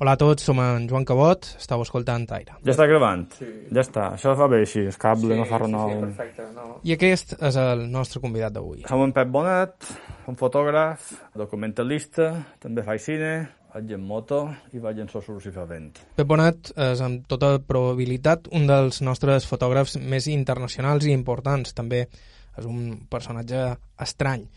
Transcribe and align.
Hola 0.00 0.14
a 0.16 0.16
tots, 0.16 0.46
som 0.48 0.56
en 0.64 0.86
Joan 0.88 1.04
Cabot, 1.04 1.44
estàu 1.60 1.82
escoltant 1.84 2.22
Aire. 2.32 2.54
Ja 2.64 2.72
està 2.72 2.86
gravant? 2.88 3.26
Sí. 3.36 3.44
Ja 3.68 3.82
està, 3.82 4.06
això 4.14 4.32
fa 4.38 4.46
bé 4.48 4.62
així, 4.64 4.86
el 4.88 4.96
cable 4.96 5.34
sí, 5.34 5.36
no 5.36 5.44
fa 5.44 5.58
renou. 5.60 5.90
Sí, 5.90 5.98
sí, 5.98 6.06
perfecte. 6.06 6.46
No. 6.54 6.68
I 6.88 6.94
aquest 6.94 7.34
és 7.36 7.58
el 7.60 7.82
nostre 7.92 8.22
convidat 8.22 8.54
d'avui. 8.54 8.86
Som 8.88 9.04
en 9.04 9.12
Pep 9.12 9.28
Bonet, 9.34 9.90
un 10.32 10.40
fotògraf, 10.40 11.12
documentalista, 11.36 12.30
també 12.64 12.86
faig 12.88 13.04
cine, 13.10 13.34
vaig 13.74 13.92
en 13.98 14.08
moto 14.08 14.40
i 14.72 14.80
vaig 14.80 15.04
en 15.04 15.12
sosurs 15.12 15.50
i 15.50 15.52
fa 15.52 15.68
vent. 15.68 15.92
Pep 16.16 16.32
Bonet 16.32 16.72
és 16.88 17.04
amb 17.04 17.28
tota 17.28 17.58
probabilitat 17.60 18.48
un 18.56 18.64
dels 18.72 19.04
nostres 19.04 19.44
fotògrafs 19.52 20.00
més 20.00 20.32
internacionals 20.32 21.04
i 21.04 21.12
importants. 21.12 21.76
També 21.76 22.06
és 22.08 22.64
un 22.64 23.02
personatge 23.12 23.68
estrany 24.00 24.48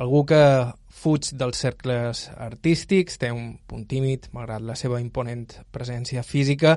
algú 0.00 0.24
que 0.28 0.40
fuig 1.00 1.30
dels 1.36 1.60
cercles 1.60 2.26
artístics, 2.36 3.18
té 3.20 3.30
un 3.32 3.54
punt 3.68 3.86
tímid, 3.88 4.30
malgrat 4.36 4.64
la 4.64 4.76
seva 4.76 5.00
imponent 5.00 5.46
presència 5.72 6.24
física, 6.26 6.76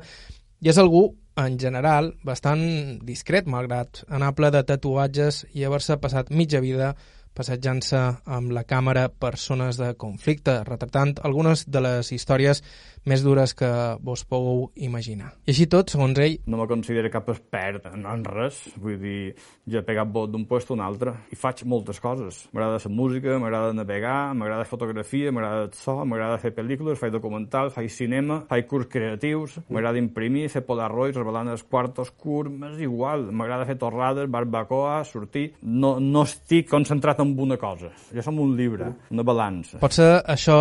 i 0.63 0.71
és 0.71 0.79
algú, 0.79 1.09
en 1.39 1.57
general, 1.59 2.13
bastant 2.23 2.63
discret, 3.03 3.47
malgrat 3.49 4.03
anar 4.13 4.35
ple 4.37 4.51
de 4.53 4.61
tatuatges 4.67 5.43
i 5.57 5.65
haver-se 5.65 5.97
passat 6.03 6.31
mitja 6.31 6.61
vida 6.63 6.93
passejant-se 7.33 7.99
amb 8.29 8.53
la 8.53 8.63
càmera 8.69 9.07
persones 9.09 9.79
de 9.81 9.93
conflicte, 9.97 10.59
retratant 10.67 11.15
algunes 11.25 11.65
de 11.65 11.81
les 11.81 12.11
històries 12.13 12.61
més 13.09 13.23
dures 13.23 13.53
que 13.57 13.69
vos 14.03 14.23
pugueu 14.27 14.69
imaginar. 14.75 15.33
I 15.45 15.53
així 15.53 15.67
tot, 15.71 15.91
segons 15.91 16.19
ell... 16.23 16.37
No 16.47 16.59
me 16.59 16.67
considero 16.69 17.11
cap 17.11 17.27
expert 17.33 17.87
en, 17.91 18.05
en 18.07 18.23
res, 18.27 18.61
vull 18.79 18.99
dir, 19.01 19.33
jo 19.67 19.79
he 19.79 19.85
pegat 19.85 20.11
vot 20.13 20.31
d'un 20.31 20.45
lloc 20.49 20.69
a 20.69 20.73
un 20.75 20.83
altre 20.85 21.13
i 21.31 21.37
faig 21.39 21.63
moltes 21.67 21.99
coses. 22.03 22.43
M'agrada 22.53 22.79
la 22.83 22.91
música, 22.93 23.37
m'agrada 23.39 23.73
navegar, 23.73 24.33
m'agrada 24.37 24.67
fotografia, 24.69 25.31
m'agrada 25.31 25.65
el 25.67 25.73
so, 25.77 25.97
m'agrada 26.05 26.39
fer 26.41 26.53
pel·lícules, 26.55 26.99
faig 26.99 27.13
documentals, 27.13 27.73
faig 27.75 27.91
cinema, 27.91 28.41
faig 28.49 28.67
curs 28.69 28.87
creatius, 28.91 29.57
m'agrada 29.69 29.99
imprimir, 30.01 30.47
fer 30.53 30.63
polaroids, 30.67 31.17
revelant 31.19 31.51
els 31.53 31.63
quartos 31.63 32.11
curts, 32.11 32.51
m'és 32.51 32.79
igual, 32.83 33.27
m'agrada 33.31 33.67
fer 33.69 33.77
torrades, 33.81 34.29
barbacoa, 34.31 35.01
sortir... 35.09 35.49
No, 35.63 35.95
no 35.99 36.23
estic 36.27 36.69
concentrat 36.69 37.19
en 37.23 37.33
una 37.39 37.57
cosa. 37.59 37.89
Jo 38.13 38.23
som 38.23 38.39
un 38.39 38.53
llibre, 38.57 38.91
una 39.11 39.25
balança. 39.25 39.79
Potser 39.81 40.21
això 40.29 40.57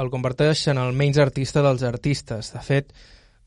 el 0.00 0.10
converteix 0.12 0.66
en 0.72 0.80
el 0.82 0.96
menys 0.96 1.20
artista 1.22 1.62
dels 1.64 1.85
artistes. 1.86 2.52
De 2.52 2.62
fet, 2.64 2.92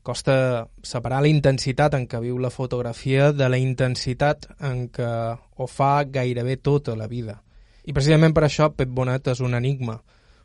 costa 0.02 0.68
separar 0.82 1.20
la 1.22 1.30
intensitat 1.30 1.94
en 1.94 2.06
què 2.08 2.20
viu 2.22 2.38
la 2.40 2.50
fotografia 2.50 3.30
de 3.32 3.48
la 3.48 3.60
intensitat 3.60 4.48
en 4.64 4.88
què 4.88 5.10
ho 5.56 5.66
fa 5.68 6.04
gairebé 6.04 6.56
tota 6.56 6.96
la 6.96 7.08
vida. 7.08 7.40
I 7.84 7.92
precisament 7.92 8.34
per 8.36 8.44
això 8.46 8.70
Pep 8.76 8.90
Bonet 8.92 9.28
és 9.32 9.40
un 9.44 9.54
enigma. 9.56 10.00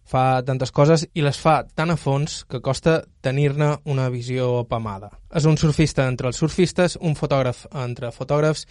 Fa 0.06 0.44
tantes 0.46 0.70
coses 0.72 1.08
i 1.18 1.24
les 1.26 1.38
fa 1.42 1.64
tan 1.66 1.90
a 1.90 1.96
fons 1.98 2.44
que 2.50 2.62
costa 2.62 3.00
tenir-ne 3.26 3.72
una 3.90 4.10
visió 4.14 4.60
apamada. 4.60 5.10
És 5.34 5.48
un 5.50 5.58
surfista 5.58 6.06
entre 6.08 6.30
els 6.30 6.38
surfistes, 6.38 7.00
un 7.02 7.16
fotògraf 7.18 7.66
entre 7.74 8.12
fotògrafs 8.14 8.68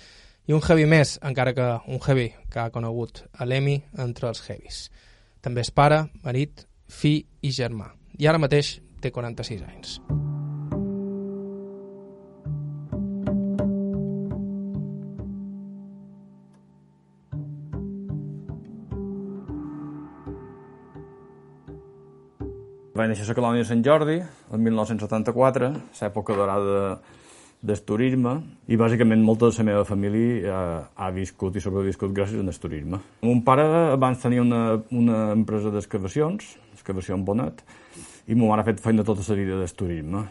i 0.46 0.54
un 0.54 0.62
heavy 0.62 0.86
més, 0.86 1.18
encara 1.24 1.54
que 1.56 1.66
un 1.88 1.98
heavy 2.06 2.28
que 2.52 2.60
ha 2.60 2.70
conegut 2.70 3.24
a 3.32 3.48
l'Emi 3.48 3.80
entre 3.98 4.28
els 4.28 4.44
heavies. 4.46 4.88
També 5.42 5.64
és 5.64 5.72
pare, 5.74 6.04
marit, 6.22 6.66
fill 6.88 7.24
i 7.42 7.50
germà. 7.50 7.90
I 8.20 8.28
ara 8.30 8.38
mateix 8.38 8.78
té 9.04 9.12
46 9.12 9.64
anys. 9.68 9.98
Vaig 22.94 23.10
néixer 23.10 23.24
a 23.26 23.32
la 23.32 23.34
colònia 23.34 23.64
de 23.64 23.66
Sant 23.68 23.82
Jordi, 23.82 24.20
el 24.54 24.60
1974, 24.62 25.70
l'època 25.98 26.36
dorada 26.38 27.00
del 27.64 27.80
turisme, 27.88 28.36
i 28.70 28.78
bàsicament 28.78 29.24
molta 29.24 29.48
de 29.50 29.58
la 29.58 29.66
meva 29.66 29.84
família 29.88 30.52
ha, 30.54 30.64
ha 30.94 31.10
viscut 31.10 31.56
i 31.58 31.62
sobreviscut 31.64 32.14
gràcies 32.14 32.38
al 32.38 32.60
turisme. 32.62 33.00
Mon 33.26 33.42
pare 33.42 33.64
abans 33.96 34.22
tenia 34.22 34.44
una, 34.44 34.60
una 34.94 35.24
empresa 35.34 35.74
d'excavacions, 35.74 36.54
excavació 36.76 37.18
en 37.18 37.24
Bonet, 37.26 37.64
i 38.26 38.34
ma 38.34 38.46
mare 38.48 38.62
ha 38.62 38.64
fet 38.64 38.80
feina 38.80 39.04
tota 39.04 39.20
la 39.28 39.34
vida 39.36 39.56
del 39.60 39.72
turisme. 39.76 40.22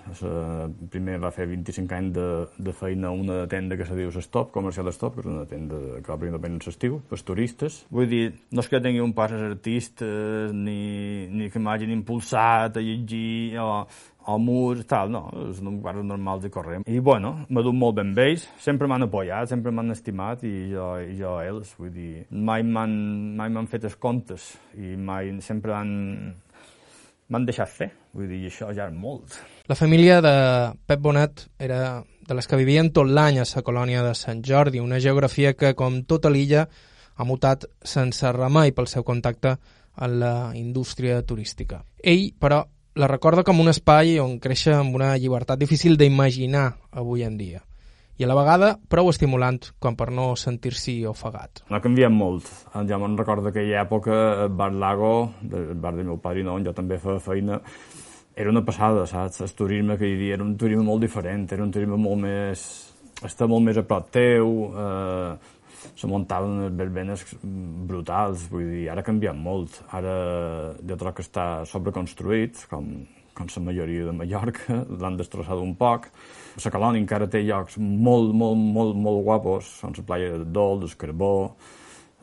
Primer 0.89 1.19
va 1.21 1.29
fer 1.33 1.45
25 1.51 1.97
anys 1.97 2.13
de, 2.15 2.27
de 2.57 2.73
feina 2.73 3.11
a 3.11 3.13
una 3.13 3.43
tenda 3.47 3.77
que 3.77 3.85
se 3.85 3.97
diu 3.97 4.09
Stop, 4.21 4.51
Comercial 4.55 4.89
Stop, 4.93 5.19
que 5.19 5.21
és 5.21 5.29
una 5.29 5.45
tenda 5.49 5.77
que 6.01 6.13
obre 6.13 6.31
independent 6.31 6.65
l'estiu, 6.65 7.01
pels 7.09 7.25
turistes. 7.27 7.83
Vull 7.93 8.09
dir, 8.09 8.23
no 8.51 8.63
és 8.63 8.71
que 8.71 8.81
tingui 8.81 9.03
un 9.03 9.13
pas 9.13 9.33
als 9.33 9.45
artistes, 9.45 10.55
ni, 10.57 11.27
ni 11.29 11.51
que 11.53 11.61
m'hagin 11.61 11.93
impulsat 11.93 12.79
a 12.79 12.83
llegir 12.83 13.59
o, 13.61 13.83
o 14.25 14.37
mur, 14.39 14.81
tal, 14.89 15.11
no, 15.13 15.27
és 15.49 15.59
un 15.61 15.77
coses 15.83 16.05
normals 16.07 16.47
i 16.47 16.51
corrent. 16.53 16.87
I, 16.87 16.99
bueno, 17.03 17.33
m'ha 17.49 17.63
dut 17.65 17.77
molt 17.77 17.99
ben 17.99 18.13
vells, 18.17 18.47
sempre 18.63 18.87
m'han 18.89 19.05
apoyat, 19.05 19.51
sempre 19.51 19.73
m'han 19.75 19.93
estimat 19.93 20.45
i 20.47 20.53
jo, 20.71 20.87
i 21.03 21.17
jo 21.19 21.35
ells, 21.43 21.75
vull 21.79 21.91
dir, 21.93 22.23
mai 22.31 22.63
m'han 22.65 23.69
fet 23.69 23.89
els 23.89 23.99
comptes 24.01 24.53
i 24.79 24.95
mai 24.97 25.35
sempre 25.43 25.75
han, 25.77 25.93
m'han 27.33 27.47
deixat 27.49 27.69
fer. 27.69 27.89
Vull 28.13 28.29
dir, 28.29 28.43
això 28.47 28.69
ja 28.75 28.87
és 28.87 28.95
molt. 28.95 29.39
La 29.69 29.77
família 29.79 30.19
de 30.21 30.33
Pep 30.85 31.01
Bonet 31.01 31.47
era 31.57 32.03
de 32.23 32.37
les 32.37 32.47
que 32.47 32.59
vivien 32.59 32.91
tot 32.95 33.09
l'any 33.09 33.41
a 33.41 33.47
la 33.49 33.63
colònia 33.65 34.03
de 34.05 34.13
Sant 34.15 34.43
Jordi, 34.45 34.79
una 34.79 35.01
geografia 35.01 35.55
que, 35.57 35.73
com 35.73 36.03
tota 36.07 36.31
l'illa, 36.31 36.67
ha 37.15 37.27
mutat 37.27 37.65
sense 37.83 38.31
remei 38.31 38.71
pel 38.71 38.87
seu 38.87 39.03
contacte 39.03 39.57
amb 39.93 40.21
la 40.21 40.35
indústria 40.57 41.21
turística. 41.21 41.83
Ell, 41.99 42.31
però, 42.39 42.63
la 42.95 43.09
recorda 43.09 43.43
com 43.43 43.59
un 43.59 43.73
espai 43.73 44.19
on 44.21 44.39
créixer 44.39 44.77
amb 44.77 44.95
una 44.95 45.15
llibertat 45.17 45.59
difícil 45.59 45.97
d'imaginar 45.97 46.67
avui 46.91 47.25
en 47.25 47.37
dia 47.37 47.63
i 48.17 48.25
a 48.25 48.29
la 48.29 48.37
vegada 48.37 48.73
prou 48.89 49.09
estimulant 49.09 49.59
com 49.81 49.97
per 49.97 50.11
no 50.13 50.33
sentir-s'hi 50.37 50.99
ofegat. 51.09 51.63
Ha 51.69 51.81
canviat 51.81 52.13
molt. 52.13 52.49
Ja 52.89 52.99
me'n 53.01 53.17
recordo 53.17 53.49
aquella 53.49 53.81
època, 53.81 54.19
el 54.45 54.53
Bar 54.53 54.71
Lago, 54.73 55.13
el 55.49 55.73
bar 55.81 55.95
del 55.97 56.09
meu 56.11 56.19
pare 56.21 56.43
no, 56.45 56.57
on 56.59 56.67
jo 56.67 56.75
també 56.77 56.99
feia 57.01 57.21
feina, 57.23 57.59
era 58.35 58.49
una 58.49 58.63
passada, 58.65 59.05
saps? 59.09 59.41
El 59.45 59.57
turisme 59.57 59.97
que 59.97 60.09
hi 60.09 60.15
havia 60.17 60.37
era 60.37 60.45
un 60.45 60.55
turisme 60.57 60.85
molt 60.85 61.05
diferent, 61.05 61.47
era 61.53 61.65
un 61.65 61.73
turisme 61.73 61.99
molt 62.01 62.21
més... 62.21 62.67
està 63.23 63.47
molt 63.47 63.63
més 63.63 63.77
a 63.77 63.83
prop 63.87 64.09
teu, 64.11 64.53
eh, 64.75 65.59
se 65.95 66.07
muntaven 66.09 66.57
unes 66.57 66.73
verbenes 66.77 67.25
brutals, 67.87 68.47
vull 68.51 68.65
dir, 68.71 68.87
ara 68.91 69.03
ha 69.03 69.07
canviat 69.07 69.37
molt. 69.37 69.81
Ara 69.95 70.15
jo 70.81 70.97
trobo 70.97 71.17
que 71.17 71.25
està 71.25 71.45
sobreconstruït, 71.69 72.65
com, 72.71 72.89
com 73.33 73.49
la 73.55 73.63
majoria 73.67 74.07
de 74.07 74.15
Mallorca, 74.15 74.79
l'han 75.01 75.17
destrossat 75.17 75.59
un 75.61 75.75
poc. 75.79 76.09
La 76.63 76.73
colònia 76.73 77.01
encara 77.01 77.29
té 77.29 77.41
llocs 77.43 77.79
molt, 77.81 78.33
molt, 78.33 78.57
molt, 78.57 78.95
molt 78.95 79.23
guapos, 79.25 79.71
són 79.81 79.95
la 79.97 80.05
playa 80.07 80.37
de 80.37 80.45
Dol, 80.53 80.83
d'Escarbó, 80.83 81.33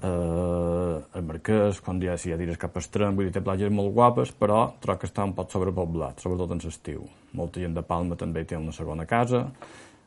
eh, 0.03 0.97
el 1.19 1.27
Marquès, 1.27 1.81
quan 1.85 2.01
ja, 2.03 2.17
si 2.17 2.33
ja 2.33 2.39
tires 2.41 2.61
cap 2.61 2.77
a 2.77 2.83
extrem, 2.83 3.17
vull 3.17 3.29
dir, 3.29 3.35
té 3.37 3.45
platges 3.45 3.73
molt 3.75 3.95
guapes, 3.97 4.35
però 4.39 4.63
trobo 4.81 5.03
que 5.03 5.11
està 5.11 5.27
un 5.27 5.35
poc 5.37 5.53
sobrepoblat, 5.53 6.23
sobretot 6.23 6.57
en 6.57 6.65
l'estiu. 6.65 7.07
Molta 7.39 7.63
gent 7.63 7.77
de 7.77 7.87
Palma 7.87 8.19
també 8.19 8.45
té 8.45 8.59
una 8.59 8.75
segona 8.77 9.07
casa, 9.11 9.47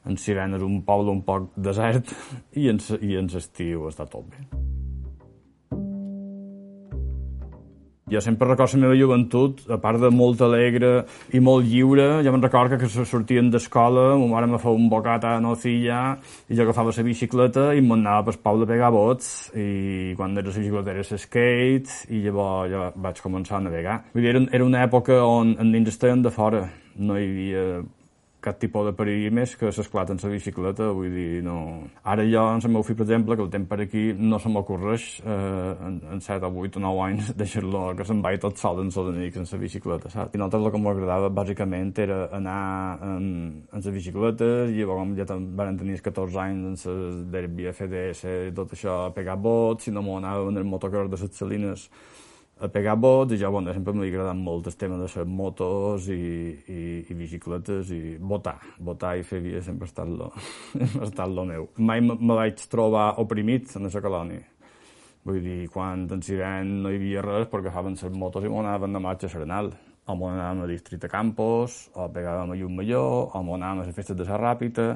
en 0.04 0.20
Sirena 0.20 0.60
és 0.60 0.66
un 0.66 0.82
poble 0.88 1.14
un 1.14 1.24
poc 1.24 1.52
desert 1.56 2.12
i 2.60 2.70
en, 2.72 2.82
i 3.02 3.16
en 3.20 3.32
l'estiu 3.32 3.90
està 3.92 4.08
tot 4.10 4.28
bé. 4.32 4.73
Jo 8.14 8.22
sempre 8.22 8.48
recordo 8.48 8.78
la 8.78 8.84
meva 8.84 8.98
joventut, 8.98 9.64
a 9.74 9.80
part 9.82 9.98
de 10.02 10.12
molt 10.14 10.42
alegre 10.46 10.92
i 11.34 11.40
molt 11.42 11.66
lliure, 11.66 12.22
ja 12.22 12.32
me'n 12.34 12.44
recordo 12.44 12.78
que 12.78 12.90
sortien 12.90 13.50
d'escola, 13.50 14.12
ma 14.22 14.28
mare 14.36 14.50
me 14.52 14.60
feia 14.62 14.78
un 14.78 14.86
bocat 14.92 15.26
a 15.26 15.40
nocilla, 15.42 16.20
i 16.50 16.58
jo 16.58 16.68
agafava 16.68 16.94
la 16.94 17.08
bicicleta 17.08 17.72
i 17.74 17.82
m'anava 17.82 18.28
per 18.30 18.38
Pau 18.44 18.60
de 18.62 18.70
pegar 18.70 18.92
bots, 18.94 19.50
i 19.58 20.14
quan 20.20 20.38
era 20.38 20.46
la 20.46 20.54
bicicleta 20.54 20.94
era 20.94 21.18
skate, 21.26 22.06
i 22.14 22.22
llavors 22.28 22.70
ja 22.70 22.92
vaig 22.96 23.24
començar 23.24 23.58
a 23.58 23.66
navegar. 23.66 23.98
Vull 24.14 24.28
dir, 24.28 24.36
era, 24.36 24.46
era 24.60 24.70
una 24.70 24.86
època 24.86 25.24
on 25.26 25.56
els 25.58 25.74
nens 25.74 25.90
estaven 25.96 26.22
de 26.22 26.34
fora, 26.34 26.68
no 27.02 27.18
hi 27.18 27.26
havia 27.26 27.68
cap 28.44 28.60
tipus 28.60 28.88
de 28.90 28.94
perill 28.98 29.32
més 29.34 29.56
que 29.60 29.72
s'esclata 29.72 30.14
en 30.14 30.20
la 30.22 30.32
bicicleta, 30.34 30.90
vull 30.96 31.14
dir, 31.14 31.42
no... 31.46 31.56
Ara 32.04 32.26
jo, 32.28 32.44
en 32.52 32.64
el 32.64 32.74
meu 32.76 32.84
fill, 32.86 32.98
per 33.00 33.06
exemple, 33.08 33.38
que 33.40 33.46
el 33.46 33.52
temps 33.54 33.70
per 33.70 33.80
aquí 33.86 34.04
no 34.18 34.40
se 34.42 34.52
m'ocorreix 34.52 35.06
eh, 35.24 35.72
en, 35.88 36.00
en 36.16 36.24
7 36.24 36.50
o 36.50 36.66
8 36.66 36.82
o 36.82 36.84
9 36.84 37.04
anys 37.08 37.32
deixar-lo 37.42 37.84
que 37.98 38.08
se'n 38.08 38.24
vagi 38.26 38.42
tot 38.44 38.60
sol 38.60 38.84
en 38.84 38.92
la 38.94 39.16
nit 39.18 39.38
en 39.40 39.48
la 39.52 39.62
bicicleta, 39.64 40.12
saps? 40.14 40.36
I 40.36 40.42
nosaltres 40.42 40.68
el 40.68 40.76
que 40.76 40.84
m'agradava, 40.86 41.32
bàsicament, 41.42 41.94
era 42.04 42.20
anar 42.36 42.60
en, 43.08 43.28
en 43.72 43.86
la 43.88 43.96
bicicleta, 43.98 44.50
i 44.68 44.80
llavors 44.82 45.16
ja 45.20 45.40
van 45.60 45.80
tenir 45.80 46.02
14 46.04 46.42
anys 46.44 46.88
en 46.88 47.00
les 47.04 47.22
derbi 47.34 47.70
FDS 47.72 48.36
i 48.50 48.56
tot 48.56 48.76
això, 48.76 49.06
a 49.08 49.14
pegar 49.16 49.38
bots, 49.40 49.88
si 49.88 49.96
no 49.96 50.04
m'ho 50.04 50.20
anava 50.20 50.50
en 50.50 50.60
el 50.60 50.68
motocross 50.68 51.10
de 51.12 51.20
les 51.20 51.38
Salines, 51.38 51.88
a 52.64 52.70
pegar 52.72 52.96
bots 52.96 53.34
i 53.36 53.40
jo, 53.42 53.52
bueno, 53.52 53.74
sempre 53.76 53.94
m'ha 53.94 54.06
agradat 54.08 54.40
molt 54.40 54.70
el 54.72 54.76
tema 54.80 54.96
de 54.96 55.08
les 55.10 55.28
motos 55.28 56.08
i, 56.14 56.16
i, 56.72 56.84
i 57.12 57.18
bicicletes 57.20 57.92
i 57.92 58.16
botar, 58.20 58.56
botar 58.80 59.18
i 59.20 59.26
fer 59.28 59.42
via 59.44 59.62
sempre 59.62 59.90
ha 59.90 59.92
estat 59.92 60.08
lo, 60.08 60.30
ha 60.80 61.04
estat 61.04 61.30
lo 61.30 61.44
meu. 61.50 61.68
Mai 61.78 62.02
me 62.02 62.38
vaig 62.38 62.64
trobar 62.72 63.14
oprimit 63.24 63.76
en 63.76 63.90
la 63.90 64.04
colònia. 64.08 64.46
Vull 65.24 65.40
dir, 65.44 65.60
quan 65.72 66.08
en 66.12 66.24
Siren 66.24 66.80
no 66.84 66.92
hi 66.92 67.00
havia 67.00 67.24
res, 67.24 67.48
perquè 67.52 67.70
agafaven 67.70 68.00
les 68.00 68.16
motos 68.20 68.44
i 68.44 68.52
m'ho 68.52 68.64
anaven 68.64 68.96
de 68.96 69.04
marxa 69.04 69.32
serenal. 69.32 69.72
O 70.06 70.16
m'on 70.20 70.34
anàvem 70.36 70.66
a 70.66 70.68
Districte 70.68 71.08
Campos, 71.08 71.78
o 71.96 72.10
pegàvem 72.12 72.52
a 72.52 72.70
Major, 72.78 73.30
o 73.32 73.44
m'on 73.44 73.62
anàvem 73.62 73.84
a 73.84 73.88
les 73.88 73.96
festes 73.96 74.18
de 74.18 74.26
la 74.28 74.40
Ràpita. 74.40 74.88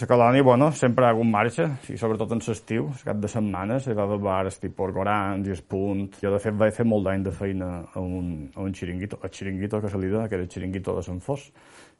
La 0.00 0.08
colònia, 0.10 0.42
bueno, 0.42 0.72
sempre 0.72 1.06
ha 1.06 1.10
hagut 1.14 1.26
marxa, 1.30 1.68
i 1.88 1.96
sobretot 1.96 2.32
en 2.34 2.42
l'estiu, 2.42 2.90
cap 3.04 3.20
de 3.22 3.30
setmanes, 3.30 3.86
hi 3.86 3.94
va 3.94 4.02
haver 4.08 4.18
bars 4.18 4.58
tipus 4.58 4.92
Gorans 4.94 5.46
i 5.46 5.54
Espunt. 5.54 6.18
Jo, 6.22 6.32
de 6.34 6.42
fet, 6.42 6.54
vaig 6.58 6.74
fer 6.74 6.86
molt 6.86 7.06
d'any 7.06 7.22
de 7.22 7.34
feina 7.34 7.70
a 7.94 8.00
un, 8.00 8.48
a 8.54 8.62
un 8.64 8.74
xiringuito, 8.74 9.20
el 9.22 9.30
xiringuito 9.30 9.80
que 9.80 9.88
se 9.88 9.98
li 9.98 10.10
que 10.10 10.34
era 10.34 10.42
el 10.42 10.50
xiringuito 10.50 10.96
de 10.96 11.02
Sant 11.02 11.20
Fos, 11.20 11.52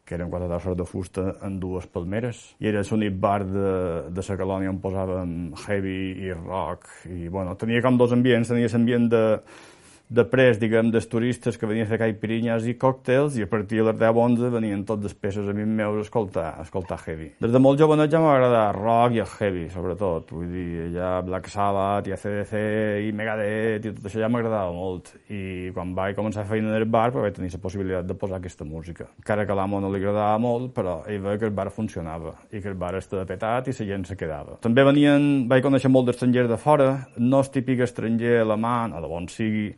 que 0.09 0.17
eren 0.17 0.31
quatre 0.33 0.49
tassos 0.49 0.77
de 0.77 0.85
fusta 0.89 1.37
en 1.45 1.59
dues 1.61 1.87
palmeres. 1.87 2.41
I 2.65 2.71
era 2.71 2.83
l'únic 2.83 3.19
bar 3.21 3.43
de, 3.45 3.73
de 4.09 4.25
la 4.25 4.37
colònia 4.41 4.73
on 4.73 4.79
posàvem 4.81 5.35
heavy 5.67 5.99
i 6.25 6.33
rock. 6.33 6.89
I, 7.07 7.29
bueno, 7.29 7.55
tenia 7.61 7.85
com 7.85 7.99
dos 8.01 8.15
ambients. 8.17 8.49
Tenia 8.49 8.71
l'ambient 8.73 9.11
de, 9.13 9.23
després, 10.09 10.61
diguem, 10.61 10.93
dels 10.93 11.09
turistes 11.09 11.57
que 11.57 11.69
venien 11.71 11.89
a 11.89 11.91
fer 11.91 12.01
caipirinhas 12.03 12.69
i 12.69 12.77
còctels 12.81 13.39
i 13.41 13.47
a 13.47 13.49
partir 13.51 13.81
de 13.81 13.89
les 13.89 13.99
10-11 14.01 14.53
venien 14.53 14.85
tots 14.89 15.09
els 15.09 15.17
pesos 15.17 15.49
amics 15.49 15.73
meus 15.81 15.97
a 16.03 16.05
escoltar, 16.05 16.49
a 16.59 16.67
escoltar 16.67 17.01
heavy. 17.07 17.33
Des 17.41 17.55
de 17.55 17.63
molt 17.63 17.81
jovenet 17.81 18.13
ja 18.13 18.21
m'agrada 18.21 18.67
rock 18.77 19.17
i 19.17 19.25
el 19.25 19.33
heavy, 19.39 19.67
sobretot. 19.73 20.35
Vull 20.37 20.53
dir, 20.53 20.69
ja 20.99 21.17
Black 21.25 21.49
Sabbath 21.53 22.09
i 22.09 22.17
ACDC 22.17 22.55
i 23.09 23.13
Megadeth 23.17 23.89
i 23.89 23.97
tot 23.97 24.11
això 24.11 24.21
ja 24.21 24.33
m'agradava 24.33 24.73
molt. 24.77 25.15
I 25.33 25.73
quan 25.77 25.97
vaig 25.97 26.17
començar 26.19 26.45
a 26.45 26.49
fer 26.49 26.59
feina 26.59 26.73
en 26.73 26.81
el 26.81 26.89
bar 26.91 27.11
vaig 27.15 27.37
tenir 27.37 27.53
la 27.53 27.61
possibilitat 27.63 28.09
de 28.09 28.17
posar 28.19 28.39
aquesta 28.39 28.65
música. 28.65 29.09
Encara 29.21 29.47
que 29.47 29.53
a 29.53 29.59
l'amo 29.59 29.81
no 29.81 29.91
li 29.93 30.01
agradava 30.01 30.39
molt, 30.43 30.73
però 30.75 30.99
ell 31.07 31.23
veia 31.25 31.39
que 31.39 31.49
el 31.49 31.55
bar 31.55 31.71
funcionava 31.75 32.35
i 32.51 32.63
que 32.63 32.69
el 32.73 32.79
bar 32.79 32.95
estava 32.99 33.27
petat 33.29 33.69
i 33.69 33.77
la 33.79 33.89
gent 33.93 34.09
se 34.09 34.17
quedava. 34.17 34.59
També 34.65 34.85
venien, 34.85 35.47
vaig 35.49 35.65
conèixer 35.65 35.91
molt 35.91 36.09
d'estrangers 36.09 36.51
de 36.51 36.59
fora, 36.61 36.91
no 37.19 37.43
és 37.45 37.53
típic 37.55 37.85
estranger 37.87 38.41
alemany, 38.43 38.97
o 38.97 39.03
de 39.05 39.11
bon 39.11 39.29
sigui, 39.33 39.71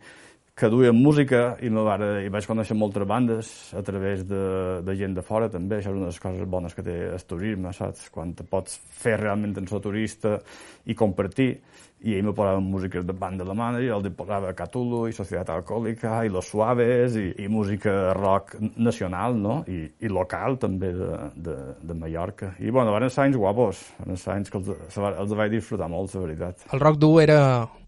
que 0.60 0.68
duien 0.68 0.96
música 0.96 1.54
i, 1.64 1.70
me 1.72 1.82
va, 1.86 1.96
i 2.20 2.28
vaig 2.32 2.46
conèixer 2.48 2.76
moltes 2.76 3.06
bandes 3.08 3.50
a 3.76 3.80
través 3.86 4.26
de, 4.28 4.40
de 4.84 4.96
gent 4.98 5.16
de 5.16 5.24
fora 5.24 5.48
també, 5.48 5.78
això 5.78 5.88
és 5.88 5.96
una 5.96 6.10
de 6.10 6.12
les 6.12 6.20
coses 6.20 6.50
bones 6.52 6.76
que 6.76 6.84
té 6.84 6.96
el 7.08 7.24
turisme, 7.28 7.72
saps? 7.76 8.10
Quan 8.12 8.34
te 8.36 8.44
pots 8.44 8.76
fer 9.00 9.16
realment 9.22 9.56
en 9.56 9.70
so 9.70 9.80
turista 9.80 10.36
i 10.84 10.96
compartir. 10.96 11.54
I 12.00 12.14
ell 12.16 12.24
me 12.24 12.32
posava 12.32 12.60
músiques 12.64 13.04
de 13.04 13.12
banda 13.12 13.44
alemana 13.44 13.80
i 13.84 13.90
el 13.92 14.06
posava 14.16 14.54
Cthulhu 14.56 15.02
i 15.08 15.16
Societat 15.16 15.50
Alcohòlica 15.52 16.22
i 16.24 16.30
Los 16.32 16.48
Suaves 16.48 17.16
i, 17.20 17.26
i 17.44 17.48
música 17.52 18.14
rock 18.16 18.54
nacional 18.80 19.36
no? 19.36 19.58
I, 19.68 19.82
i 20.00 20.08
local 20.08 20.56
també 20.60 20.94
de, 20.96 21.10
de, 21.36 21.58
de 21.84 21.96
Mallorca. 21.96 22.54
I 22.60 22.72
bueno, 22.72 22.92
van 22.96 23.08
ser 23.08 23.26
anys 23.26 23.36
guapos. 23.40 23.84
Van 24.00 24.16
ser 24.16 24.32
anys 24.38 24.52
que 24.52 24.60
els, 24.60 24.96
els 25.10 25.36
vaig 25.36 25.52
disfrutar 25.56 25.92
molt, 25.92 26.16
la 26.16 26.24
veritat. 26.24 26.64
El 26.72 26.80
rock 26.80 27.00
dur 27.04 27.14
era 27.20 27.40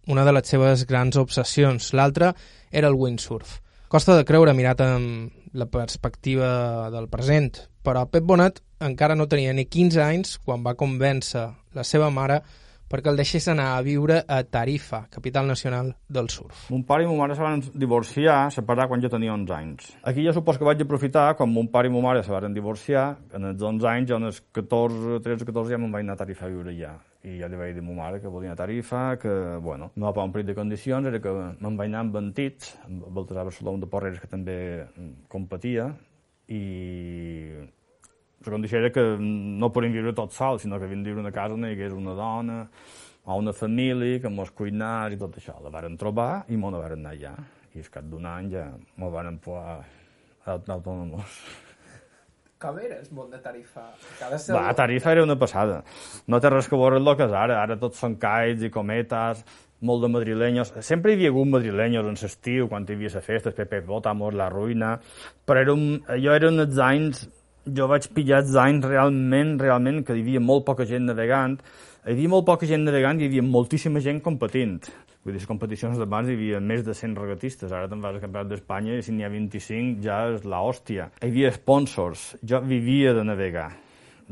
una 0.07 0.25
de 0.25 0.33
les 0.33 0.49
seves 0.49 0.87
grans 0.87 1.19
obsessions. 1.21 1.93
L'altra 1.93 2.33
era 2.71 2.89
el 2.89 2.99
windsurf. 2.99 3.61
Costa 3.93 4.17
de 4.17 4.25
creure 4.25 4.55
mirat 4.57 4.81
amb 4.81 5.53
la 5.53 5.69
perspectiva 5.69 6.89
del 6.91 7.11
present 7.13 7.53
però 7.83 8.07
Pep 8.07 8.25
Bonat 8.25 8.61
encara 8.83 9.17
no 9.19 9.29
tenia 9.31 9.53
ni 9.55 9.67
15 9.67 10.03
anys 10.03 10.37
quan 10.43 10.63
va 10.65 10.77
convèncer 10.79 11.49
la 11.75 11.85
seva 11.87 12.11
mare 12.15 12.41
perquè 12.93 13.09
el 13.09 13.17
deixés 13.17 13.47
anar 13.49 13.71
a 13.73 13.83
viure 13.85 14.19
a 14.29 14.43
Tarifa, 14.45 15.07
capital 15.11 15.49
nacional 15.49 15.95
del 16.13 16.29
surf. 16.29 16.67
Mon 16.73 16.83
pare 16.85 17.07
i 17.07 17.09
mon 17.09 17.17
mare 17.17 17.37
se 17.39 17.45
van 17.45 17.63
divorciar, 17.73 18.51
separar 18.53 18.89
quan 18.91 19.01
jo 19.01 19.09
tenia 19.13 19.33
11 19.33 19.55
anys. 19.57 19.89
Aquí 20.05 20.27
jo 20.27 20.35
supos 20.37 20.61
que 20.61 20.69
vaig 20.69 20.85
aprofitar, 20.85 21.31
quan 21.39 21.49
mon 21.49 21.71
pare 21.73 21.89
i 21.89 21.95
mon 21.95 22.05
mare 22.05 22.23
se 22.27 22.35
van 22.35 22.53
divorciar, 22.53 23.07
en 23.33 23.49
els 23.55 23.65
11 23.73 23.89
anys, 23.89 24.13
en 24.19 24.29
els 24.29 24.43
14, 24.53 25.23
13 25.25 25.49
o 25.49 25.51
14 25.55 25.73
ja 25.73 25.81
me'n 25.81 25.97
vaig 25.97 26.05
anar 26.05 26.19
a 26.19 26.23
Tarifa 26.27 26.47
a 26.47 26.53
viure 26.53 26.77
ja. 26.77 26.93
I 27.23 27.39
ja 27.39 27.49
li 27.49 27.57
vaig 27.57 27.77
dir 27.77 27.81
a 27.85 27.87
ma 27.87 27.97
mare 28.03 28.21
que 28.21 28.29
volia 28.29 28.53
a 28.53 28.59
Tarifa, 28.59 29.17
que, 29.23 29.33
bueno, 29.63 29.93
no 29.97 30.13
va 30.13 30.25
un 30.27 30.33
perit 30.35 30.51
de 30.51 30.59
condicions, 30.59 31.07
era 31.09 31.21
que 31.23 31.33
me'n 31.33 31.77
vaig 31.79 31.89
anar 31.89 32.05
amb 32.05 32.19
Ventit, 32.19 32.75
amb 32.85 33.07
Baltasar 33.09 33.47
Barcelona 33.49 33.87
de 33.87 33.89
Porreres, 33.89 34.21
que 34.21 34.29
també 34.29 34.59
competia, 35.33 35.93
i 36.51 36.63
la 38.45 38.53
condició 38.57 38.79
era 38.79 38.91
que 38.93 39.03
no 39.21 39.71
podíem 39.73 39.97
viure 39.97 40.13
tots 40.17 40.37
sols, 40.41 40.63
sinó 40.63 40.79
que 40.79 40.89
havíem 40.89 41.03
de 41.05 41.13
viure 41.13 41.23
una 41.25 41.33
casa 41.35 41.55
on 41.55 41.67
hi 41.67 41.73
hagués 41.77 41.97
una 41.97 42.15
dona 42.19 42.61
o 43.25 43.39
una 43.39 43.53
família 43.55 44.21
que 44.21 44.31
mos 44.31 44.51
cuinars 44.51 45.15
i 45.15 45.19
tot 45.21 45.39
això. 45.39 45.59
La 45.63 45.71
varen 45.71 45.97
trobar 45.99 46.45
i 46.51 46.59
mos 46.59 46.75
varen 46.75 47.05
anar 47.05 47.17
allà. 47.17 47.35
I 47.73 47.81
al 47.81 47.91
cap 47.93 48.07
d'un 48.11 48.27
any 48.29 48.51
ja 48.53 48.69
mos 49.01 49.13
varen 49.13 49.39
poder 49.43 49.81
autònomos. 50.47 51.43
Com 52.63 52.79
era 52.79 53.01
el 53.01 53.09
món 53.11 53.31
de 53.31 53.41
Tarifa? 53.43 53.89
Cada 54.21 54.39
Va, 54.55 54.69
Tarifa 54.79 55.11
era 55.11 55.25
una 55.25 55.35
passada. 55.39 55.81
No 56.31 56.39
té 56.39 56.51
res 56.51 56.69
que 56.71 56.79
veure 56.79 57.01
el 57.01 57.11
que 57.19 57.27
és 57.27 57.35
ara. 57.35 57.59
Ara 57.63 57.79
tots 57.79 57.99
són 57.99 58.15
caits 58.23 58.63
i 58.63 58.71
cometes, 58.71 59.43
molt 59.83 60.05
de 60.05 60.11
madrilenyos. 60.15 60.71
Sempre 60.87 61.11
hi 61.11 61.19
havia 61.19 61.33
hagut 61.33 61.51
madrilenyos 61.57 62.07
en 62.07 62.19
l'estiu, 62.21 62.69
quan 62.71 62.87
hi 62.87 62.95
havia 62.95 63.11
la 63.17 63.23
festa, 63.27 63.51
Pepe 63.57 63.81
Botamos, 63.87 64.35
La 64.39 64.49
Ruïna, 64.53 64.93
però 65.45 65.65
era 65.65 65.75
un, 65.75 65.99
allò 66.07 66.37
eren 66.39 66.63
els 66.63 66.79
anys 66.79 67.25
jo 67.67 67.87
vaig 67.91 68.09
pillar 68.15 68.43
els 68.43 68.57
anys 68.59 68.85
realment, 68.87 69.55
realment, 69.61 70.03
que 70.07 70.17
hi 70.17 70.25
havia 70.25 70.43
molt 70.43 70.67
poca 70.67 70.87
gent 70.89 71.07
navegant. 71.07 71.59
Hi 72.03 72.17
havia 72.17 72.31
molt 72.33 72.47
poca 72.49 72.67
gent 72.67 72.83
navegant 72.87 73.21
i 73.21 73.27
hi 73.27 73.31
havia 73.31 73.47
moltíssima 73.47 74.03
gent 74.03 74.21
competint. 74.25 74.81
Vull 75.23 75.37
dir, 75.37 75.39
les 75.39 75.47
competicions 75.47 76.01
d'abans 76.01 76.27
hi 76.27 76.35
havia 76.35 76.59
més 76.59 76.83
de 76.83 76.97
100 76.99 77.15
regatistes. 77.21 77.71
Ara 77.71 77.87
te'n 77.87 78.01
vas 78.03 78.17
al 78.17 78.23
Campionat 78.25 78.49
d'Espanya 78.51 78.97
i 78.99 79.05
si 79.07 79.15
n'hi 79.15 79.23
ha 79.23 79.31
25 79.31 80.03
ja 80.03 80.17
és 80.33 80.43
la 80.43 80.59
hòstia. 80.67 81.13
Hi 81.21 81.31
havia 81.31 81.53
sponsors. 81.55 82.33
Jo 82.43 82.59
vivia 82.67 83.13
de 83.15 83.23
navegar. 83.29 83.69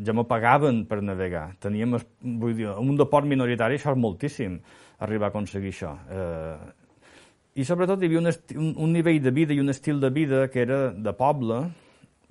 Ja 0.03 0.15
me 0.17 0.25
pagaven 0.27 0.82
per 0.91 0.99
navegar. 1.05 1.53
Teníem, 1.62 1.94
vull 2.43 2.56
dir, 2.59 2.73
un 2.75 2.99
deport 2.99 3.29
minoritari 3.31 3.79
això 3.79 3.94
és 3.94 4.03
moltíssim, 4.03 4.59
arribar 5.06 5.29
a 5.29 5.35
aconseguir 5.35 5.71
això. 5.71 5.93
Eh, 6.11 7.62
I 7.62 7.67
sobretot 7.69 8.03
hi 8.03 8.11
havia 8.11 8.25
un, 8.25 8.32
un, 8.56 8.75
un 8.88 8.93
nivell 8.97 9.23
de 9.23 9.31
vida 9.37 9.55
i 9.55 9.62
un 9.62 9.71
estil 9.71 10.03
de 10.03 10.11
vida 10.11 10.49
que 10.50 10.65
era 10.67 10.81
de 10.91 11.15
poble, 11.15 11.69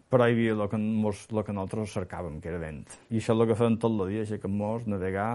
però 0.09 0.25
hi 0.25 0.33
havia 0.33 0.55
el 0.57 0.63
que, 0.69 0.77
mos, 0.77 1.27
el 1.31 1.43
que 1.45 1.53
nosaltres 1.53 1.95
cercàvem, 1.95 2.39
que 2.41 2.49
era 2.49 2.61
vent. 2.61 2.81
I 3.09 3.19
això 3.19 3.35
és 3.35 3.35
el 3.37 3.49
que 3.49 3.57
fèiem 3.59 3.77
tot 3.81 3.93
el 3.93 4.13
dia, 4.13 4.23
aixecar-nos, 4.25 4.87
navegar, 4.89 5.31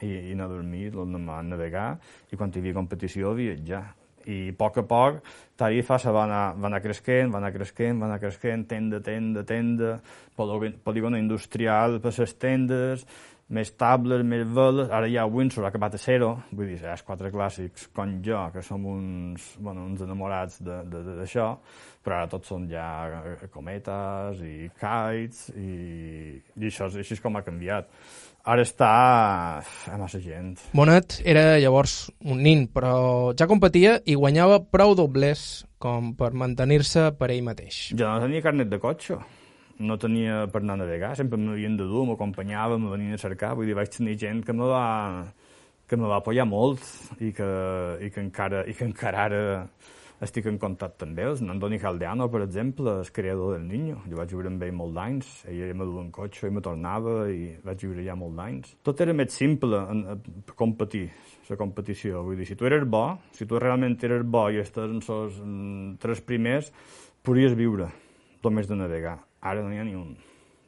i, 0.00 0.30
i 0.30 0.32
anar 0.32 0.48
a 0.48 0.54
dormir, 0.54 0.88
navegar, 0.94 1.90
i 2.32 2.38
quan 2.40 2.52
hi 2.54 2.62
havia 2.62 2.78
competició, 2.80 3.34
viatjar. 3.36 3.84
I 4.24 4.38
a 4.48 4.56
poc 4.56 4.78
a 4.80 4.86
poc, 4.88 5.18
Tarifa 5.60 5.98
se 6.00 6.12
va 6.16 6.24
anar, 6.24 6.54
va 6.56 6.70
anar 6.70 6.80
creixent, 6.80 7.28
va 7.32 7.42
anar 7.42 7.52
creixent, 7.52 8.00
va 8.00 8.08
anar 8.08 8.20
creixent, 8.22 8.64
tenda, 8.70 9.02
tenda, 9.04 9.44
tenda, 9.44 9.90
polígon 10.34 11.18
industrial 11.18 12.00
per 12.00 12.14
les 12.16 12.32
tendes, 12.40 13.04
més 13.52 13.70
tables, 13.76 14.24
més 14.24 14.44
veles, 14.48 14.88
ara 14.88 15.08
ja 15.10 15.26
Windsor 15.28 15.66
ha 15.66 15.68
acabat 15.68 15.98
a 15.98 16.00
zero, 16.00 16.30
vull 16.56 16.70
dir, 16.70 16.78
els 16.88 17.04
quatre 17.04 17.30
clàssics 17.32 17.88
com 17.94 18.16
jo, 18.24 18.40
que 18.54 18.62
som 18.64 18.84
uns, 18.88 19.50
bueno, 19.60 19.84
uns 19.84 20.00
enamorats 20.04 20.62
d'això, 20.64 21.50
però 22.04 22.22
ara 22.22 22.30
tots 22.32 22.48
són 22.48 22.66
ja 22.70 22.86
cometes 23.52 24.40
i 24.44 24.70
kites 24.80 25.50
i, 25.56 26.40
i 26.40 26.70
això, 26.70 26.88
així 26.88 27.18
és 27.18 27.24
com 27.24 27.36
ha 27.36 27.44
canviat. 27.44 27.92
Ara 28.44 28.60
està 28.60 28.88
a 29.88 29.96
massa 29.96 30.18
gent. 30.20 30.58
Bonet 30.76 31.22
era 31.24 31.54
llavors 31.56 32.10
un 32.28 32.42
nin, 32.44 32.66
però 32.68 33.32
ja 33.36 33.48
competia 33.48 33.96
i 34.04 34.16
guanyava 34.20 34.60
prou 34.68 34.92
doblers 34.98 35.64
com 35.80 36.12
per 36.16 36.34
mantenir-se 36.36 37.10
per 37.16 37.30
ell 37.32 37.44
mateix. 37.44 37.86
Jo 37.96 38.08
no 38.08 38.20
tenia 38.20 38.44
carnet 38.44 38.68
de 38.72 38.80
cotxe 38.80 39.16
no 39.78 39.96
tenia 39.98 40.44
per 40.52 40.62
anar 40.62 40.78
a 40.78 40.82
navegar, 40.84 41.14
sempre 41.18 41.38
m'havien 41.40 41.76
de 41.78 41.86
dur, 41.88 42.04
m'acompanyava, 42.08 42.78
me 42.78 42.92
venien 42.92 43.16
a 43.16 43.20
cercar, 43.20 43.54
vull 43.58 43.66
dir, 43.70 43.76
vaig 43.78 43.90
tenir 43.90 44.18
gent 44.20 44.44
que 44.46 44.54
me 44.54 44.68
va, 44.70 44.86
que 45.88 45.98
me 45.98 46.10
va 46.10 46.20
apoyar 46.22 46.46
molt 46.46 46.84
i 47.20 47.32
que, 47.34 47.50
i 48.00 48.10
que, 48.10 48.22
encara, 48.22 48.64
i 48.70 48.76
que 48.76 48.86
encara 48.86 49.26
ara 49.28 49.42
estic 50.24 50.46
en 50.48 50.58
contacte 50.60 51.06
amb 51.06 51.18
ells. 51.20 51.42
Andoni 51.42 51.78
Caldeano, 51.80 52.28
per 52.32 52.44
exemple, 52.44 52.98
el 53.00 53.10
creador 53.12 53.56
del 53.56 53.66
Niño. 53.68 54.02
Jo 54.08 54.18
vaig 54.20 54.32
viure 54.32 54.50
amb 54.50 54.62
ell 54.64 54.72
molt 54.76 54.94
d'anys. 54.96 55.32
Ell 55.50 55.74
me 55.76 55.88
duia 55.88 56.04
en 56.04 56.12
cotxe 56.14 56.48
i 56.48 56.54
me 56.54 56.62
tornava 56.64 57.16
i 57.32 57.50
vaig 57.64 57.84
viure 57.86 58.06
ja 58.06 58.16
molt 58.18 58.38
d'anys. 58.38 58.76
Tot 58.86 59.02
era 59.04 59.16
més 59.16 59.34
simple 59.34 59.82
en, 59.90 60.04
en 60.14 60.54
competir, 60.56 61.08
la 61.50 61.58
competició. 61.60 62.24
Vull 62.24 62.40
dir, 62.40 62.48
si 62.48 62.56
tu 62.56 62.70
eres 62.70 62.86
bo, 62.88 63.04
si 63.36 63.48
tu 63.50 63.60
realment 63.60 63.98
eres 64.06 64.24
bo 64.24 64.46
i 64.50 64.62
estàs 64.62 64.90
en 64.94 65.02
els 65.02 66.00
tres 66.00 66.24
primers, 66.24 66.72
podries 67.24 67.56
viure 67.58 67.90
només 68.44 68.68
de 68.68 68.76
navegar. 68.76 69.18
Ara 69.44 69.62
no 69.62 69.72
hi 69.72 69.80
ha 69.80 69.84
ni 69.84 69.94
un 69.98 70.14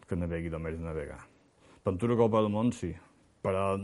que 0.07 0.19
navegui 0.19 0.53
només 0.53 0.77
de 0.77 0.85
navegar. 0.85 1.23
Pintura 1.87 2.17
Copa 2.19 2.43
del 2.43 2.53
Món 2.53 2.73
sí, 2.77 2.91
però 3.43 3.77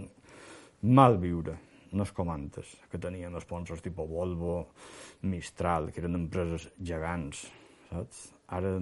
mal 0.82 1.16
viure, 1.22 1.56
no 1.96 2.04
és 2.04 2.12
com 2.12 2.30
antes, 2.32 2.74
que 2.90 3.00
tenien 3.00 3.38
sponsors 3.40 3.82
tipus 3.84 4.08
Volvo, 4.10 4.58
Mistral, 5.28 5.90
que 5.92 6.02
eren 6.02 6.18
empreses 6.18 6.68
gegants, 6.82 7.46
saps? 7.90 8.28
Ara, 8.52 8.74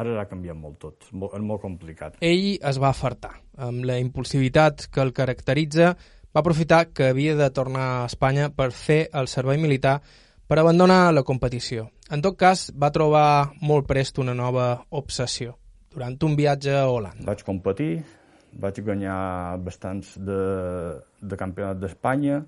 ara 0.00 0.16
ha 0.22 0.28
canviat 0.30 0.56
molt 0.56 0.78
tot, 0.80 1.04
és 1.04 1.12
molt, 1.12 1.36
és 1.36 1.44
molt 1.44 1.60
complicat. 1.60 2.16
Ell 2.24 2.56
es 2.56 2.80
va 2.80 2.92
afartar. 2.94 3.34
Amb 3.60 3.84
la 3.84 3.98
impulsivitat 4.00 4.86
que 4.88 5.04
el 5.04 5.12
caracteritza, 5.12 5.92
va 6.32 6.40
aprofitar 6.40 6.86
que 6.96 7.10
havia 7.12 7.36
de 7.36 7.50
tornar 7.52 7.88
a 7.98 8.04
Espanya 8.08 8.48
per 8.56 8.70
fer 8.72 9.02
el 9.12 9.28
servei 9.28 9.60
militar 9.60 9.98
per 10.48 10.58
abandonar 10.62 11.12
la 11.12 11.26
competició. 11.28 11.90
En 12.12 12.20
tot 12.20 12.34
cas, 12.36 12.66
va 12.76 12.90
trobar 12.92 13.54
molt 13.64 13.86
prest 13.88 14.18
una 14.20 14.34
nova 14.36 14.66
obsessió 14.92 15.54
durant 15.94 16.18
un 16.26 16.34
viatge 16.36 16.74
a 16.76 16.82
Holanda. 16.92 17.24
Vaig 17.24 17.40
competir, 17.46 18.02
vaig 18.60 18.80
guanyar 18.84 19.56
bastants 19.64 20.10
de, 20.20 20.42
de 21.24 21.38
campionat 21.40 21.80
d'Espanya, 21.80 22.42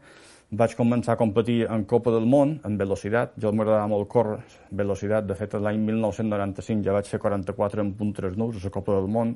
vaig 0.53 0.75
començar 0.77 1.15
a 1.15 1.21
competir 1.23 1.63
en 1.65 1.87
Copa 1.89 2.13
del 2.13 2.29
Món, 2.29 2.59
en 2.69 2.77
velocitat. 2.77 3.33
Jo 3.41 3.55
m'agradava 3.57 3.89
molt 3.89 4.11
córrer, 4.13 4.37
velocitat. 4.69 5.25
De 5.31 5.39
fet, 5.39 5.57
l'any 5.57 5.81
1995 5.87 6.85
ja 6.85 6.99
vaig 6.99 7.09
fer 7.09 7.23
44 7.25 7.87
en 7.87 7.95
punt 7.97 8.13
39 8.21 8.61
a 8.61 8.69
la 8.69 8.75
Copa 8.77 9.01
del 9.01 9.09
Món, 9.17 9.33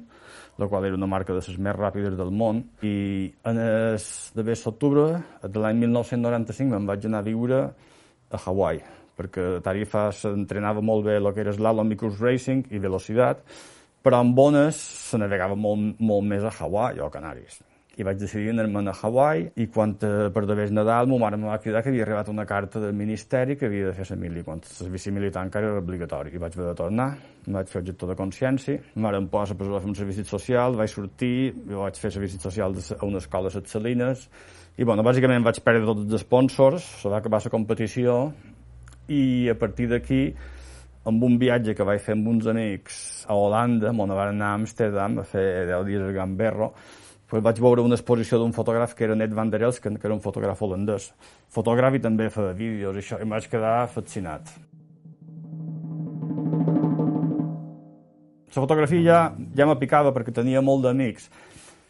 la 0.61 0.69
qual 0.69 0.91
era 0.91 1.01
una 1.01 1.09
marca 1.09 1.33
de 1.33 1.41
les 1.41 1.57
més 1.57 1.81
ràpides 1.81 2.21
del 2.21 2.37
món. 2.37 2.67
I 2.85 3.33
en 3.49 3.65
el 3.65 3.97
de 4.37 4.49
d'octubre 4.53 5.09
de 5.41 5.65
l'any 5.65 5.85
1995 5.89 6.77
me'n 6.77 6.93
vaig 6.93 7.09
anar 7.09 7.25
a 7.25 7.31
viure 7.33 7.65
a 8.29 8.45
Hawaii, 8.45 8.85
perquè 9.19 9.49
Tarifa 9.65 10.09
s'entrenava 10.15 10.85
molt 10.85 11.09
bé 11.09 11.19
el 11.19 11.33
que 11.35 11.43
era 11.45 11.57
slalom 11.57 11.93
i 11.93 11.99
racing 11.99 12.71
i 12.71 12.79
velocitat, 12.79 13.43
però 14.03 14.23
amb 14.23 14.35
bones 14.35 14.77
se 15.11 15.19
navegava 15.19 15.59
molt, 15.59 15.99
molt 15.99 16.25
més 16.25 16.45
a 16.45 16.55
Hawaii 16.61 17.01
o 17.01 17.07
a 17.07 17.11
Canàries 17.11 17.61
i 17.99 18.05
vaig 18.07 18.19
decidir 18.21 18.53
anar-me'n 18.53 18.93
a 18.93 18.95
Hawaii 18.95 19.49
i 19.59 19.67
quan 19.75 19.97
eh, 20.07 20.29
per 20.35 20.45
d'haver 20.47 20.69
Nadal 20.71 21.09
ma 21.11 21.19
mare 21.25 21.39
em 21.39 21.47
va 21.49 21.57
cridar 21.59 21.83
que 21.83 21.91
havia 21.91 22.05
arribat 22.07 22.29
una 22.31 22.45
carta 22.47 22.79
del 22.79 22.95
Ministeri 22.95 23.57
que 23.59 23.67
havia 23.67 23.89
de 23.89 23.95
fer 23.97 24.07
la 24.13 24.19
mili, 24.21 24.45
quan 24.47 24.63
el 24.63 24.71
servici 24.71 25.11
militar 25.11 25.43
encara 25.47 25.73
era 25.73 25.83
obligatori. 25.83 26.31
I 26.31 26.43
vaig 26.43 26.55
haver 26.55 26.69
de 26.69 26.77
tornar, 26.79 27.09
em 27.47 27.59
vaig 27.59 27.73
fer 27.73 27.83
objector 27.83 28.13
de 28.13 28.17
consciència, 28.21 28.79
ma 28.95 29.09
mare 29.09 29.19
em 29.19 29.27
posa 29.33 29.59
per 29.59 29.67
fer 29.67 29.83
un 29.91 29.99
servici 29.99 30.25
social, 30.29 30.79
vaig 30.79 30.95
sortir, 30.95 31.35
jo 31.67 31.83
vaig 31.83 31.99
fer 31.99 32.13
servici 32.15 32.39
social 32.39 32.79
a 32.79 33.05
una 33.09 33.19
escola 33.25 33.51
a 33.51 33.67
Salines 33.67 34.29
i 34.79 34.87
bueno, 34.87 35.03
bàsicament 35.03 35.43
vaig 35.43 35.59
perdre 35.67 35.89
tots 35.89 36.07
els 36.07 36.23
sponsors, 36.23 36.85
se 37.03 37.11
va 37.11 37.19
acabar 37.19 37.43
la 37.43 37.51
competició 37.51 38.19
i 39.09 39.49
a 39.49 39.57
partir 39.59 39.89
d'aquí 39.89 40.23
amb 41.09 41.23
un 41.25 41.39
viatge 41.41 41.75
que 41.75 41.87
vaig 41.89 42.01
fer 42.05 42.15
amb 42.17 42.29
uns 42.29 42.47
amics 42.51 43.25
a 43.29 43.37
Holanda, 43.37 43.91
on 43.91 44.13
van 44.13 44.35
anar 44.35 44.53
a 44.53 44.59
Amsterdam 44.61 45.19
a 45.23 45.25
fer 45.25 45.67
10 45.71 45.87
dies 45.89 46.05
a 46.05 46.13
Gamberro, 46.13 46.73
pues 47.29 47.43
vaig 47.45 47.61
veure 47.61 47.85
una 47.85 47.97
exposició 47.97 48.39
d'un 48.41 48.55
fotògraf 48.57 48.95
que 48.97 49.05
era 49.05 49.17
Ned 49.17 49.35
van 49.37 49.51
der 49.53 49.63
Elst, 49.69 49.83
que, 49.85 49.93
que 49.97 50.09
era 50.09 50.17
un 50.17 50.25
fotògraf 50.25 50.61
holandès. 50.65 51.11
Fotògraf 51.53 51.97
i 51.97 52.03
també 52.05 52.29
fa 52.33 52.53
vídeos 52.57 52.97
i 52.97 53.05
això, 53.05 53.21
i 53.21 53.25
em 53.25 53.33
vaig 53.37 53.49
quedar 53.49 53.89
fascinat. 53.93 54.53
La 58.49 58.65
fotografia 58.65 59.03
ja, 59.05 59.19
ja 59.55 59.67
me 59.69 59.77
picava 59.79 60.11
perquè 60.11 60.33
tenia 60.35 60.61
molt 60.65 60.83
d'amics 60.83 61.29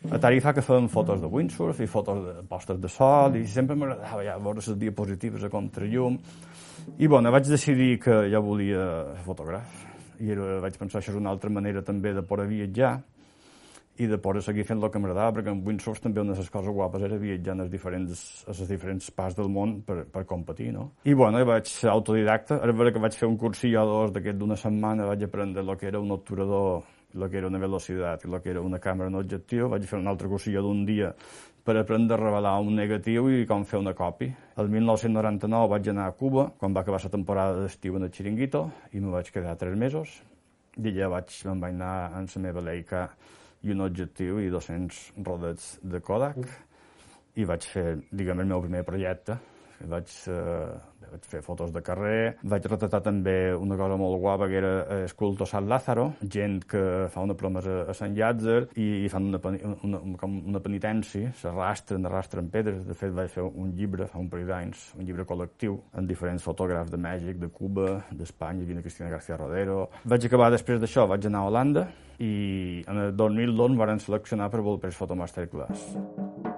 a 0.07 0.19
Tarifa 0.23 0.55
que 0.55 0.62
feien 0.62 0.88
fotos 0.88 1.21
de 1.21 1.26
windsurf 1.26 1.81
i 1.83 1.90
fotos 1.90 2.23
de 2.23 2.47
postes 2.49 2.78
de 2.81 2.88
sol 2.88 3.35
i 3.37 3.45
sempre 3.50 3.76
m'agradava 3.76 4.23
ja 4.25 4.38
veure 4.38 4.62
les 4.62 4.78
diapositives 4.78 5.45
a 5.45 5.50
contrallum 5.50 6.19
i 6.99 7.07
bueno, 7.07 7.33
vaig 7.35 7.50
decidir 7.50 7.99
que 8.00 8.23
ja 8.31 8.40
volia 8.40 8.85
fotògraf 9.26 9.87
i 10.23 10.35
vaig 10.35 10.78
pensar 10.78 11.02
això 11.02 11.12
és 11.12 11.21
una 11.21 11.31
altra 11.35 11.50
manera 11.50 11.83
també 11.83 12.14
de 12.14 12.23
poder 12.23 12.47
viatjar 12.49 12.99
i 13.99 14.07
de 14.07 14.19
poder 14.23 14.43
seguir 14.47 14.62
fent 14.67 14.78
el 14.78 14.93
que 14.95 15.00
m'agradava, 15.02 15.33
perquè 15.35 15.50
en 15.50 15.62
windsurf 15.67 15.99
també 16.02 16.23
una 16.23 16.37
de 16.37 16.38
les 16.38 16.50
coses 16.55 16.71
guapes 16.75 17.02
era 17.02 17.17
viatjar 17.19 17.57
a 17.57 17.62
les 17.64 17.71
diferents, 17.73 18.21
a 18.47 18.55
les 18.55 18.69
diferents 18.71 19.11
parts 19.11 19.35
del 19.35 19.49
món 19.50 19.81
per, 19.87 20.05
per 20.12 20.23
competir, 20.25 20.71
no? 20.76 20.93
I 21.02 21.17
bueno, 21.19 21.43
vaig 21.49 21.67
ser 21.67 21.90
autodidacta, 21.90 22.61
ara 22.62 22.76
veure 22.78 22.93
que 22.95 23.02
vaig 23.02 23.19
fer 23.19 23.26
un 23.26 23.37
cursillo 23.37 23.83
dos 23.88 24.14
d'aquest 24.14 24.38
d'una 24.38 24.57
setmana, 24.57 25.09
vaig 25.11 25.26
aprendre 25.26 25.67
el 25.67 25.75
que 25.81 25.90
era 25.90 25.99
un 25.99 26.14
obturador, 26.14 26.87
el 27.15 27.29
que 27.31 27.38
era 27.41 27.49
una 27.49 27.59
velocitat 27.59 28.25
i 28.25 28.31
el 28.31 28.41
que 28.45 28.50
era 28.53 28.61
una 28.65 28.81
càmera 28.83 29.09
en 29.09 29.19
objectiu, 29.21 29.69
vaig 29.73 29.87
fer 29.88 30.00
un 30.00 30.11
altre 30.11 30.29
cursillo 30.29 30.62
d'un 30.62 30.85
dia 30.88 31.15
per 31.65 31.77
aprendre 31.77 32.17
a 32.17 32.21
revelar 32.21 32.55
un 32.65 32.75
negatiu 32.77 33.29
i 33.29 33.47
com 33.47 33.65
fer 33.69 33.81
una 33.81 33.93
còpia. 33.93 34.33
El 34.57 34.71
1999 34.73 35.69
vaig 35.69 35.91
anar 35.93 36.07
a 36.09 36.15
Cuba, 36.17 36.47
quan 36.57 36.73
va 36.73 36.81
acabar 36.81 37.03
la 37.05 37.12
temporada 37.12 37.59
d'estiu 37.61 37.99
en 37.99 38.07
el 38.07 38.12
Chiringuito, 38.12 38.62
i 38.93 39.00
me 39.00 39.12
vaig 39.12 39.29
quedar 39.33 39.57
tres 39.61 39.77
mesos, 39.77 40.15
i 40.79 40.88
allà 40.88 41.11
vaig, 41.19 41.35
me'n 41.45 41.61
vaig 41.61 41.77
anar 41.77 41.93
amb 42.17 42.33
la 42.35 42.43
meva 42.47 42.65
Leica 42.65 43.03
i 43.62 43.75
un 43.75 43.83
objectiu 43.85 44.38
i 44.41 44.49
200 44.49 45.03
rodets 45.27 45.71
de 45.83 46.00
Kodak 46.00 46.38
i 47.37 47.45
vaig 47.45 47.67
fer, 47.67 47.99
diguem, 48.11 48.41
el 48.41 48.50
meu 48.53 48.62
primer 48.65 48.85
projecte. 48.87 49.37
Vaig, 49.93 50.15
eh, 50.31 50.73
vaig 51.12 51.29
fer 51.29 51.43
fotos 51.45 51.73
de 51.75 51.83
carrer, 51.85 52.37
vaig 52.43 52.67
retratar 52.71 53.00
també 53.05 53.37
una 53.57 53.79
cosa 53.81 53.99
molt 54.00 54.21
guapa 54.23 54.49
que 54.50 54.59
era 54.61 54.73
el 54.99 55.15
culto 55.19 55.47
Sant 55.49 55.69
Lázaro, 55.71 56.12
gent 56.23 56.61
que 56.69 56.83
fa 57.12 57.25
una 57.25 57.37
promesa 57.38 57.83
a 57.88 57.97
Sant 57.97 58.17
Llàtzer 58.17 58.61
i, 58.77 58.88
i 59.05 59.12
fan 59.12 59.31
una, 59.31 59.41
una, 59.87 60.03
com 60.21 60.38
una 60.53 60.62
penitència, 60.65 61.33
s'arrastren, 61.41 62.07
arrastren 62.09 62.50
pedres. 62.53 62.85
De 62.88 62.97
fet, 62.99 63.15
vaig 63.15 63.33
fer 63.33 63.45
un 63.49 63.73
llibre 63.77 64.09
fa 64.09 64.21
un 64.21 64.29
parell 64.33 64.49
d'anys, 64.50 64.88
un 64.99 65.07
llibre 65.09 65.27
col·lectiu, 65.29 65.79
amb 65.99 66.11
diferents 66.11 66.45
fotògrafs 66.45 66.93
de 66.93 67.00
Mèxic, 67.00 67.41
de 67.43 67.50
Cuba, 67.53 67.88
d'Espanya, 68.11 68.67
Vina 68.69 68.85
Cristina 68.85 69.11
García 69.12 69.38
Rodero. 69.41 69.88
Vaig 70.05 70.29
acabar 70.29 70.53
després 70.55 70.81
d'això, 70.83 71.07
vaig 71.11 71.29
anar 71.29 71.45
a 71.45 71.53
Holanda, 71.53 71.88
i 72.19 72.85
en 72.91 73.05
el 73.05 73.17
2002 73.17 73.75
em 73.75 73.79
van 73.79 74.03
seleccionar 74.03 74.50
per 74.50 74.65
Volpes 74.67 74.99
Photo 74.99 75.19
Masterclass. 75.19 76.58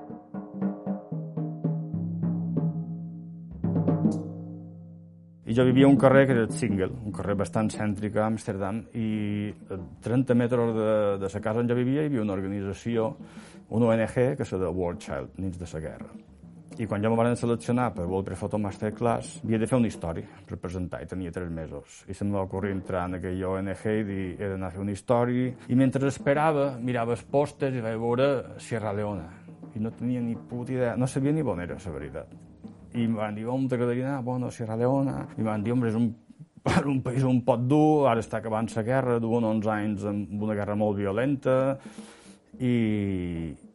I 5.51 5.55
jo 5.57 5.65
vivia 5.67 5.89
un 5.89 5.97
carrer 5.99 6.29
que 6.29 6.35
era 6.37 6.47
Single, 6.55 6.93
un 7.09 7.11
carrer 7.11 7.35
bastant 7.35 7.73
cèntric 7.75 8.15
a 8.21 8.29
Amsterdam, 8.31 8.85
i 8.95 9.51
a 9.67 9.79
30 10.07 10.37
metres 10.39 10.75
de, 10.77 10.91
de 11.19 11.31
la 11.33 11.41
casa 11.43 11.59
on 11.59 11.67
jo 11.67 11.75
vivia 11.75 12.05
hi 12.05 12.07
havia 12.07 12.23
una 12.23 12.37
organització, 12.37 13.09
una 13.75 13.89
ONG, 13.91 14.15
que 14.39 14.47
és 14.47 14.53
la 14.55 14.71
World 14.71 15.03
Child, 15.03 15.33
Nits 15.43 15.59
de 15.59 15.67
la 15.73 15.81
Guerra 15.89 16.13
i 16.81 16.87
quan 16.89 17.03
ja 17.03 17.11
me 17.13 17.17
van 17.19 17.35
seleccionar 17.37 17.91
per 17.93 18.07
Volpre 18.09 18.37
Photo 18.39 18.57
Masterclass, 18.63 19.41
havia 19.45 19.59
de 19.61 19.67
fer 19.69 19.77
una 19.77 19.91
història 19.91 20.39
per 20.49 20.57
presentar, 20.63 21.03
i 21.03 21.09
tenia 21.11 21.33
tres 21.35 21.51
mesos. 21.53 21.99
I 22.09 22.15
se'm 22.17 22.31
va 22.33 22.47
ocorrir 22.47 22.71
entrar 22.73 23.03
en 23.11 23.19
aquella 23.19 23.51
ONG 23.51 23.83
i 23.91 24.05
dir, 24.07 24.29
he 24.39 24.49
d'anar 24.55 24.71
a 24.71 24.75
fer 24.77 24.81
una 24.81 24.95
història. 24.95 25.51
I 25.69 25.77
mentre 25.77 26.09
esperava, 26.09 26.71
mirava 26.81 27.13
els 27.19 27.27
postes 27.27 27.75
i 27.75 27.83
vaig 27.85 27.99
veure 28.01 28.31
Sierra 28.63 28.95
Leona. 28.97 29.27
I 29.75 29.83
no 29.83 29.93
tenia 29.93 30.23
ni 30.25 30.39
puta 30.39 30.73
idea, 30.73 30.95
no 30.97 31.11
sabia 31.11 31.35
ni 31.37 31.43
on 31.43 31.61
era, 31.61 31.77
la 31.85 31.99
veritat. 31.99 32.33
I 32.95 33.05
em 33.07 33.15
van 33.15 33.37
dir, 33.37 33.47
on 33.47 33.69
t'agradaria? 33.71 34.19
Bueno, 34.25 34.51
Sierra 34.51 34.77
Leona. 34.77 35.23
I 35.39 35.47
van 35.47 35.63
dir, 35.63 35.73
home, 35.73 35.89
és 35.89 35.99
un 35.99 36.11
per 36.67 36.85
un 36.87 37.01
país 37.01 37.25
un 37.25 37.41
pot 37.45 37.63
dur, 37.65 38.07
ara 38.11 38.21
està 38.21 38.41
acabant 38.41 38.69
la 38.75 38.85
guerra, 38.85 39.19
duen 39.23 39.47
11 39.49 39.71
anys 39.73 40.07
amb 40.11 40.43
una 40.45 40.57
guerra 40.59 40.77
molt 40.77 40.99
violenta, 40.99 41.55
i, 42.61 42.75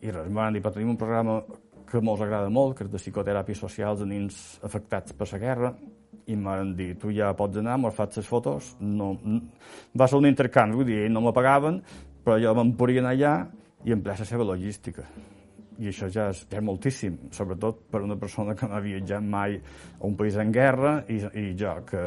i 0.06 0.12
res, 0.12 0.28
em 0.28 0.38
van 0.38 0.54
dir, 0.54 0.62
però 0.62 0.76
tenim 0.76 0.94
un 0.94 1.00
programa 1.02 1.40
que 1.90 2.02
mos 2.02 2.22
agrada 2.22 2.52
molt, 2.54 2.76
que 2.78 2.86
és 2.86 2.92
de 2.92 3.02
psicoteràpia 3.02 3.58
social 3.58 3.98
de 3.98 4.06
nins 4.10 4.40
afectats 4.66 5.18
per 5.18 5.30
la 5.32 5.42
guerra, 5.42 5.74
i 6.26 6.34
em 6.34 6.46
van 6.46 6.74
dir, 6.78 6.94
tu 7.02 7.14
ja 7.14 7.32
pots 7.38 7.62
anar, 7.62 7.78
m'has 7.82 7.98
fet 7.98 8.20
les 8.20 8.30
fotos, 8.30 8.74
no, 8.82 9.14
va 9.98 10.10
ser 10.10 10.22
un 10.22 10.30
intercanvi, 10.30 10.82
vull 10.82 10.90
dir, 10.90 11.06
no 11.10 11.26
me 11.26 11.34
pagaven, 11.34 11.82
però 12.26 12.38
jo 12.42 12.54
me'n 12.58 12.74
podia 12.78 13.02
anar 13.02 13.16
allà 13.18 13.38
i 13.86 13.94
emplear 13.94 14.20
la 14.22 14.30
seva 14.30 14.46
logística. 14.46 15.06
I 15.80 15.90
això 15.92 16.08
ja 16.12 16.30
és, 16.32 16.46
ja 16.52 16.60
és 16.60 16.66
moltíssim, 16.66 17.18
sobretot 17.36 17.86
per 17.92 18.02
una 18.06 18.18
persona 18.20 18.56
que 18.56 18.68
no 18.70 18.78
ha 18.78 18.84
viatjat 18.84 19.24
mai 19.24 19.58
a 19.58 20.04
un 20.08 20.16
país 20.16 20.38
en 20.40 20.54
guerra 20.56 20.98
i, 21.12 21.20
i 21.42 21.46
jo, 21.60 21.74
que 21.90 22.02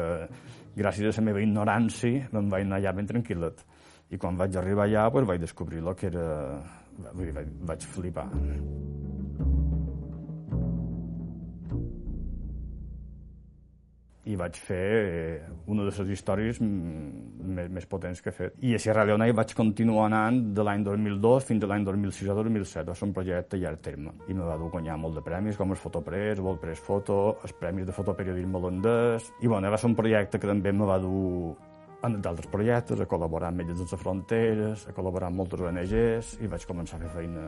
gràcies 0.79 1.11
a 1.11 1.21
la 1.21 1.27
meva 1.29 1.43
ignorància 1.43 2.29
me'n 2.33 2.49
vaig 2.49 2.65
anar 2.65 2.81
allà 2.81 2.95
ben 2.97 3.09
tranquil·let. 3.09 3.65
I 4.09 4.17
quan 4.17 4.37
vaig 4.39 4.57
arribar 4.57 4.87
allà 4.87 5.09
pues, 5.13 5.27
vaig 5.29 5.41
descobrir 5.45 5.83
el 5.85 5.95
que 5.95 6.09
era... 6.09 6.27
Vaig, 6.99 7.53
vaig 7.69 7.85
flipar. 7.93 8.27
I 14.27 14.35
vaig 14.35 14.57
fer 14.59 14.87
eh, 14.99 15.51
una 15.71 15.85
de 15.87 15.93
les 15.93 16.11
històries 16.15 16.59
més, 16.61 17.69
més 17.71 17.87
potents 17.89 18.19
que 18.21 18.33
he 18.33 18.35
fet. 18.35 18.57
I 18.65 18.75
a 18.75 18.81
Sierra 18.81 19.05
Leone 19.07 19.29
vaig 19.35 19.53
continuar 19.57 20.09
anant 20.09 20.41
de 20.55 20.65
l'any 20.65 20.83
2002 20.83 21.47
fins 21.47 21.63
a 21.63 21.71
l'any 21.71 21.87
2006 21.87 22.33
o 22.33 22.37
2007. 22.41 22.85
Va 22.91 22.97
ser 22.99 23.07
un 23.07 23.15
projecte 23.15 23.57
a 23.57 23.63
llarg 23.63 23.81
terme. 23.85 24.13
I 24.27 24.35
me 24.35 24.45
va 24.45 24.57
dur 24.59 24.69
guanyar 24.73 24.99
molt 24.99 25.19
de 25.19 25.23
premis, 25.25 25.57
com 25.57 25.71
el 25.71 25.79
Fotopress, 25.79 26.43
el 26.43 26.61
Press 26.61 26.83
Foto, 26.83 27.19
els 27.43 27.55
premis 27.61 27.87
de 27.87 27.95
fotoperiodisme 27.95 28.59
holandès... 28.59 29.31
I 29.39 29.47
bueno, 29.47 29.71
va 29.71 29.79
ser 29.79 29.89
un 29.91 29.97
projecte 29.97 30.39
que 30.39 30.49
també 30.49 30.73
me 30.75 30.87
va 30.89 30.99
dur 30.99 31.55
en 32.03 32.15
d'altres 32.21 32.47
projectes, 32.51 32.99
a 32.99 33.07
col·laborar 33.09 33.49
amb 33.49 33.61
Metges 33.61 33.79
Sense 33.81 33.97
Fronteres, 33.99 34.85
a 34.87 34.93
col·laborar 34.95 35.29
amb 35.29 35.41
moltes 35.41 35.63
ONGs 35.63 36.35
i 36.43 36.49
vaig 36.51 36.65
començar 36.69 36.99
a 36.99 37.03
fer 37.03 37.11
feina 37.15 37.47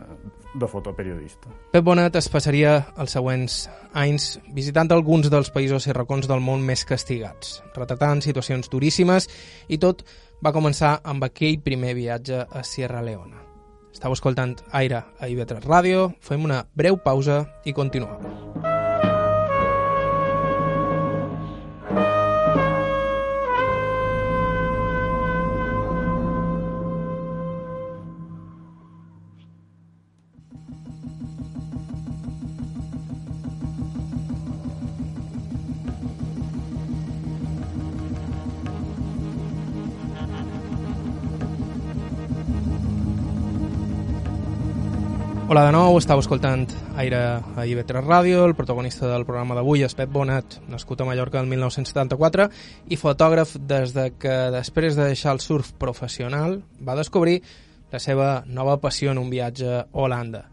de 0.59 0.69
fotoperiodista. 0.71 1.51
Pep 1.71 1.85
Bonet 1.85 2.17
es 2.19 2.27
passaria 2.31 2.73
els 2.99 3.15
següents 3.15 3.61
anys 3.97 4.33
visitant 4.55 4.91
alguns 4.91 5.31
dels 5.31 5.51
països 5.53 5.87
i 5.87 5.95
racons 5.95 6.27
del 6.27 6.43
món 6.43 6.65
més 6.65 6.83
castigats, 6.87 7.61
retratant 7.77 8.23
situacions 8.25 8.71
duríssimes 8.71 9.29
i 9.69 9.79
tot 9.79 10.03
va 10.43 10.55
començar 10.55 10.97
amb 11.03 11.23
aquell 11.27 11.61
primer 11.63 11.95
viatge 11.95 12.43
a 12.43 12.65
Sierra 12.67 13.03
Leona. 13.05 13.47
Estau 13.91 14.15
escoltant 14.15 14.55
Aire 14.71 15.03
a 15.19 15.27
IB3 15.27 15.67
Ràdio, 15.67 16.11
fem 16.23 16.47
una 16.47 16.63
breu 16.75 16.99
pausa 17.03 17.43
i 17.67 17.75
continuem. 17.75 18.70
Hola 45.51 45.65
de 45.65 45.71
nou, 45.75 45.97
estàu 45.99 46.21
escoltant 46.21 46.61
Aire 46.95 47.17
a 47.43 47.63
IB3 47.67 48.05
Ràdio, 48.05 48.45
el 48.47 48.53
protagonista 48.55 49.09
del 49.09 49.25
programa 49.27 49.57
d'avui 49.57 49.81
és 49.83 49.91
Pep 49.99 50.07
Bonat, 50.07 50.61
nascut 50.71 51.01
a 51.03 51.07
Mallorca 51.09 51.41
el 51.41 51.49
1974 51.51 52.45
i 52.87 52.95
fotògraf 52.95 53.57
des 53.59 53.91
de 53.91 54.05
que 54.15 54.37
després 54.55 54.95
de 54.95 55.09
deixar 55.09 55.33
el 55.35 55.43
surf 55.43 55.73
professional 55.75 56.61
va 56.79 56.95
descobrir 56.95 57.41
la 57.91 57.99
seva 57.99 58.29
nova 58.47 58.77
passió 58.79 59.11
en 59.11 59.19
un 59.19 59.27
viatge 59.27 59.67
a 59.81 59.83
Holanda. 59.91 60.45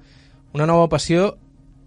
Una 0.59 0.67
nova 0.67 0.91
passió 0.91 1.31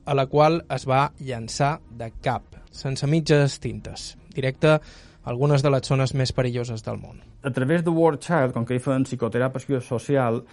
a 0.06 0.16
la 0.16 0.30
qual 0.32 0.62
es 0.72 0.88
va 0.88 1.12
llançar 1.20 1.82
de 1.92 2.14
cap, 2.24 2.48
sense 2.72 3.12
mitges 3.12 3.60
tintes, 3.60 4.14
directe 4.32 4.78
a 4.78 4.82
algunes 5.28 5.68
de 5.68 5.76
les 5.76 5.84
zones 5.84 6.16
més 6.16 6.32
perilloses 6.32 6.88
del 6.88 7.04
món. 7.04 7.20
A 7.44 7.52
través 7.52 7.84
de 7.84 7.92
World 7.92 8.24
Child, 8.24 8.56
com 8.56 8.64
que 8.64 8.80
hi 8.80 8.86
feien 8.88 9.04
psicoteràpia 9.04 9.84
social, 9.84 10.46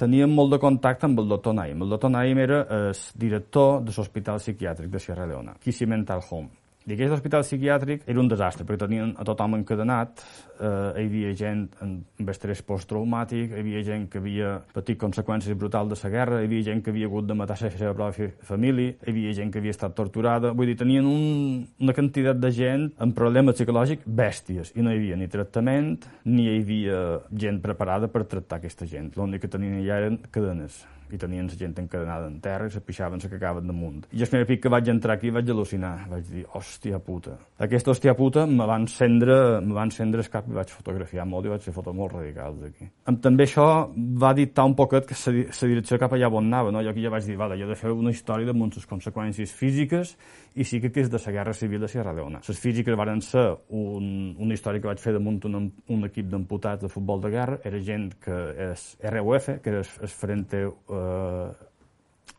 teníem 0.00 0.32
molt 0.34 0.54
de 0.54 0.58
contacte 0.62 1.06
amb 1.08 1.20
el 1.22 1.30
doctor 1.30 1.54
Naim. 1.54 1.82
El 1.82 1.94
doctor 1.94 2.10
Naim 2.10 2.38
era 2.42 2.64
el 2.76 2.92
director 3.14 3.80
de 3.84 3.94
l'Hospital 3.94 4.42
Psiquiàtric 4.42 4.90
de 4.90 5.00
Sierra 5.02 5.26
Leona, 5.26 5.56
Kissy 5.62 5.86
Mental 5.86 6.22
Home. 6.30 6.63
I 6.84 6.92
aquest 6.92 7.14
hospital 7.14 7.40
psiquiàtric 7.46 8.02
era 8.12 8.20
un 8.20 8.26
desastre, 8.28 8.66
perquè 8.68 8.82
tenien 8.82 9.14
a 9.16 9.24
tothom 9.24 9.54
encadenat, 9.56 10.20
eh, 10.58 10.66
hi 11.00 11.06
havia 11.06 11.30
gent 11.32 11.62
amb 11.80 12.28
estrès 12.28 12.60
posttraumàtic, 12.60 13.54
hi 13.54 13.62
havia 13.62 13.80
gent 13.86 14.04
que 14.12 14.20
havia 14.20 14.50
patit 14.74 14.98
conseqüències 15.00 15.56
brutals 15.56 15.94
de 15.94 15.96
la 16.02 16.10
guerra, 16.12 16.42
hi 16.42 16.50
havia 16.50 16.66
gent 16.68 16.82
que 16.84 16.92
havia 16.92 17.08
hagut 17.08 17.24
de 17.24 17.38
matar 17.40 17.56
la 17.62 17.70
seva 17.72 17.94
pròpia 17.96 18.34
família, 18.44 18.98
hi 19.00 19.14
havia 19.14 19.32
gent 19.32 19.52
que 19.54 19.62
havia 19.62 19.72
estat 19.72 19.96
torturada, 19.96 20.52
vull 20.52 20.68
dir, 20.68 20.76
tenien 20.76 21.08
un, 21.08 21.64
una 21.80 21.96
quantitat 21.96 22.36
de 22.36 22.52
gent 22.52 22.90
amb 22.98 23.16
problemes 23.16 23.56
psicològics 23.56 24.04
bèsties, 24.04 24.74
i 24.76 24.84
no 24.84 24.92
hi 24.92 25.00
havia 25.00 25.16
ni 25.16 25.32
tractament, 25.32 25.94
ni 26.28 26.50
hi 26.50 26.58
havia 26.58 27.04
gent 27.32 27.64
preparada 27.64 28.12
per 28.12 28.26
tractar 28.28 28.60
aquesta 28.60 28.84
gent. 28.84 29.14
L'únic 29.16 29.46
que 29.46 29.56
tenien 29.56 29.80
allà 29.80 30.02
eren 30.04 30.20
cadenes 30.28 30.84
i 31.14 31.20
tenien 31.20 31.48
la 31.50 31.58
gent 31.58 31.76
encadenada 31.82 32.28
en 32.30 32.40
terra 32.44 32.68
i 32.68 32.74
se 32.74 32.82
pixaven, 32.84 33.22
se 33.22 33.30
cagaven 33.32 33.68
damunt. 33.70 34.04
I 34.12 34.24
el 34.24 34.30
primer 34.30 34.48
pic 34.48 34.64
que 34.64 34.72
vaig 34.72 34.90
entrar 34.92 35.16
aquí 35.16 35.32
vaig 35.34 35.50
al·lucinar, 35.50 35.94
vaig 36.10 36.26
dir, 36.30 36.44
hòstia 36.54 37.00
puta. 37.04 37.36
Aquesta 37.64 37.92
hòstia 37.94 38.16
puta 38.18 38.46
me 38.50 38.66
va 38.68 38.78
encendre, 38.80 39.60
me 39.64 39.76
va 39.76 39.86
encendre 39.86 40.22
el 40.24 40.30
cap 40.32 40.48
i 40.50 40.56
vaig 40.56 40.72
fotografiar 40.74 41.26
molt 41.28 41.46
i 41.46 41.54
vaig 41.54 41.64
fer 41.64 41.74
fotos 41.76 41.96
molt 41.96 42.16
radicals 42.18 42.60
d'aquí. 42.62 42.90
També 43.24 43.48
això 43.48 43.66
va 43.94 44.34
dictar 44.36 44.66
un 44.68 44.76
poquet 44.78 45.06
que 45.08 45.18
la 45.24 45.70
direcció 45.70 45.98
cap 46.00 46.12
allà 46.16 46.30
on 46.30 46.48
anava, 46.48 46.72
no? 46.74 46.82
Jo 46.82 46.92
aquí 46.92 47.04
ja 47.04 47.12
vaig 47.12 47.26
dir, 47.28 47.36
vale, 47.40 47.58
jo 47.60 47.68
he 47.68 47.72
de 47.72 47.78
fer 47.78 47.92
una 47.92 48.10
història 48.10 48.50
de 48.50 48.56
les 48.64 48.86
conseqüències 48.88 49.52
físiques 49.52 50.16
i 50.54 50.64
sí 50.64 50.80
que 50.80 50.90
és 51.00 51.10
de 51.10 51.18
la 51.18 51.32
Guerra 51.32 51.52
Civil 51.52 51.80
de 51.80 51.88
Sierra 51.88 52.12
Leona. 52.12 52.40
Les 52.46 52.58
físiques 52.58 52.96
van 52.96 53.20
ser 53.22 53.44
un, 53.74 54.34
una 54.38 54.54
història 54.54 54.80
que 54.80 54.90
vaig 54.90 55.02
fer 55.02 55.14
damunt 55.16 55.40
un, 55.48 55.70
un 55.90 56.06
equip 56.06 56.28
d'amputats 56.30 56.82
de 56.82 56.90
futbol 56.90 57.20
de 57.20 57.30
guerra, 57.34 57.58
era 57.64 57.80
gent 57.82 58.12
que 58.22 58.38
és 58.70 58.86
RUF, 59.02 59.50
que 59.62 59.72
era 59.72 59.82
el 59.82 60.12
Frente 60.14 60.62
eh, 60.64 60.70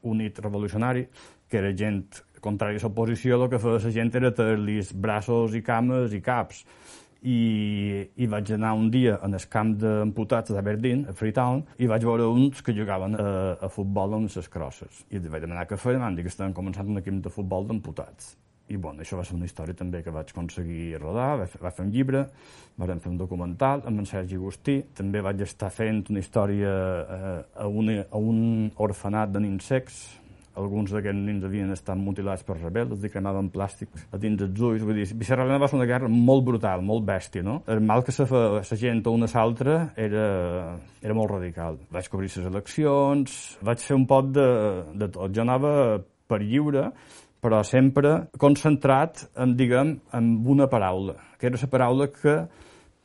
Unit 0.05 0.39
Revolucionari, 0.39 1.05
que 1.49 1.59
era 1.61 1.73
gent 1.77 2.03
contrària 2.45 2.81
a 2.81 2.85
l'oposició, 2.85 3.39
el 3.41 3.49
que 3.49 3.61
feia 3.61 3.81
la 3.81 3.93
gent 3.95 4.13
era 4.21 4.31
tenir 4.35 4.83
braços 4.93 5.55
i 5.57 5.63
cames 5.65 6.13
i 6.13 6.21
caps. 6.21 6.63
I, 7.25 7.39
i 8.21 8.27
vaig 8.29 8.51
anar 8.53 8.75
un 8.77 8.91
dia 8.93 9.15
en 9.25 9.33
el 9.33 9.45
camp 9.49 9.71
d'amputats 9.81 10.53
d'Aberdeen, 10.53 11.07
a 11.09 11.15
Freetown, 11.17 11.63
i 11.81 11.89
vaig 11.89 12.05
veure 12.05 12.27
uns 12.29 12.61
que 12.61 12.75
jugaven 12.77 13.17
a, 13.17 13.29
a 13.65 13.69
futbol 13.73 14.13
amb 14.19 14.29
les 14.29 14.49
crosses. 14.53 15.01
I 15.09 15.23
vaig 15.25 15.41
demanar 15.47 15.65
que 15.65 15.79
feien, 15.81 16.05
van 16.05 16.13
dir 16.13 16.27
que 16.27 16.33
estaven 16.33 16.53
començant 16.53 16.91
un 16.91 17.01
equip 17.01 17.23
de 17.25 17.33
futbol 17.33 17.65
d'amputats. 17.65 18.35
I 18.67 18.77
bueno, 18.81 19.03
això 19.03 19.19
va 19.19 19.23
ser 19.27 19.35
una 19.37 19.45
història 19.45 19.77
també 19.77 20.01
que 20.01 20.13
vaig 20.13 20.31
aconseguir 20.33 20.97
rodar, 20.97 21.35
vaig 21.37 21.51
fer, 21.53 21.61
vaig 21.61 21.75
fer 21.77 21.85
un 21.85 21.91
llibre, 21.93 22.25
vam 22.81 22.99
fer 22.99 23.11
un 23.11 23.19
documental 23.19 23.83
amb 23.85 24.01
en 24.01 24.09
Sergi 24.09 24.39
Agustí, 24.39 24.79
també 24.97 25.21
vaig 25.21 25.43
estar 25.45 25.69
fent 25.73 26.01
una 26.09 26.23
història 26.23 26.71
eh, 26.71 27.33
a, 27.61 27.67
una, 27.67 27.99
a 28.09 28.21
un 28.21 28.71
orfenat 28.87 29.35
de 29.35 29.43
nins 29.45 29.69
secs, 29.69 29.99
alguns 30.55 30.93
d'aquests 30.95 31.19
nins 31.27 31.43
havien 31.45 31.71
estat 31.75 31.99
mutilats 31.99 32.45
per 32.47 32.55
rebels, 32.57 32.95
els 32.95 33.11
cremaven 33.11 33.49
plàstic 33.53 33.91
a 34.09 34.19
dins 34.21 34.39
dels 34.39 34.61
ulls, 34.63 34.85
vull 34.87 34.97
dir, 34.97 35.07
Vicerralena 35.19 35.59
va 35.61 35.69
ser 35.69 35.77
una 35.77 35.87
guerra 35.89 36.09
molt 36.11 36.45
brutal, 36.47 36.83
molt 36.85 37.05
bèstia, 37.07 37.43
no? 37.45 37.59
El 37.71 37.83
mal 37.85 38.05
que 38.07 38.15
se 38.15 38.25
fa 38.29 38.45
la 38.57 38.79
gent 38.81 39.03
a 39.05 39.13
una 39.13 39.29
altra 39.41 39.77
era, 39.99 40.25
era 41.03 41.17
molt 41.17 41.35
radical. 41.35 41.77
Vaig 41.91 42.09
cobrir 42.09 42.31
les 42.31 42.49
eleccions, 42.49 43.37
vaig 43.61 43.83
fer 43.83 43.99
un 43.99 44.07
pot 44.09 44.31
de, 44.31 44.47
de 44.95 45.11
tot. 45.11 45.33
Jo 45.35 45.43
anava 45.43 45.75
per 46.25 46.41
lliure, 46.41 46.89
però 47.45 47.61
sempre 47.61 48.15
concentrat 48.41 49.27
en, 49.37 49.53
diguem, 49.57 49.99
en 50.17 50.29
una 50.49 50.65
paraula, 50.71 51.13
que 51.37 51.51
era 51.51 51.59
la 51.61 51.69
paraula 51.69 52.07
que 52.09 52.39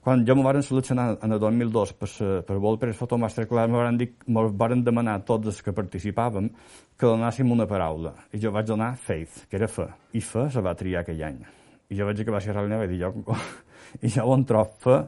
quan 0.00 0.22
jo 0.24 0.32
me 0.34 0.42
varen 0.46 0.62
seleccionar 0.64 1.18
en 1.20 1.32
el 1.36 1.40
2002 1.40 1.92
per, 2.00 2.08
per 2.48 2.56
Volpres 2.56 2.96
Photo 2.96 3.18
Masterclass, 3.20 3.68
me 3.68 3.76
varen, 3.76 3.98
me 4.26 4.44
varen 4.62 4.84
demanar 4.84 5.18
tots 5.28 5.50
els 5.52 5.60
que 5.60 5.74
participàvem 5.76 6.48
que 6.96 7.04
donàssim 7.04 7.52
una 7.52 7.66
paraula. 7.68 8.14
I 8.32 8.40
jo 8.40 8.52
vaig 8.54 8.70
donar 8.70 8.94
faith, 8.96 9.44
que 9.50 9.60
era 9.60 9.68
fe. 9.68 9.90
I 10.16 10.24
fe 10.24 10.46
se 10.48 10.64
va 10.64 10.72
triar 10.72 11.04
aquell 11.04 11.20
any. 11.28 11.42
I 11.92 12.00
jo 12.00 12.08
vaig 12.08 12.16
dir 12.16 12.24
que 12.24 12.32
va 12.32 12.40
ser 12.40 12.56
realment, 12.56 12.80
vaig 12.80 12.94
dir 12.94 13.02
jo, 13.04 13.36
i 14.06 14.08
jo 14.08 14.24
on 14.32 14.48
trob 14.48 14.72
fe, 14.80 14.98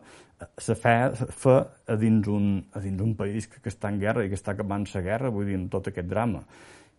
la 0.43 0.77
fe, 0.85 0.97
fe 1.41 1.57
a, 1.57 1.97
dins 1.97 2.29
un, 2.29 2.57
a 2.77 2.85
dins 2.85 3.01
un 3.01 3.17
país 3.17 3.49
que, 3.49 3.65
que 3.65 3.73
està 3.73 3.89
en 3.89 4.01
guerra 4.03 4.27
i 4.27 4.29
que 4.29 4.37
està 4.37 4.53
acabant 4.53 4.85
la 4.93 5.07
guerra, 5.09 5.33
vull 5.33 5.49
dir, 5.49 5.57
amb 5.57 5.73
tot 5.73 5.89
aquest 5.89 6.11
drama. 6.11 6.45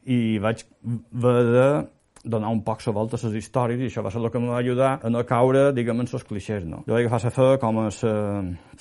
I 0.09 0.39
vaig 0.41 0.65
haver 0.81 1.67
donar 2.23 2.49
un 2.49 2.61
poc 2.63 2.81
la 2.87 2.93
volta 2.95 3.17
a 3.17 3.27
les 3.27 3.35
històries 3.43 3.81
i 3.81 3.89
això 3.89 4.03
va 4.03 4.11
ser 4.11 4.21
el 4.21 4.29
que 4.31 4.39
em 4.39 4.47
va 4.47 4.59
ajudar 4.59 4.91
a 5.03 5.09
no 5.11 5.23
caure, 5.27 5.65
diguem, 5.75 5.99
en 6.01 6.07
els 6.07 6.23
clixés, 6.27 6.63
no? 6.65 6.83
Jo 6.87 6.95
vaig 6.95 7.07
agafar 7.07 7.29
la 7.29 7.33
fe 7.35 7.47
com 7.61 7.79
a 7.81 7.87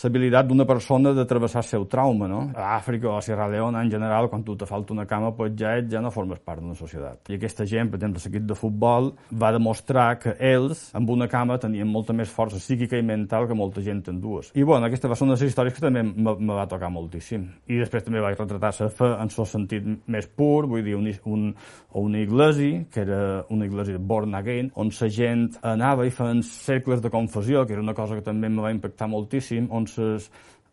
l'habilitat 0.02 0.48
d'una 0.48 0.66
persona 0.66 1.12
de 1.16 1.24
travessar 1.28 1.62
el 1.62 1.68
seu 1.68 1.86
trauma, 1.90 2.28
no? 2.30 2.42
A 2.54 2.76
Àfrica 2.76 3.10
o 3.10 3.16
a 3.16 3.22
Sierra 3.22 3.48
Leona, 3.50 3.82
en 3.82 3.90
general, 3.90 4.28
quan 4.30 4.44
tu 4.46 4.56
te 4.56 4.66
falta 4.66 4.94
una 4.94 5.06
cama, 5.06 5.32
pues 5.36 5.54
ja, 5.58 5.74
ja 5.82 6.00
no 6.00 6.12
formes 6.14 6.38
part 6.38 6.62
d'una 6.62 6.76
societat. 6.78 7.30
I 7.30 7.38
aquesta 7.38 7.66
gent, 7.66 7.90
per 7.90 7.98
exemple, 7.98 8.22
l'equip 8.24 8.46
de 8.46 8.58
futbol, 8.58 9.12
va 9.42 9.52
demostrar 9.52 10.08
que 10.22 10.36
ells, 10.38 10.88
amb 10.94 11.10
una 11.10 11.28
cama, 11.28 11.58
tenien 11.58 11.88
molta 11.88 12.14
més 12.14 12.30
força 12.30 12.60
psíquica 12.62 12.98
i 12.98 13.06
mental 13.06 13.48
que 13.50 13.58
molta 13.58 13.82
gent 13.82 14.04
en 14.08 14.20
dues. 14.22 14.52
I, 14.54 14.62
bueno, 14.62 14.86
aquesta 14.86 15.10
va 15.10 15.18
ser 15.18 15.26
una 15.26 15.36
de 15.36 15.42
les 15.42 15.50
històries 15.50 15.74
que 15.74 15.84
també 15.84 16.04
me 16.04 16.54
va 16.54 16.68
tocar 16.70 16.90
moltíssim. 16.94 17.48
I 17.66 17.82
després 17.82 18.06
també 18.06 18.22
vaig 18.22 18.38
retratar 18.38 18.72
la 18.78 18.90
fe 18.90 19.12
en 19.12 19.30
el 19.32 19.50
sentit 19.50 19.86
més 20.06 20.28
pur, 20.30 20.66
vull 20.70 20.84
dir, 20.86 20.94
un, 20.96 21.10
un, 21.26 21.48
una 21.98 22.22
iglesia, 22.22 22.84
que 22.92 23.02
era 23.02 23.31
una 23.54 23.66
iglesia 23.68 23.98
born 23.98 24.34
again, 24.38 24.70
on 24.74 24.90
la 25.00 25.08
gent 25.08 25.58
anava 25.62 26.06
i 26.06 26.14
feien 26.14 26.42
cercles 26.46 27.02
de 27.02 27.10
confusió, 27.10 27.66
que 27.66 27.76
era 27.76 27.84
una 27.84 27.94
cosa 27.94 28.18
que 28.18 28.26
també 28.26 28.50
em 28.50 28.58
va 28.60 28.72
impactar 28.74 29.08
moltíssim, 29.10 29.68
on 29.70 29.86
les, 29.96 30.28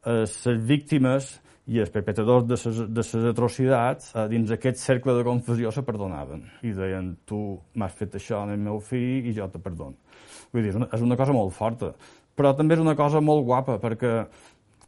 les 0.05 0.65
víctimes 0.67 1.37
i 1.69 1.79
els 1.83 1.91
perpetradors 1.93 2.47
de 2.49 2.57
ses, 2.57 2.79
de 2.89 3.29
atrocitats 3.29 4.13
eh, 4.15 4.25
dins 4.31 4.51
aquest 4.53 4.81
cercle 4.81 5.13
de 5.17 5.25
confusió 5.27 5.71
se 5.73 5.83
perdonaven 5.85 6.41
i 6.65 6.73
deien 6.73 7.11
tu 7.29 7.59
m'has 7.77 7.93
fet 7.97 8.17
això 8.17 8.41
al 8.43 8.55
meu 8.57 8.79
fill 8.81 9.27
i 9.29 9.35
jo 9.35 9.47
te 9.53 9.61
perdono. 9.61 9.97
Vull 10.49 10.65
dir, 10.65 10.73
és 10.73 10.79
una, 10.79 10.89
és 10.95 11.03
una 11.05 11.17
cosa 11.19 11.35
molt 11.35 11.53
forta, 11.53 11.91
però 12.35 12.55
també 12.57 12.77
és 12.77 12.81
una 12.81 12.95
cosa 12.97 13.21
molt 13.21 13.45
guapa 13.45 13.77
perquè 13.83 14.13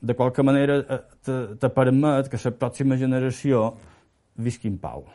de 0.01 0.17
qualque 0.17 0.43
manera 0.43 0.79
eh, 0.81 1.01
te, 1.21 1.39
te 1.61 1.69
permet 1.69 2.31
que 2.31 2.41
la 2.41 2.55
pròxima 2.63 2.97
generació 2.97 3.67
visqui 4.41 4.71
en 4.71 4.79
pau 4.81 5.05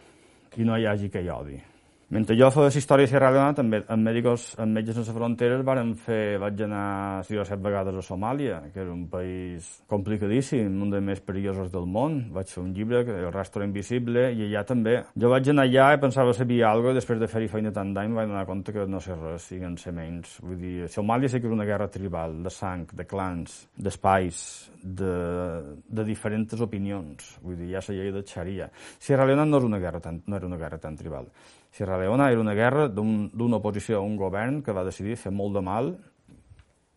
i 0.56 0.64
no 0.64 0.76
hi 0.78 0.86
hagi 0.86 1.10
que 1.10 1.24
hi 1.24 1.32
odi. 1.32 1.58
Mentre 2.06 2.36
jo 2.38 2.46
feia 2.54 2.70
història 2.70 3.08
a 3.08 3.10
Sierra 3.10 3.32
Leona, 3.34 3.54
també 3.58 3.80
amb 3.90 4.06
Mèdicos, 4.06 4.42
amb 4.62 4.76
Metges 4.78 4.94
Sense 4.94 5.10
Fronteres, 5.10 5.64
varen 5.66 5.88
fer, 5.98 6.36
vaig 6.38 6.60
anar 6.62 7.24
sis 7.26 7.40
o 7.42 7.46
set 7.48 7.58
vegades 7.64 7.96
a 7.98 8.04
Somàlia, 8.06 8.60
que 8.70 8.84
és 8.84 8.92
un 8.92 9.08
país 9.10 9.66
complicadíssim, 9.90 10.68
un 10.84 10.92
dels 10.92 11.02
més 11.02 11.22
perillosos 11.26 11.72
del 11.72 11.88
món. 11.90 12.20
Vaig 12.36 12.52
fer 12.52 12.62
un 12.62 12.70
llibre, 12.76 13.02
que 13.08 13.16
El 13.26 13.32
rastro 13.34 13.66
invisible, 13.66 14.28
i 14.38 14.46
allà 14.46 14.62
també. 14.68 14.94
Jo 15.18 15.32
vaig 15.34 15.50
anar 15.50 15.66
allà 15.66 15.88
i 15.96 16.00
pensava 16.06 16.36
saber 16.36 16.60
alguna 16.62 16.92
cosa, 16.92 16.94
i 16.94 17.00
després 17.00 17.20
de 17.24 17.30
fer-hi 17.32 17.50
feina 17.56 17.74
tant 17.74 17.90
d'any 17.96 18.14
vaig 18.14 18.30
donar 18.30 18.46
compte 18.46 18.76
que 18.76 18.86
no 18.86 19.02
sé 19.02 19.18
res, 19.18 19.50
siguen 19.50 19.74
ser 19.76 19.96
menys. 19.98 20.38
Vull 20.46 20.62
dir, 20.62 20.76
Somàlia 20.94 21.32
sí 21.32 21.42
que 21.42 21.50
és 21.50 21.58
una 21.58 21.66
guerra 21.66 21.90
tribal, 21.90 22.38
de 22.46 22.54
sang, 22.54 22.86
de 22.94 23.10
clans, 23.10 23.64
d'espais, 23.74 24.46
de, 24.86 25.74
de 25.88 26.04
diferents 26.06 26.60
opinions. 26.62 27.34
Vull 27.42 27.58
dir, 27.58 27.72
ja 27.74 27.82
la 27.88 27.96
llei 27.96 28.12
de 28.14 28.22
Xaria. 28.26 28.68
Sierra 29.02 29.26
Leona 29.26 29.46
no, 29.48 29.58
és 29.58 29.66
una 29.66 29.80
guerra 29.82 30.00
tan, 30.00 30.22
no 30.26 30.38
era 30.38 30.46
una 30.46 30.60
guerra 30.60 30.78
tan 30.78 30.96
tribal. 30.96 31.28
Sierra 31.74 31.98
Leona 31.98 32.30
era 32.30 32.40
una 32.40 32.54
guerra 32.54 32.86
d'una 32.88 33.28
un, 33.34 33.58
oposició 33.58 33.98
a 33.98 34.06
un 34.06 34.16
govern 34.16 34.62
que 34.62 34.72
va 34.76 34.86
decidir 34.86 35.18
fer 35.20 35.34
molt 35.34 35.58
de 35.58 35.64
mal 35.66 35.92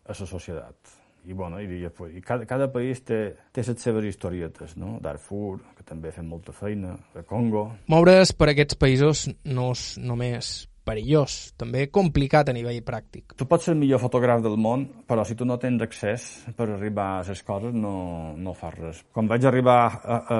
a 0.06 0.14
la 0.14 0.26
societat. 0.26 0.96
I, 1.28 1.34
bueno, 1.36 1.58
i, 1.60 1.82
i 1.84 2.22
cada, 2.24 2.46
cada 2.48 2.70
país 2.72 3.02
té, 3.04 3.18
té 3.52 3.60
les 3.66 3.82
seves 3.82 4.06
historietes, 4.08 4.72
no? 4.80 4.94
Darfur, 5.04 5.58
que 5.76 5.84
també 5.84 6.14
fem 6.14 6.24
molta 6.24 6.54
feina, 6.56 6.94
de 7.12 7.26
Congo... 7.28 7.66
Moure's 7.92 8.32
per 8.32 8.48
aquests 8.54 8.78
països 8.80 9.26
no 9.44 9.72
és 9.74 9.98
només 10.00 10.69
perillós, 10.86 11.52
també 11.60 11.86
complicat 11.92 12.50
a 12.50 12.54
nivell 12.56 12.80
pràctic. 12.86 13.34
Tu 13.38 13.46
pots 13.48 13.68
ser 13.68 13.74
el 13.74 13.80
millor 13.80 14.00
fotògraf 14.02 14.42
del 14.44 14.56
món, 14.60 14.86
però 15.08 15.24
si 15.26 15.36
tu 15.38 15.46
no 15.48 15.58
tens 15.62 15.82
accés 15.84 16.28
per 16.56 16.68
arribar 16.68 17.08
a 17.18 17.24
les 17.28 17.42
coses 17.46 17.74
no, 17.76 18.34
no 18.36 18.54
fas 18.58 18.76
res. 18.78 19.02
Quan 19.14 19.28
vaig 19.30 19.46
arribar 19.46 19.80
a, 19.86 20.20
a, 20.20 20.38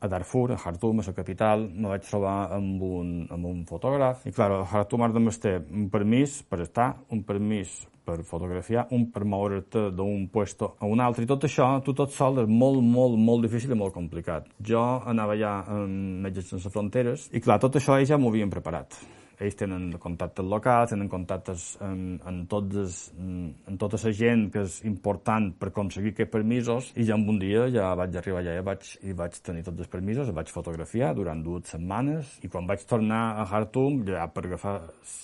a 0.00 0.10
Darfur, 0.12 0.50
a 0.52 0.60
Khartoum, 0.60 1.00
a 1.02 1.06
la 1.08 1.16
capital, 1.16 1.68
me 1.72 1.92
vaig 1.92 2.04
trobar 2.08 2.36
amb 2.58 2.82
un, 2.82 3.14
amb 3.32 3.48
un 3.48 3.62
fotògraf 3.68 4.26
i, 4.28 4.34
clar, 4.34 4.50
a 4.60 4.66
Khartoum 4.68 5.06
has 5.06 5.16
de 5.16 5.38
ter 5.42 5.56
un 5.62 5.88
permís 5.90 6.42
per 6.48 6.60
estar, 6.66 6.92
un 7.10 7.24
permís 7.26 7.82
per 8.02 8.18
fotografiar, 8.26 8.88
un 8.90 9.06
per 9.14 9.22
moure't 9.24 9.78
d'un 9.94 10.26
puesto 10.32 10.72
a 10.80 10.88
un 10.90 11.00
altre, 11.00 11.22
i 11.22 11.30
tot 11.30 11.46
això, 11.46 11.68
tu 11.86 11.94
tot 11.94 12.10
sol, 12.10 12.42
és 12.42 12.50
molt, 12.50 12.82
molt, 12.82 13.14
molt 13.14 13.46
difícil 13.46 13.70
i 13.70 13.78
molt 13.78 13.94
complicat. 13.94 14.50
Jo 14.58 14.82
anava 15.06 15.38
ja 15.38 15.60
amb 15.70 16.26
Metges 16.26 16.50
Sense 16.50 16.70
Fronteres, 16.74 17.28
i 17.30 17.40
clar, 17.40 17.60
tot 17.62 17.78
això 17.78 17.98
ells 17.98 18.10
ja 18.10 18.18
m'ho 18.18 18.34
havien 18.34 18.50
preparat 18.50 18.98
ells 19.40 19.58
tenen 19.58 19.90
contactes 20.02 20.46
locals, 20.46 20.92
tenen 20.92 21.10
contactes 21.12 21.66
en, 21.84 22.18
en, 22.28 22.42
tots, 22.50 23.08
en 23.18 23.78
tota 23.80 24.00
la 24.02 24.12
gent 24.16 24.48
que 24.52 24.64
és 24.66 24.80
important 24.88 25.50
per 25.58 25.70
aconseguir 25.70 26.14
aquests 26.14 26.32
permisos 26.32 26.90
i 26.96 27.06
ja 27.08 27.16
un 27.16 27.38
dia 27.40 27.68
ja 27.72 27.92
vaig 27.98 28.16
arribar 28.18 28.42
allà 28.42 28.58
i 28.58 28.64
vaig, 28.66 28.90
i 29.08 29.16
vaig 29.16 29.38
tenir 29.44 29.64
tots 29.66 29.84
els 29.84 29.92
permisos, 29.92 30.32
vaig 30.34 30.50
fotografiar 30.52 31.12
durant 31.16 31.42
dues 31.44 31.72
setmanes 31.72 32.38
i 32.42 32.50
quan 32.52 32.66
vaig 32.68 32.84
tornar 32.88 33.22
a 33.40 33.46
Khartoum, 33.48 34.02
ja 34.08 34.26
per 34.32 34.46
agafar 34.46 34.76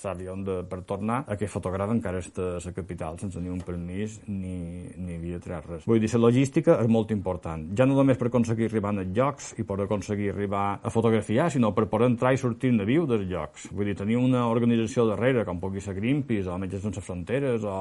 l'avió 0.05 0.37
per 0.69 0.81
tornar, 0.89 1.23
aquest 1.35 1.53
fotògraf 1.53 1.93
encara 1.95 2.23
està 2.23 2.55
a 2.57 2.63
la 2.65 2.73
capital 2.77 3.19
sense 3.21 3.41
ni 3.41 3.51
un 3.53 3.61
permís 3.65 4.19
ni, 4.29 4.89
ni 4.97 5.17
havia 5.17 5.41
tret 5.43 5.67
res. 5.69 5.87
Vull 5.89 6.01
dir, 6.03 6.11
la 6.15 6.23
logística 6.27 6.79
és 6.83 6.91
molt 6.91 7.13
important. 7.15 7.69
Ja 7.79 7.87
no 7.89 7.97
només 7.99 8.19
per 8.21 8.29
aconseguir 8.31 8.69
arribar 8.69 8.93
als 8.95 9.13
llocs 9.17 9.53
i 9.59 9.67
per 9.69 9.79
aconseguir 9.85 10.33
arribar 10.33 10.67
a 10.83 10.93
fotografiar, 10.93 11.51
sinó 11.53 11.73
per 11.77 11.89
poder 11.91 12.11
entrar 12.13 12.35
i 12.35 12.41
sortir 12.41 12.73
de 12.77 12.87
viu 12.89 13.07
dels 13.09 13.27
llocs. 13.31 13.69
Vull 13.73 13.91
dir, 13.91 13.98
tenir 13.99 14.19
una 14.21 14.45
organització 14.49 15.05
darrere, 15.09 15.45
com 15.47 15.59
pugui 15.61 15.83
ser 15.83 15.95
Greenpeace, 15.97 16.47
o 16.51 16.59
Metges 16.61 16.85
Sense 16.85 17.03
Fronteres, 17.05 17.65
o, 17.67 17.75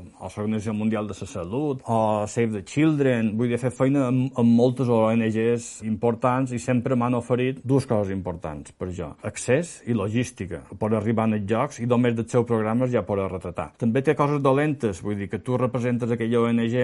o 0.00 0.30
l'Organització 0.30 0.74
Mundial 0.76 1.08
de 1.10 1.16
la 1.18 1.28
Salut, 1.28 1.82
o 1.84 1.98
Save 2.30 2.58
the 2.58 2.64
Children, 2.68 3.34
vull 3.38 3.52
dir, 3.52 3.60
fer 3.60 3.72
feina 3.74 4.06
amb, 4.08 4.32
amb 4.40 4.54
moltes 4.56 4.90
ONGs 4.90 5.68
importants 5.88 6.54
i 6.56 6.60
sempre 6.62 6.96
m'han 6.98 7.18
oferit 7.18 7.60
dues 7.64 7.86
coses 7.90 8.12
importants 8.14 8.72
per 8.72 8.90
jo. 8.96 9.10
Accés 9.26 9.76
i 9.88 9.96
logística, 9.96 10.62
per 10.80 10.92
arribar 10.94 11.28
als 11.28 11.46
jocs 11.50 11.80
i 11.84 11.88
només 11.90 12.16
dels 12.16 12.32
seus 12.32 12.46
programes 12.48 12.92
ja 12.92 13.04
poder 13.06 13.28
retratar. 13.30 13.70
També 13.80 14.02
té 14.04 14.16
coses 14.18 14.42
dolentes, 14.42 15.02
vull 15.04 15.18
dir, 15.20 15.28
que 15.32 15.42
tu 15.44 15.58
representes 15.60 16.10
aquella 16.10 16.44
ONG 16.48 16.78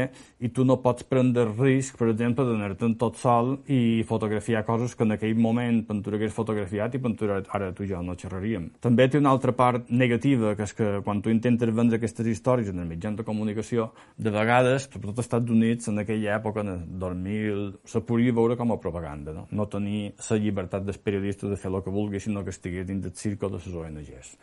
i 0.45 0.53
tu 0.55 0.67
no 0.69 0.81
pots 0.85 1.07
prendre 1.09 1.49
risc, 1.57 1.99
per 2.01 2.11
exemple, 2.13 2.47
d'anar-te'n 2.49 2.97
tot 3.01 3.19
sol 3.21 3.57
i 3.73 4.03
fotografiar 4.09 4.65
coses 4.69 4.97
que 4.97 5.07
en 5.07 5.17
aquell 5.17 5.37
moment 5.39 5.83
tu 5.91 6.15
hagués 6.15 6.35
fotografiat 6.35 6.95
i 6.97 7.01
tu 7.17 7.29
ara 7.31 7.73
tu 7.73 7.85
i 7.85 7.89
jo 7.91 8.01
no 8.03 8.15
xerraríem 8.19 8.50
dèiem. 8.51 8.71
També 8.83 9.07
té 9.09 9.19
una 9.19 9.31
altra 9.31 9.53
part 9.57 9.91
negativa, 9.91 10.55
que 10.57 10.67
és 10.67 10.75
que 10.75 10.89
quan 11.07 11.23
tu 11.23 11.31
intentes 11.31 11.73
vendre 11.75 11.99
aquestes 12.01 12.27
històries 12.27 12.71
en 12.71 12.83
els 12.83 12.89
mitjans 12.89 13.19
de 13.19 13.27
comunicació, 13.27 13.91
de 14.17 14.31
vegades, 14.35 14.89
sobretot 14.89 15.19
als 15.19 15.27
Estats 15.27 15.51
Units, 15.51 15.89
en 15.89 16.03
aquella 16.03 16.37
època, 16.39 16.65
en 16.65 16.73
el 16.75 16.83
2000, 17.03 17.67
se 17.85 18.03
podia 18.07 18.35
veure 18.37 18.57
com 18.57 18.73
a 18.73 18.81
propaganda, 18.81 19.35
no? 19.37 19.47
No 19.51 19.69
tenir 19.71 20.15
la 20.31 20.41
llibertat 20.41 20.87
dels 20.87 20.99
periodistes 20.99 21.51
de 21.51 21.57
fer 21.61 21.71
el 21.71 21.83
que 21.85 21.95
vulgui, 21.95 22.21
sinó 22.21 22.45
que 22.45 22.55
estigués 22.55 22.87
dins 22.87 23.03
del 23.05 23.15
circo 23.15 23.49
de 23.49 23.61
les 23.61 23.71
ONGs. 23.85 24.35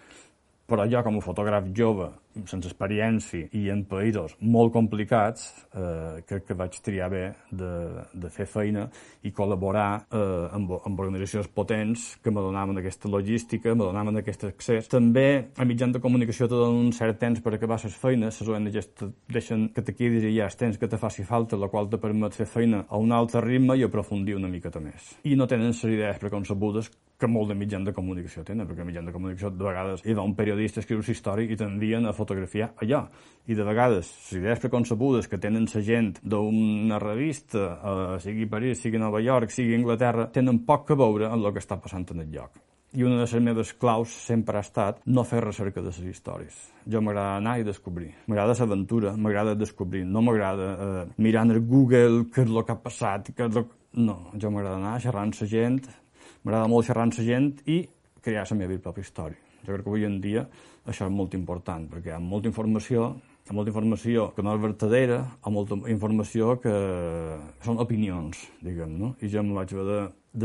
Però 0.68 0.84
jo, 0.84 1.00
com 1.04 1.16
a 1.16 1.24
fotògraf 1.24 1.70
jove, 1.76 2.10
sense 2.46 2.70
experiència 2.70 3.50
i 3.58 3.68
en 3.74 3.84
països 3.90 4.36
molt 4.42 4.74
complicats, 4.76 5.50
eh, 5.74 6.22
crec 6.28 6.48
que 6.50 6.58
vaig 6.58 6.78
triar 6.84 7.10
bé 7.12 7.24
de, 7.52 7.72
de 8.14 8.32
fer 8.34 8.48
feina 8.50 8.88
i 9.26 9.32
col·laborar 9.36 9.90
eh, 10.08 10.56
amb, 10.58 10.76
amb 10.78 11.04
organitzacions 11.06 11.50
potents 11.54 12.08
que 12.24 12.32
me 12.32 12.44
donaven 12.44 12.82
aquesta 12.82 13.10
logística, 13.12 13.74
me 13.76 13.88
donaven 13.88 14.22
aquest 14.22 14.48
accés. 14.50 14.90
També 14.92 15.28
a 15.58 15.66
mitjans 15.68 15.96
de 15.96 16.04
comunicació 16.04 16.48
te 16.48 16.56
donen 16.56 16.88
un 16.88 16.94
cert 16.96 17.20
temps 17.22 17.42
per 17.44 17.56
acabar 17.56 17.80
les 17.84 17.98
feines, 17.98 18.42
les 18.42 18.54
ONGs 18.54 18.92
te 18.98 19.10
deixen 19.34 19.68
que 19.74 19.84
te 19.84 19.96
quedis 19.98 20.28
allà 20.28 20.48
el 20.48 20.60
temps 20.62 20.78
que 20.78 20.88
te 20.88 21.02
faci 21.02 21.26
falta, 21.28 21.60
la 21.60 21.72
qual 21.72 21.90
te 21.90 22.00
permet 22.02 22.36
fer 22.38 22.48
feina 22.50 22.86
a 22.88 23.02
un 23.02 23.12
altre 23.16 23.42
ritme 23.46 23.78
i 23.78 23.86
aprofundir 23.86 24.38
una 24.38 24.52
miqueta 24.52 24.82
més. 24.84 25.16
I 25.24 25.36
no 25.40 25.48
tenen 25.50 25.74
les 25.74 25.84
idees 25.88 26.22
preconcebudes 26.22 26.92
que 27.18 27.28
molt 27.28 27.50
de 27.50 27.58
mitjans 27.58 27.88
de 27.88 27.94
comunicació 27.98 28.44
tenen, 28.46 28.68
perquè 28.70 28.86
mitjans 28.86 29.10
de 29.10 29.14
comunicació 29.16 29.50
de 29.50 29.66
vegades 29.66 30.04
hi 30.06 30.14
va 30.18 30.26
un 30.28 30.36
periodista 30.38 30.80
a 30.80 30.84
escriure 30.84 31.02
una 31.02 31.16
història 31.16 31.54
i 31.54 31.58
tendien 31.58 32.06
a 32.06 32.14
fotografiar 32.28 32.74
allò. 32.84 33.08
I 33.48 33.56
de 33.56 33.64
vegades, 33.64 34.12
les 34.12 34.42
idees 34.42 34.60
preconcebudes 34.60 35.30
que 35.32 35.40
tenen 35.40 35.70
la 35.72 35.82
gent 35.82 36.18
d'una 36.20 37.00
revista, 37.00 37.68
eh, 37.80 38.20
sigui 38.20 38.46
París, 38.52 38.82
sigui 38.84 39.00
Nova 39.00 39.22
York, 39.24 39.50
sigui 39.50 39.78
Anglaterra, 39.78 40.28
tenen 40.36 40.66
poc 40.68 40.90
que 40.90 40.98
veure 41.00 41.30
amb 41.32 41.46
el 41.46 41.54
que 41.56 41.64
està 41.64 41.80
passant 41.80 42.06
en 42.12 42.26
el 42.26 42.34
lloc. 42.34 42.60
I 42.98 43.04
una 43.04 43.16
de 43.16 43.24
les 43.24 43.34
meves 43.44 43.74
claus 43.74 44.12
sempre 44.26 44.58
ha 44.58 44.66
estat 44.66 45.00
no 45.06 45.24
fer 45.28 45.42
recerca 45.44 45.82
de 45.82 45.92
les 45.92 46.00
històries. 46.12 46.60
Jo 46.88 47.02
m'agrada 47.04 47.38
anar 47.38 47.58
i 47.60 47.66
descobrir. 47.68 48.14
M'agrada 48.28 48.56
l'aventura, 48.60 49.16
m'agrada 49.16 49.56
descobrir. 49.56 50.06
No 50.06 50.22
m'agrada 50.22 50.70
eh, 50.74 51.08
mirar 51.18 51.46
en 51.48 51.56
el 51.56 51.62
Google 51.68 52.26
què 52.32 52.44
és 52.44 52.52
el 52.52 52.64
que 52.64 52.76
ha 52.76 52.80
passat. 52.84 53.32
Què 53.36 53.48
lo... 53.54 53.68
No, 53.98 54.18
jo 54.36 54.52
m'agrada 54.52 54.80
anar 54.80 55.00
xerrant 55.04 55.32
la 55.40 55.48
gent, 55.48 55.82
m'agrada 56.44 56.68
molt 56.68 56.88
xerrar 56.88 57.08
amb 57.08 57.20
la 57.20 57.28
gent 57.32 57.52
i 57.66 57.82
crear 58.22 58.48
la 58.52 58.58
meva 58.60 58.80
pròpia 58.84 59.08
història. 59.08 59.47
Jo 59.68 59.76
crec 59.76 59.84
que 59.84 59.92
avui 59.92 60.06
en 60.08 60.22
dia 60.24 60.46
això 60.88 61.10
és 61.10 61.14
molt 61.14 61.34
important, 61.36 61.90
perquè 61.92 62.14
hi 62.14 62.16
ha 62.16 62.20
molta 62.24 62.48
informació, 62.48 63.10
hi 63.44 63.52
ha 63.52 63.56
molta 63.58 63.74
informació 63.74 64.30
que 64.36 64.46
no 64.46 64.54
és 64.56 64.62
vertadera, 64.64 65.18
o 65.44 65.52
molta 65.52 65.76
informació 65.92 66.54
que 66.64 66.76
són 67.66 67.82
opinions, 67.84 68.46
diguem, 68.64 68.94
no? 69.02 69.16
I 69.20 69.32
jo 69.34 69.44
em 69.44 69.52
vaig 69.58 69.74
haver 69.76 69.88
de 69.90 69.98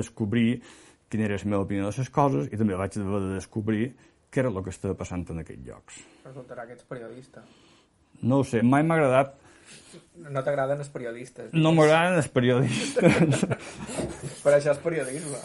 descobrir 0.03 0.49
quina 1.13 1.29
era 1.29 1.39
la 1.39 1.51
meva 1.53 1.67
opinió 1.69 1.87
de 1.87 1.93
les 1.95 2.11
coses 2.11 2.49
i 2.51 2.59
també 2.59 2.75
vaig 2.75 2.99
haver 2.99 3.21
de 3.29 3.37
descobrir 3.37 3.93
què 4.33 4.43
era 4.43 4.51
el 4.51 4.59
que 4.65 4.75
estava 4.75 4.97
passant 4.99 5.23
en 5.31 5.45
aquests 5.45 5.69
llocs. 5.69 6.03
Resultarà 6.27 6.67
que 6.67 6.75
ets 6.75 6.89
periodista. 6.89 7.45
No 8.23 8.41
ho 8.41 8.49
sé, 8.49 8.63
mai 8.67 8.83
m'ha 8.83 8.99
agradat 8.99 9.39
no 10.33 10.43
t'agraden 10.45 10.81
els 10.83 10.91
periodistes. 10.93 11.53
No 11.53 11.73
m'agraden 11.77 12.19
els 12.19 12.29
periodistes. 12.33 13.45
per 14.45 14.57
això 14.57 14.75
és 14.75 14.83
periodisme. 14.83 15.41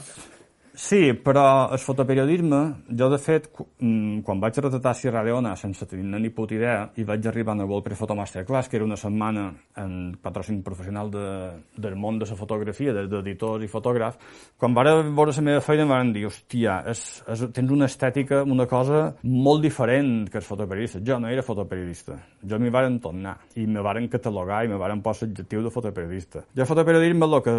Sí, 0.78 1.10
però 1.26 1.72
el 1.74 1.80
fotoperiodisme, 1.82 2.58
jo 3.00 3.08
de 3.10 3.18
fet, 3.18 3.48
mm, 3.80 4.20
quan 4.22 4.40
vaig 4.40 4.60
retratar 4.62 4.94
Sierra 4.94 5.24
Leona 5.24 5.56
sense 5.56 5.88
tenir 5.88 6.06
ni 6.22 6.30
puta 6.30 6.54
idea, 6.54 6.92
i 6.98 7.04
vaig 7.04 7.26
arribar 7.26 7.60
a 7.60 7.66
World 7.66 7.96
Foto 7.96 8.14
Masterclass, 8.14 8.70
que 8.70 8.78
era 8.78 8.86
una 8.86 8.96
setmana 8.96 9.56
en 9.76 10.20
patrocini 10.22 10.62
professional 10.62 11.10
de, 11.10 11.64
del 11.76 11.96
món 11.96 12.20
de 12.20 12.28
la 12.30 12.36
fotografia, 12.36 12.94
d'editors 12.94 13.64
i 13.64 13.68
fotògrafs, 13.68 14.20
quan 14.56 14.76
vaig 14.76 14.86
veure 15.16 15.32
la 15.36 15.42
meva 15.42 15.62
feina 15.62 15.82
em 15.82 15.90
van 15.90 16.14
dir, 16.14 16.28
hòstia, 16.28 16.84
és, 16.86 17.24
és, 17.28 17.42
tens 17.52 17.72
una 17.72 17.86
estètica, 17.86 18.44
una 18.44 18.68
cosa 18.68 19.16
molt 19.24 19.64
diferent 19.64 20.30
que 20.30 20.38
els 20.38 20.46
fotoperiodistes. 20.46 21.02
Jo 21.02 21.18
no 21.18 21.28
era 21.28 21.42
fotoperiodista, 21.42 22.20
jo 22.44 22.60
m'hi 22.60 22.70
varen 22.70 23.00
tornar, 23.00 23.36
i 23.56 23.66
me 23.66 23.82
varen 23.82 24.08
catalogar 24.08 24.64
i 24.64 24.68
me 24.68 24.78
varen 24.78 25.02
posar 25.02 25.28
l'adjectiu 25.28 25.64
de 25.64 25.72
fotoperiodista. 25.74 26.46
Jo 26.56 26.70
fotoperiodisme 26.70 27.26
el 27.26 27.42
que 27.42 27.58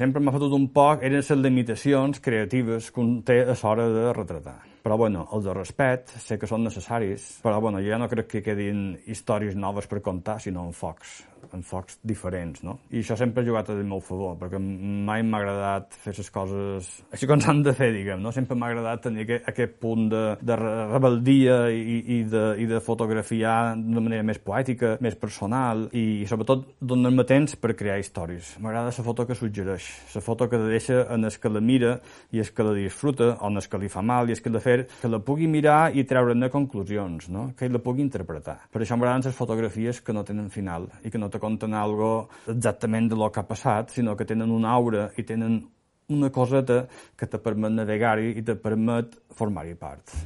sempre 0.00 0.22
m'ha 0.22 0.32
fotut 0.32 0.56
un 0.56 0.70
poc 0.72 1.02
eren 1.04 1.20
les 1.20 1.30
limitacions 1.30 2.20
creatives 2.20 2.53
narratives 2.54 2.90
que 2.92 3.00
un 3.00 3.22
té 3.26 3.42
a 3.42 3.56
l'hora 3.62 3.88
de 3.90 4.12
retratar. 4.12 4.73
Però, 4.84 4.98
bueno, 5.00 5.24
els 5.32 5.46
de 5.46 5.54
respect 5.56 6.12
sé 6.20 6.36
que 6.36 6.48
són 6.50 6.66
necessaris, 6.66 7.38
però, 7.44 7.60
bueno, 7.64 7.80
jo 7.80 7.88
ja 7.88 8.00
no 8.00 8.10
crec 8.10 8.28
que 8.34 8.44
quedin 8.44 8.90
històries 9.08 9.56
noves 9.56 9.88
per 9.88 10.02
contar, 10.04 10.36
sinó 10.44 10.66
enfocs 10.68 11.22
enfocs 11.52 11.98
diferents, 12.06 12.62
no? 12.64 12.78
I 12.94 13.02
això 13.02 13.16
sempre 13.18 13.42
ha 13.42 13.46
jugat 13.46 13.70
a 13.70 13.76
meu 13.76 14.00
favor, 14.04 14.36
perquè 14.40 14.58
mai 14.60 15.24
m'ha 15.26 15.40
agradat 15.42 15.96
fer 16.04 16.14
les 16.16 16.30
coses 16.32 16.90
així 17.12 17.28
com 17.28 17.42
s'han 17.42 17.62
de 17.66 17.74
fer, 17.76 17.90
diguem, 17.94 18.22
no? 18.22 18.32
Sempre 18.32 18.56
m'ha 18.58 18.70
agradat 18.72 19.04
tenir 19.08 19.24
aquest, 19.26 19.48
aquest 19.52 19.76
punt 19.82 20.08
de, 20.12 20.22
de 20.40 20.58
rebeldia 20.60 21.58
i, 21.70 21.98
i, 22.16 22.20
de, 22.30 22.44
i 22.62 22.68
de 22.70 22.80
fotografiar 22.84 23.74
d'una 23.78 24.04
manera 24.04 24.26
més 24.26 24.40
poètica, 24.42 24.94
més 25.04 25.18
personal 25.20 25.88
i 25.92 26.24
sobretot 26.30 26.66
donar-me 26.80 27.26
temps 27.28 27.56
per 27.60 27.74
crear 27.78 27.98
històries. 28.00 28.54
M'agrada 28.62 28.92
la 28.94 29.06
foto 29.06 29.26
que 29.28 29.38
suggereix, 29.38 29.90
la 30.14 30.24
foto 30.24 30.48
que 30.50 30.60
deixa 30.64 31.04
en 31.14 31.26
el 31.26 31.38
que 31.40 31.52
la 31.52 31.62
mira 31.64 31.96
i 32.32 32.42
el 32.42 32.52
que 32.54 32.66
la 32.66 32.74
disfruta, 32.76 33.34
o 33.40 33.50
en 33.50 33.60
el 33.60 33.68
que 33.68 33.80
li 33.80 33.90
fa 33.92 34.04
mal 34.04 34.30
i 34.30 34.36
el 34.36 34.42
que 34.42 34.52
la 34.52 34.62
fer, 34.74 34.86
que 35.00 35.10
la 35.10 35.20
pugui 35.24 35.48
mirar 35.50 35.94
i 35.94 36.04
treure-ne 36.08 36.50
conclusions, 36.52 37.28
no? 37.32 37.50
que 37.56 37.68
la 37.70 37.82
pugui 37.82 38.04
interpretar. 38.04 38.58
Per 38.72 38.82
això 38.82 38.98
m'agraden 38.98 39.28
les 39.28 39.38
fotografies 39.38 40.02
que 40.04 40.16
no 40.16 40.24
tenen 40.26 40.50
final 40.50 40.88
i 41.04 41.10
que 41.10 41.20
no 41.20 41.30
te 41.30 41.40
conten 41.42 41.74
algo 41.74 42.28
exactament 42.48 43.10
de 43.10 43.18
lo 43.20 43.30
que 43.32 43.40
ha 43.40 43.48
passat, 43.48 43.94
sinó 43.94 44.16
que 44.16 44.28
tenen 44.28 44.50
una 44.50 44.74
aura 44.74 45.10
i 45.16 45.24
tenen 45.24 45.62
una 46.08 46.30
coseta 46.30 46.84
que 47.16 47.26
te 47.26 47.40
permet 47.40 47.72
navegar-hi 47.72 48.34
i 48.36 48.44
te 48.44 48.58
permet 48.60 49.18
formar-hi 49.32 49.74
part. 49.80 50.16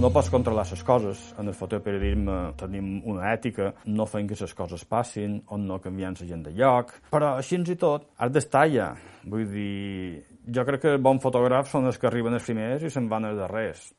No 0.00 0.08
pots 0.08 0.30
controlar 0.32 0.62
les 0.64 0.80
coses. 0.80 1.18
En 1.36 1.50
el 1.50 1.52
fotoperiodisme 1.52 2.36
tenim 2.56 3.02
una 3.04 3.34
ètica, 3.34 3.66
no 3.92 4.06
fem 4.08 4.30
que 4.30 4.38
les 4.40 4.54
coses 4.56 4.86
passin, 4.88 5.34
on 5.52 5.66
no 5.68 5.76
canviem 5.84 6.14
la 6.16 6.28
gent 6.30 6.44
de 6.46 6.54
lloc, 6.56 6.94
però 7.12 7.34
així 7.36 7.58
i 7.60 7.76
tot 7.76 8.06
has 8.16 8.32
d'estar 8.32 8.62
allà. 8.64 8.86
Vull 9.28 9.44
dir, 9.52 10.24
jo 10.48 10.64
crec 10.64 10.80
que 10.86 10.96
bons 10.96 11.20
fotògrafs 11.20 11.76
són 11.76 11.84
els 11.90 12.00
que 12.00 12.08
arriben 12.08 12.32
els 12.32 12.48
primers 12.48 12.82
i 12.82 12.88
se'n 12.88 13.10
van 13.12 13.28
els 13.28 13.36
darrers. 13.42 13.90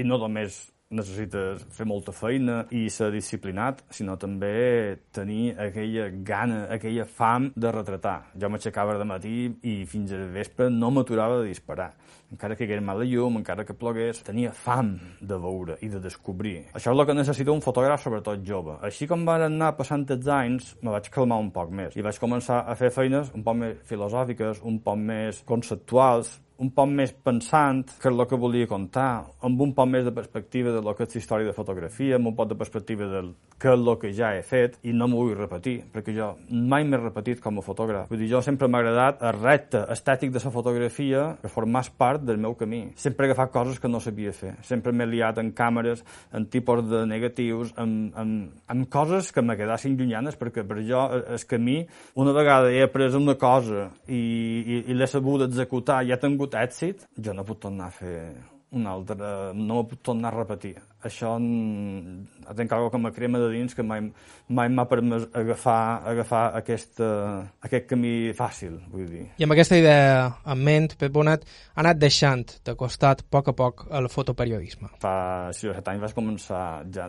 I 0.00 0.04
no 0.08 0.16
només 0.16 0.62
necessites 0.90 1.62
fer 1.70 1.86
molta 1.86 2.10
feina 2.10 2.64
i 2.74 2.88
ser 2.90 3.10
disciplinat, 3.14 3.84
sinó 3.94 4.16
també 4.18 4.98
tenir 5.14 5.52
aquella 5.62 6.08
gana, 6.26 6.64
aquella 6.74 7.06
fam 7.06 7.50
de 7.54 7.70
retratar. 7.70 8.16
Jo 8.34 8.50
m'aixecava 8.50 8.96
de 8.98 9.06
matí 9.06 9.36
i 9.62 9.76
fins 9.86 10.10
al 10.16 10.26
vespre 10.34 10.66
no 10.74 10.90
m'aturava 10.90 11.40
de 11.40 11.52
disparar. 11.52 11.92
Encara 12.30 12.54
que 12.54 12.66
hagués 12.66 12.82
mala 12.82 13.06
llum, 13.06 13.38
encara 13.38 13.64
que 13.66 13.74
plogués, 13.74 14.20
tenia 14.26 14.50
fam 14.54 14.92
de 15.20 15.38
veure 15.38 15.78
i 15.82 15.88
de 15.90 16.02
descobrir. 16.02 16.56
Això 16.74 16.92
és 16.92 16.98
el 16.98 17.06
que 17.06 17.16
necessita 17.18 17.54
un 17.54 17.62
fotògraf, 17.62 18.02
sobretot 18.02 18.42
jove. 18.46 18.76
Així 18.86 19.06
com 19.10 19.24
van 19.26 19.46
anar 19.46 19.72
passant 19.78 20.06
els 20.10 20.28
anys, 20.30 20.74
me 20.82 20.94
vaig 20.94 21.10
calmar 21.14 21.40
un 21.42 21.50
poc 21.54 21.70
més 21.70 21.96
i 21.98 22.06
vaig 22.06 22.18
començar 22.22 22.64
a 22.66 22.78
fer 22.78 22.90
feines 22.94 23.30
un 23.34 23.46
poc 23.46 23.58
més 23.62 23.82
filosòfiques, 23.86 24.62
un 24.66 24.78
poc 24.82 24.98
més 24.98 25.42
conceptuals, 25.46 26.38
un 26.60 26.70
poc 26.76 26.90
més 26.92 27.12
pensant 27.24 27.82
que 27.88 28.10
és 28.10 28.12
el 28.12 28.26
que 28.28 28.38
volia 28.40 28.68
contar, 28.68 29.24
amb 29.46 29.60
un 29.64 29.72
poc 29.76 29.88
més 29.88 30.04
de 30.04 30.12
perspectiva 30.12 30.74
de 30.74 30.82
lo 30.84 30.92
que 30.96 31.06
és 31.06 31.16
història 31.16 31.48
de 31.48 31.56
fotografia, 31.56 32.18
amb 32.18 32.28
un 32.28 32.36
poc 32.36 32.50
de 32.50 32.58
perspectiva 32.60 33.08
del 33.08 33.32
que 33.60 33.68
és 33.68 33.76
el 33.76 33.88
que 34.00 34.10
ja 34.16 34.32
he 34.36 34.42
fet, 34.44 34.76
i 34.88 34.92
no 34.96 35.08
m'ho 35.08 35.20
vull 35.20 35.36
repetir, 35.36 35.78
perquè 35.92 36.14
jo 36.16 36.30
mai 36.50 36.84
m'he 36.84 37.00
repetit 37.00 37.40
com 37.44 37.60
a 37.60 37.64
fotògraf. 37.64 38.08
Vull 38.12 38.20
dir, 38.20 38.28
jo 38.32 38.42
sempre 38.44 38.68
m'ha 38.68 38.80
agradat 38.80 39.24
el 39.24 39.36
repte 39.36 39.82
estètic 39.92 40.32
de 40.32 40.40
la 40.44 40.52
fotografia 40.52 41.24
que 41.40 41.52
formàs 41.52 41.90
part 41.92 42.24
del 42.24 42.40
meu 42.40 42.54
camí. 42.56 42.82
Sempre 42.96 43.26
he 43.26 43.30
agafat 43.30 43.52
coses 43.52 43.80
que 43.80 43.88
no 43.88 44.00
sabia 44.00 44.32
fer. 44.32 44.54
Sempre 44.64 44.92
m'he 44.92 45.08
liat 45.08 45.40
en 45.40 45.52
càmeres, 45.56 46.04
en 46.32 46.46
tipus 46.52 46.84
de 46.88 47.04
negatius, 47.08 47.72
amb, 47.80 48.16
amb, 48.16 48.52
amb 48.72 48.88
coses 48.92 49.32
que 49.32 49.44
me 49.44 49.56
quedassin 49.60 49.96
llunyanes, 49.96 50.36
perquè 50.40 50.64
per 50.64 50.80
jo 50.84 51.06
el 51.20 51.44
camí, 51.48 51.82
una 52.20 52.32
vegada 52.36 52.72
he 52.72 52.84
après 52.84 53.16
una 53.16 53.36
cosa 53.40 53.90
i, 54.08 54.20
i, 54.20 54.82
i 54.88 54.96
l'he 54.96 55.08
sabut 55.08 55.44
executar 55.44 56.00
i 56.04 56.12
he 56.12 56.20
tingut 56.20 56.49
tingut 56.50 56.54
èxit, 56.54 57.06
jo 57.16 57.32
no 57.32 57.44
puc 57.44 57.60
tornar 57.60 57.86
a 57.86 57.94
fer 57.94 58.34
un 58.72 58.86
altre, 58.86 59.16
no 59.54 59.84
puc 59.84 60.02
tornar 60.02 60.32
a 60.32 60.38
repetir. 60.42 60.76
Això 61.06 61.36
tinc 61.38 62.72
alguna 62.72 62.90
que 62.90 62.98
me 62.98 63.12
crema 63.16 63.40
de 63.40 63.50
dins 63.54 63.74
que 63.74 63.82
mai 63.82 64.10
mai 64.50 64.68
m'ha 64.68 64.84
permès 64.90 65.28
agafar, 65.32 66.02
agafar 66.10 66.42
aquest, 66.58 66.98
uh, 67.04 67.44
aquest 67.62 67.86
camí 67.90 68.32
fàcil, 68.36 68.76
vull 68.90 69.06
dir. 69.06 69.22
I 69.38 69.46
amb 69.46 69.54
aquesta 69.54 69.78
idea 69.78 70.26
en 70.50 70.64
ment, 70.66 70.90
Pep 70.98 71.12
Bonat 71.14 71.46
ha 71.46 71.84
anat 71.84 72.00
deixant 72.02 72.42
de 72.66 72.74
costat 72.78 73.22
a 73.22 73.28
poc 73.30 73.52
a 73.52 73.54
poc 73.56 73.84
el 73.94 74.10
fotoperiodisme. 74.10 74.90
Fa 75.02 75.14
6 75.54 75.70
o 75.70 75.76
7 75.78 75.92
anys 75.92 76.04
vaig 76.06 76.16
començar 76.16 76.64
ja 76.92 77.06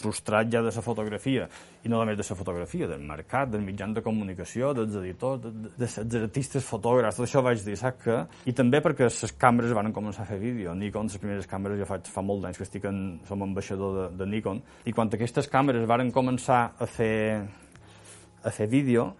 frustrat 0.00 0.50
ja 0.50 0.64
de 0.66 0.74
la 0.74 0.84
fotografia, 0.84 1.46
i 1.84 1.88
no 1.88 2.00
només 2.00 2.18
de 2.18 2.26
la 2.26 2.38
fotografia, 2.38 2.88
del 2.90 3.06
mercat, 3.06 3.52
del 3.54 3.62
mitjans 3.64 3.94
de 3.96 4.02
comunicació, 4.02 4.74
dels 4.76 4.98
editors, 4.98 5.40
de, 5.46 5.70
de, 5.78 5.86
dels 5.86 6.26
artistes 6.26 6.66
fotògrafs, 6.66 7.20
tot 7.20 7.28
això 7.28 7.44
vaig 7.46 7.62
dir, 7.64 7.78
saps 7.78 8.02
què? 8.02 8.18
I 8.50 8.56
també 8.56 8.82
perquè 8.82 9.06
les 9.06 9.36
càmeres 9.38 9.76
van 9.76 9.94
començar 9.94 10.26
a 10.26 10.28
fer 10.28 10.40
vídeo. 10.42 10.74
Nikon, 10.74 11.08
les 11.08 11.22
primeres 11.22 11.48
càmeres, 11.50 11.78
jo 11.80 11.88
faig 11.88 12.10
fa 12.10 12.24
molt 12.24 12.42
d'anys 12.44 12.58
que 12.58 12.66
estic 12.66 12.90
en, 12.90 13.00
som 13.30 13.42
ambaixador 13.46 13.96
de, 13.96 14.06
de 14.18 14.26
Nikon, 14.26 14.60
i 14.90 14.94
quan 14.96 15.10
aquestes 15.14 15.46
càmeres 15.50 15.86
varen 15.86 16.10
començar 16.14 16.62
a 16.74 16.88
fer, 16.90 17.46
a 18.42 18.50
fer 18.50 18.66
vídeo, 18.70 19.12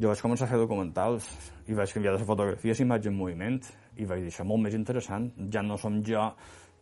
jo 0.00 0.08
vaig 0.08 0.24
començar 0.24 0.48
a 0.48 0.52
fer 0.54 0.60
documentals 0.62 1.28
i 1.68 1.76
vaig 1.76 1.92
canviar 1.92 2.16
de 2.16 2.24
fotografies 2.24 2.80
a 2.80 2.86
imatge 2.86 3.12
en 3.12 3.18
moviment 3.18 3.60
i 4.00 4.08
vaig 4.08 4.24
això 4.30 4.46
molt 4.48 4.64
més 4.64 4.76
interessant, 4.78 5.28
ja 5.52 5.60
no 5.62 5.76
som 5.76 6.00
jo 6.06 6.30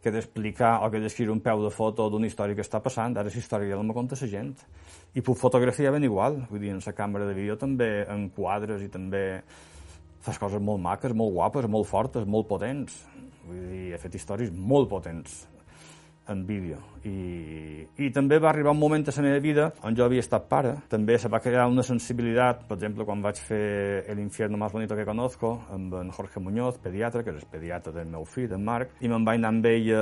que 0.00 0.12
d'explicar 0.14 0.78
o 0.86 0.88
que 0.92 1.00
d'escriure 1.02 1.34
un 1.34 1.42
peu 1.44 1.60
de 1.60 1.72
foto 1.74 2.06
d'una 2.08 2.30
història 2.30 2.56
que 2.56 2.64
està 2.64 2.80
passant, 2.80 3.18
ara 3.18 3.28
la 3.28 3.42
història 3.42 3.74
ja 3.74 3.82
me 3.82 3.96
conta 3.96 4.16
la 4.16 4.28
gent. 4.30 4.54
I 5.12 5.20
puc 5.20 5.36
fotografiar 5.36 5.92
ben 5.92 6.06
igual, 6.06 6.38
vull 6.48 6.62
dir, 6.62 6.70
en 6.72 6.80
la 6.80 6.94
càmera 6.96 7.26
de 7.28 7.34
vídeo 7.36 7.58
també 7.60 8.06
en 8.08 8.30
quadres 8.32 8.80
i 8.80 8.88
també 8.88 9.42
fas 10.24 10.38
coses 10.40 10.62
molt 10.62 10.80
maques, 10.80 11.12
molt 11.12 11.34
guapes, 11.34 11.68
molt 11.68 11.88
fortes, 11.90 12.24
molt 12.24 12.48
potents. 12.48 13.02
Vull 13.44 13.60
dir, 13.66 13.86
he 13.92 14.00
fet 14.00 14.16
històries 14.16 14.54
molt 14.54 14.88
potents 14.88 15.42
en 16.30 16.46
vídeo. 16.46 16.78
I, 17.04 17.86
I 17.98 18.10
també 18.14 18.38
va 18.38 18.50
arribar 18.52 18.74
un 18.74 18.80
moment 18.80 19.06
a 19.08 19.14
la 19.16 19.24
meva 19.24 19.40
vida 19.42 19.66
on 19.86 19.96
jo 19.96 20.04
havia 20.04 20.22
estat 20.22 20.46
pare. 20.48 20.76
També 20.92 21.18
se 21.18 21.28
va 21.32 21.40
crear 21.42 21.66
una 21.68 21.84
sensibilitat, 21.86 22.66
per 22.68 22.78
exemple, 22.78 23.06
quan 23.08 23.24
vaig 23.24 23.40
fer 23.40 24.04
El 24.10 24.20
infierno 24.20 24.58
más 24.58 24.72
bonito 24.72 24.96
que 24.96 25.04
conozco, 25.04 25.52
amb 25.70 25.94
en 26.00 26.10
Jorge 26.10 26.40
Muñoz, 26.40 26.78
pediatre, 26.78 27.24
que 27.24 27.34
és 27.34 27.42
el 27.42 27.50
pediatre 27.50 27.92
del 27.92 28.08
meu 28.08 28.24
fill, 28.24 28.52
en 28.52 28.64
Marc, 28.64 28.96
i 29.00 29.08
me'n 29.08 29.26
vaig 29.26 29.40
anar 29.40 29.54
amb 29.54 29.66
ell 29.66 29.92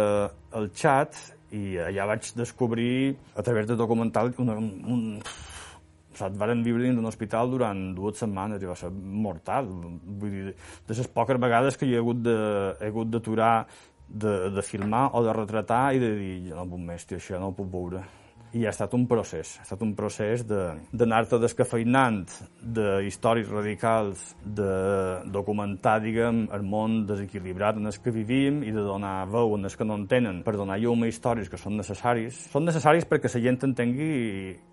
al 0.58 0.70
xat 0.74 1.16
i 1.56 1.78
allà 1.80 2.06
vaig 2.12 2.32
descobrir, 2.36 3.16
a 3.34 3.42
través 3.42 3.66
de 3.66 3.76
documental, 3.76 4.34
una, 4.38 4.58
un, 4.58 5.20
saps, 6.18 6.38
varen 6.38 6.62
viure 6.66 6.84
dins 6.84 6.98
d'un 6.98 7.08
hospital 7.08 7.50
durant 7.52 7.80
dues 7.96 8.18
setmanes 8.20 8.62
i 8.62 8.68
va 8.68 8.76
ser 8.78 8.90
mortal. 8.92 9.68
Vull 9.68 10.34
dir, 10.34 10.54
de 10.88 10.98
les 10.98 11.10
poques 11.14 11.40
vegades 11.40 11.78
que 11.78 11.88
jo 11.88 11.98
he 11.98 12.02
hagut 12.02 12.22
de, 12.24 12.36
he 12.80 12.90
hagut 12.90 13.12
d'aturar 13.12 13.52
de, 14.08 14.50
de 14.50 14.62
filmar 14.64 15.10
o 15.14 15.22
de 15.24 15.32
retratar 15.36 15.94
i 15.94 16.00
de 16.02 16.10
dir, 16.16 16.32
no 16.56 16.66
puc 16.68 16.80
més, 16.80 17.04
tio, 17.06 17.20
això 17.20 17.40
no 17.40 17.52
ho 17.52 17.56
puc 17.56 17.68
veure. 17.72 18.02
I 18.56 18.64
ha 18.64 18.72
estat 18.72 18.94
un 18.96 19.04
procés, 19.10 19.56
ha 19.58 19.66
estat 19.66 19.82
un 19.84 19.92
procés 19.98 20.44
d'anar-te 20.48 21.36
de, 21.36 21.42
descafeinant 21.42 22.22
de 22.62 23.02
històries 23.08 23.48
radicals, 23.52 24.22
de 24.44 24.70
documentar, 25.34 25.98
diguem, 26.04 26.46
el 26.54 26.64
món 26.64 27.02
desequilibrat 27.08 27.76
en 27.80 27.90
el 27.90 27.98
que 28.02 28.14
vivim 28.14 28.62
i 28.64 28.72
de 28.72 28.84
donar 28.84 29.26
veu 29.28 29.56
en 29.56 29.68
els 29.68 29.76
que 29.76 29.86
no 29.86 29.98
en 29.98 30.06
tenen 30.10 30.42
per 30.46 30.56
donar 30.56 30.78
llum 30.80 31.04
a 31.04 31.10
històries 31.10 31.50
que 31.52 31.60
són 31.60 31.76
necessaris. 31.80 32.46
Són 32.52 32.64
necessaris 32.68 33.06
perquè 33.08 33.30
la 33.34 33.44
gent 33.44 33.60
entengui 33.68 34.12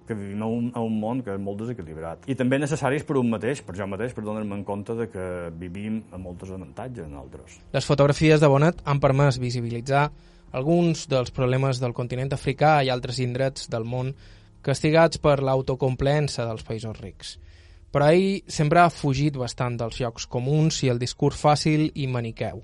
que 0.06 0.16
vivim 0.16 0.44
a 0.44 0.48
un, 0.48 0.70
a 0.76 0.84
un 0.86 1.00
món 1.02 1.24
que 1.26 1.34
és 1.34 1.42
molt 1.42 1.64
desequilibrat. 1.64 2.28
I 2.30 2.38
també 2.38 2.60
necessaris 2.62 3.04
per 3.08 3.18
un 3.20 3.32
mateix, 3.32 3.64
per 3.66 3.76
jo 3.78 3.88
mateix, 3.90 4.14
per 4.16 4.24
donar-me 4.24 4.60
en 4.60 4.64
compte 4.68 4.96
de 4.98 5.10
que 5.12 5.26
vivim 5.60 6.04
amb 6.12 6.30
moltes 6.30 6.54
avantatges 6.54 7.10
en 7.10 7.18
altres. 7.20 7.60
Les 7.74 7.90
fotografies 7.90 8.42
de 8.42 8.52
Bonet 8.52 8.84
han 8.86 9.02
permès 9.04 9.42
visibilitzar 9.42 10.10
alguns 10.56 11.06
dels 11.12 11.34
problemes 11.36 11.82
del 11.84 11.94
continent 11.94 12.32
africà 12.34 12.80
i 12.84 12.92
altres 12.94 13.20
indrets 13.20 13.68
del 13.72 13.84
món 13.84 14.14
castigats 14.66 15.20
per 15.22 15.42
l'autocomplença 15.44 16.46
dels 16.48 16.64
països 16.66 16.96
rics. 17.02 17.36
Però 17.92 18.08
ell 18.12 18.42
sempre 18.52 18.82
ha 18.82 18.92
fugit 18.92 19.38
bastant 19.40 19.78
dels 19.80 20.00
llocs 20.02 20.26
comuns 20.32 20.82
i 20.84 20.90
el 20.92 21.00
discurs 21.00 21.38
fàcil 21.40 21.90
i 21.94 22.08
maniqueu. 22.12 22.64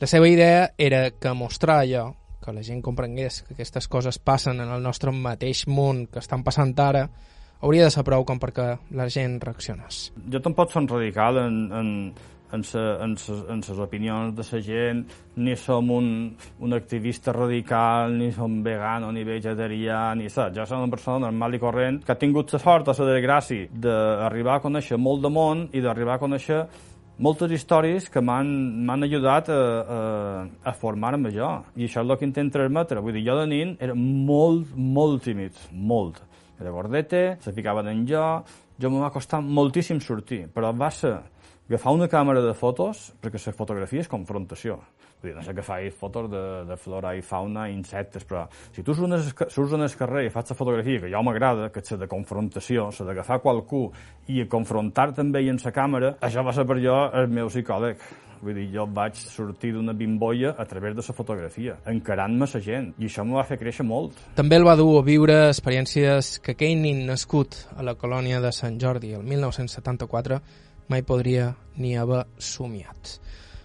La 0.00 0.08
seva 0.08 0.28
idea 0.28 0.70
era 0.80 1.10
que 1.12 1.32
mostrar 1.36 1.82
allò, 1.84 2.06
que 2.40 2.54
la 2.56 2.64
gent 2.64 2.80
comprengués 2.82 3.42
que 3.44 3.54
aquestes 3.54 3.86
coses 3.88 4.18
passen 4.18 4.60
en 4.64 4.72
el 4.72 4.82
nostre 4.82 5.12
mateix 5.12 5.66
món 5.68 6.06
que 6.08 6.22
estan 6.24 6.44
passant 6.44 6.72
ara, 6.80 7.04
hauria 7.60 7.84
de 7.84 7.92
ser 7.92 8.04
prou 8.08 8.24
com 8.24 8.40
perquè 8.40 8.70
la 8.96 9.08
gent 9.12 9.36
reaccionés. 9.44 10.08
Jo 10.32 10.40
tampoc 10.40 10.72
som 10.72 10.88
radical 10.88 11.42
en, 11.44 11.58
en, 11.76 11.90
en, 12.52 12.64
sa, 12.64 12.82
sa, 13.16 13.36
ses 13.62 13.78
opinions 13.78 14.34
de 14.34 14.44
la 14.52 14.60
gent, 14.60 15.04
ni 15.36 15.56
som 15.56 15.90
un, 15.90 16.36
un 16.60 16.72
activista 16.72 17.32
radical, 17.32 18.16
ni 18.18 18.30
som 18.32 18.60
vegano, 18.62 19.10
ni 19.12 19.24
vegetarià, 19.24 20.14
ni 20.14 20.28
saps. 20.28 20.56
Jo 20.56 20.66
som 20.66 20.82
una 20.82 20.90
persona 20.90 21.26
normal 21.26 21.54
i 21.54 21.62
corrent 21.62 22.00
que 22.04 22.12
ha 22.12 22.18
tingut 22.18 22.52
la 22.52 22.62
sort 22.62 22.88
o 22.88 22.94
la 22.98 23.10
desgràcia 23.14 23.68
d'arribar 23.70 24.58
a 24.58 24.64
conèixer 24.64 24.98
molt 24.98 25.22
de 25.22 25.30
món 25.32 25.68
i 25.72 25.82
d'arribar 25.84 26.18
a 26.18 26.22
conèixer 26.22 26.64
moltes 27.20 27.52
històries 27.52 28.08
que 28.08 28.22
m'han 28.24 29.04
ajudat 29.04 29.50
a, 29.52 29.60
a, 29.96 29.98
a 30.64 30.72
formar-me 30.72 31.32
jo. 31.34 31.50
I 31.76 31.86
això 31.86 32.00
és 32.00 32.08
el 32.08 32.16
que 32.16 32.26
intento 32.28 32.58
transmetre. 32.58 33.02
Vull 33.04 33.18
dir, 33.18 33.26
jo 33.28 33.36
de 33.42 33.46
nin 33.50 33.76
era 33.80 33.94
molt, 33.94 34.72
molt 34.74 35.22
tímid, 35.26 35.58
molt. 35.70 36.22
Era 36.60 36.72
gordete, 36.72 37.38
se 37.40 37.52
ficaven 37.56 37.88
en 37.88 38.06
jo, 38.08 38.24
jo 38.80 38.90
me 38.92 39.00
va 39.00 39.12
costar 39.12 39.40
moltíssim 39.40 40.00
sortir, 40.00 40.46
però 40.52 40.72
va 40.76 40.90
ser 40.92 41.14
agafar 41.70 41.94
una 41.94 42.08
càmera 42.10 42.42
de 42.42 42.52
fotos, 42.58 43.12
perquè 43.22 43.38
la 43.46 43.54
fotografia 43.54 44.02
és 44.02 44.08
confrontació. 44.10 44.80
Vull 45.20 45.30
dir, 45.30 45.36
no 45.36 45.42
sé 45.44 45.52
que 45.54 45.62
faig 45.62 45.92
fotos 45.94 46.30
de, 46.32 46.40
de 46.66 46.76
flora 46.80 47.12
i 47.14 47.20
fauna 47.22 47.68
insectes, 47.70 48.24
però 48.26 48.46
si 48.74 48.82
tu 48.82 48.94
surts 48.96 49.74
el 49.76 49.84
carrer 49.98 50.24
i 50.26 50.32
fas 50.34 50.50
la 50.50 50.56
fotografia, 50.56 51.02
que 51.04 51.10
ja 51.12 51.20
m'agrada, 51.22 51.68
que 51.70 51.84
és 51.84 51.92
de 52.00 52.08
confrontació, 52.10 52.88
la 52.98 53.06
d'agafar 53.10 53.38
qualcú 53.44 53.84
i 54.26 54.42
confrontar 54.50 55.12
també 55.14 55.44
en 55.46 55.60
la 55.62 55.72
càmera, 55.76 56.16
això 56.20 56.42
va 56.42 56.54
ser 56.56 56.64
per 56.66 56.80
jo 56.82 56.96
el 57.14 57.28
meu 57.30 57.52
psicòleg. 57.52 58.02
Vull 58.40 58.56
dir, 58.56 58.70
jo 58.72 58.86
vaig 58.88 59.18
sortir 59.20 59.74
d'una 59.74 59.92
bimbolla 59.92 60.54
a 60.56 60.64
través 60.64 60.94
de 60.96 61.04
la 61.06 61.14
fotografia, 61.14 61.76
encarant-me 61.92 62.48
la 62.48 62.60
gent, 62.64 62.88
i 62.98 63.04
això 63.06 63.22
m'ho 63.22 63.36
va 63.36 63.44
fer 63.44 63.60
créixer 63.60 63.84
molt. 63.84 64.16
També 64.34 64.56
el 64.56 64.64
va 64.64 64.74
dur 64.80 64.94
a 64.98 65.04
viure 65.04 65.36
experiències 65.50 66.38
que 66.40 66.56
Keinin, 66.56 67.04
nascut 67.06 67.66
a 67.76 67.84
la 67.84 67.94
colònia 68.00 68.40
de 68.40 68.50
Sant 68.56 68.80
Jordi 68.80 69.12
el 69.12 69.28
1974, 69.28 70.40
mai 70.90 71.04
podria 71.06 71.52
ni 71.78 71.94
haver 71.96 72.24
somiat. 72.38 73.16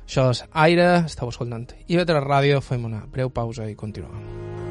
Això 0.06 0.30
és 0.30 0.44
Aire, 0.66 0.90
estàu 1.10 1.34
escoltant 1.34 1.66
IB3 1.90 2.22
Ràdio, 2.28 2.62
fem 2.62 2.86
una 2.86 3.02
breu 3.12 3.34
pausa 3.34 3.66
i 3.70 3.76
continuem. 3.80 4.65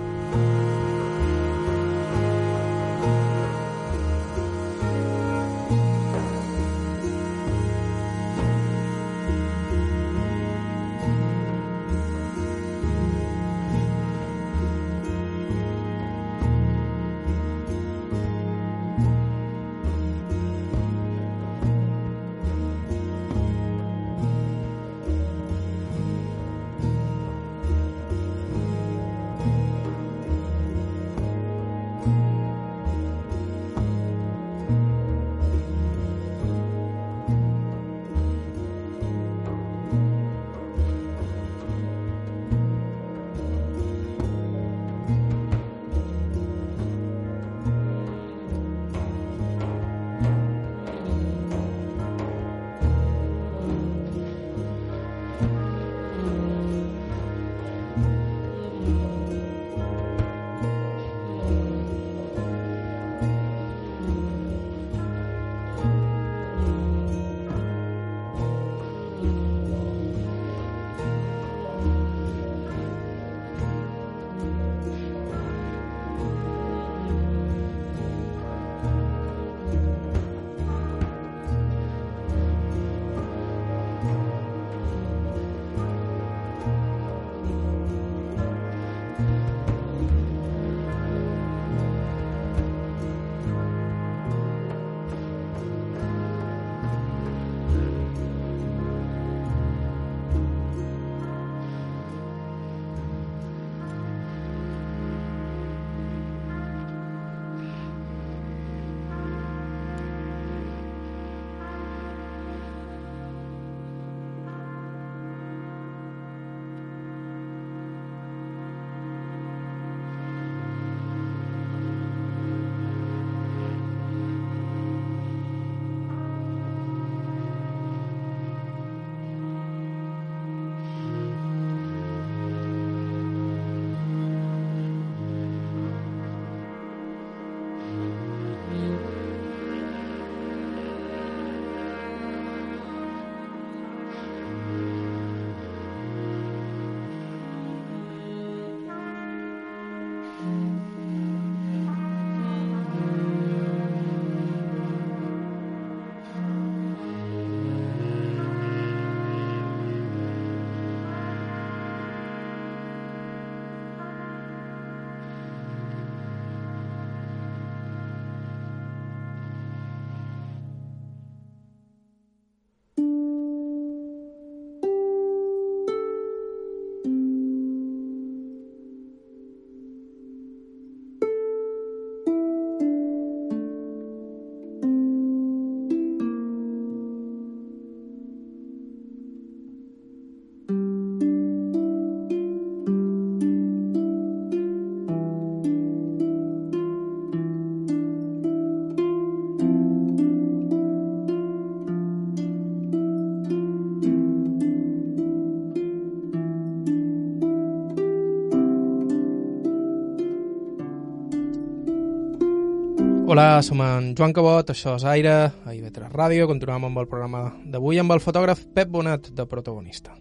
Hola, 213.34 213.62
som 213.66 213.80
en 213.82 214.12
Joan 214.14 214.30
Cabot, 214.30 214.68
això 214.70 214.92
és 214.94 215.04
Aire, 215.10 215.32
a 215.66 215.72
IB3 215.74 216.12
Ràdio. 216.12 216.44
Continuem 216.46 216.84
amb 216.86 217.00
el 217.00 217.08
programa 217.10 217.40
d'avui 217.66 217.98
amb 217.98 218.14
el 218.14 218.20
fotògraf 218.22 218.60
Pep 218.76 218.92
Bonat 218.94 219.32
de 219.34 219.46
protagonista. 219.50 220.14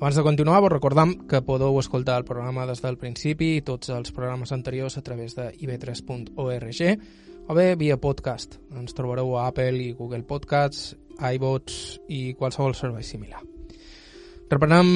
Abans 0.00 0.18
de 0.18 0.24
continuar, 0.26 0.58
vos 0.64 0.72
recordam 0.72 1.12
que 1.30 1.44
podeu 1.46 1.78
escoltar 1.78 2.16
el 2.18 2.26
programa 2.26 2.66
des 2.66 2.82
del 2.82 2.98
principi 2.98 3.52
i 3.60 3.62
tots 3.62 3.92
els 3.94 4.10
programes 4.10 4.50
anteriors 4.50 4.98
a 4.98 5.02
través 5.06 5.38
de 5.38 5.46
ib3.org 5.62 6.82
o 7.46 7.54
bé 7.54 7.68
via 7.78 8.00
podcast. 8.02 8.58
Ens 8.74 8.98
trobareu 8.98 9.36
a 9.38 9.46
Apple 9.46 9.84
i 9.86 9.92
Google 9.94 10.26
Podcasts, 10.26 10.96
iVots 11.22 12.00
i 12.08 12.34
qualsevol 12.34 12.74
servei 12.74 13.06
similar. 13.06 13.46
Reprenem 14.50 14.90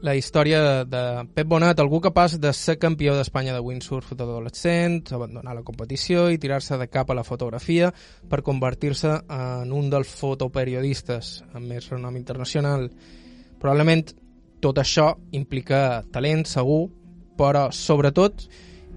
la 0.00 0.14
història 0.16 0.84
de 0.88 1.02
Pep 1.34 1.48
Bonat, 1.48 1.80
algú 1.80 2.00
capaç 2.00 2.38
de 2.40 2.52
ser 2.56 2.78
campió 2.80 3.12
d'Espanya 3.16 3.52
de 3.52 3.60
windsurf 3.60 4.14
d'adolescent, 4.16 5.12
abandonar 5.12 5.54
la 5.54 5.64
competició 5.66 6.28
i 6.32 6.40
tirar-se 6.40 6.78
de 6.80 6.88
cap 6.88 7.10
a 7.10 7.16
la 7.18 7.24
fotografia 7.24 7.90
per 8.30 8.40
convertir-se 8.46 9.12
en 9.28 9.72
un 9.76 9.90
dels 9.92 10.08
fotoperiodistes 10.22 11.34
amb 11.52 11.68
més 11.74 11.90
renom 11.92 12.16
internacional. 12.16 12.88
Probablement 13.60 14.06
tot 14.64 14.80
això 14.80 15.12
implica 15.36 16.02
talent, 16.12 16.46
segur, 16.48 16.86
però 17.36 17.68
sobretot 17.72 18.48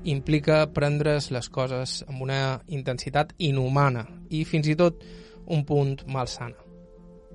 implica 0.04 0.66
prendre's 0.72 1.32
les 1.32 1.48
coses 1.50 2.02
amb 2.08 2.24
una 2.24 2.62
intensitat 2.68 3.36
inhumana 3.39 4.08
i 4.30 4.44
fins 4.48 4.68
i 4.72 4.80
tot 4.80 5.04
un 5.48 5.63
punt 5.68 6.00
malsana. 6.08 6.62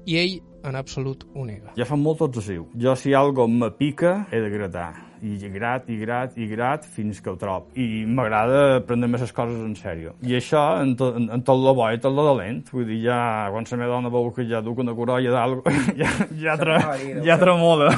I 0.08 0.14
ell 0.16 0.38
en 0.64 0.76
absolut 0.78 1.26
ho 1.36 1.42
nega. 1.44 1.74
Ja 1.76 1.84
som 1.88 2.00
molt 2.00 2.22
obsessiu. 2.24 2.64
Jo 2.80 2.94
si 2.96 3.12
algo 3.14 3.44
me 3.48 3.68
pica, 3.76 4.22
he 4.32 4.40
de 4.40 4.48
gratar. 4.48 5.04
I 5.20 5.34
grat, 5.50 5.88
i 5.90 5.96
grat, 5.98 6.36
i 6.38 6.46
grat, 6.46 6.84
fins 6.94 7.18
que 7.20 7.28
ho 7.28 7.34
trob. 7.36 7.72
I 7.76 8.06
m'agrada 8.06 8.80
prendre-me 8.86 9.18
les 9.20 9.34
coses 9.34 9.58
en 9.66 9.74
sèrio. 9.76 10.14
I 10.22 10.38
això 10.38 10.62
en, 10.80 10.94
to, 10.96 11.10
en, 11.18 11.26
en 11.34 11.42
tot 11.44 11.60
lo 11.60 11.74
bo 11.76 11.90
i 11.92 12.00
tot 12.00 12.14
lo 12.14 12.24
dolent. 12.24 12.62
Vull 12.72 12.86
dir, 12.88 13.02
ja, 13.04 13.18
quan 13.52 13.68
la 13.68 13.80
meva 13.82 13.98
dona 13.98 14.14
veu 14.14 14.30
que 14.32 14.46
ja 14.48 14.62
duc 14.64 14.80
una 14.80 14.94
corolla 14.96 15.34
d'algo, 15.34 15.74
ja, 16.00 16.12
ja, 16.38 16.56
tre, 16.62 16.78
ja 17.26 17.36
tremola. 17.42 17.90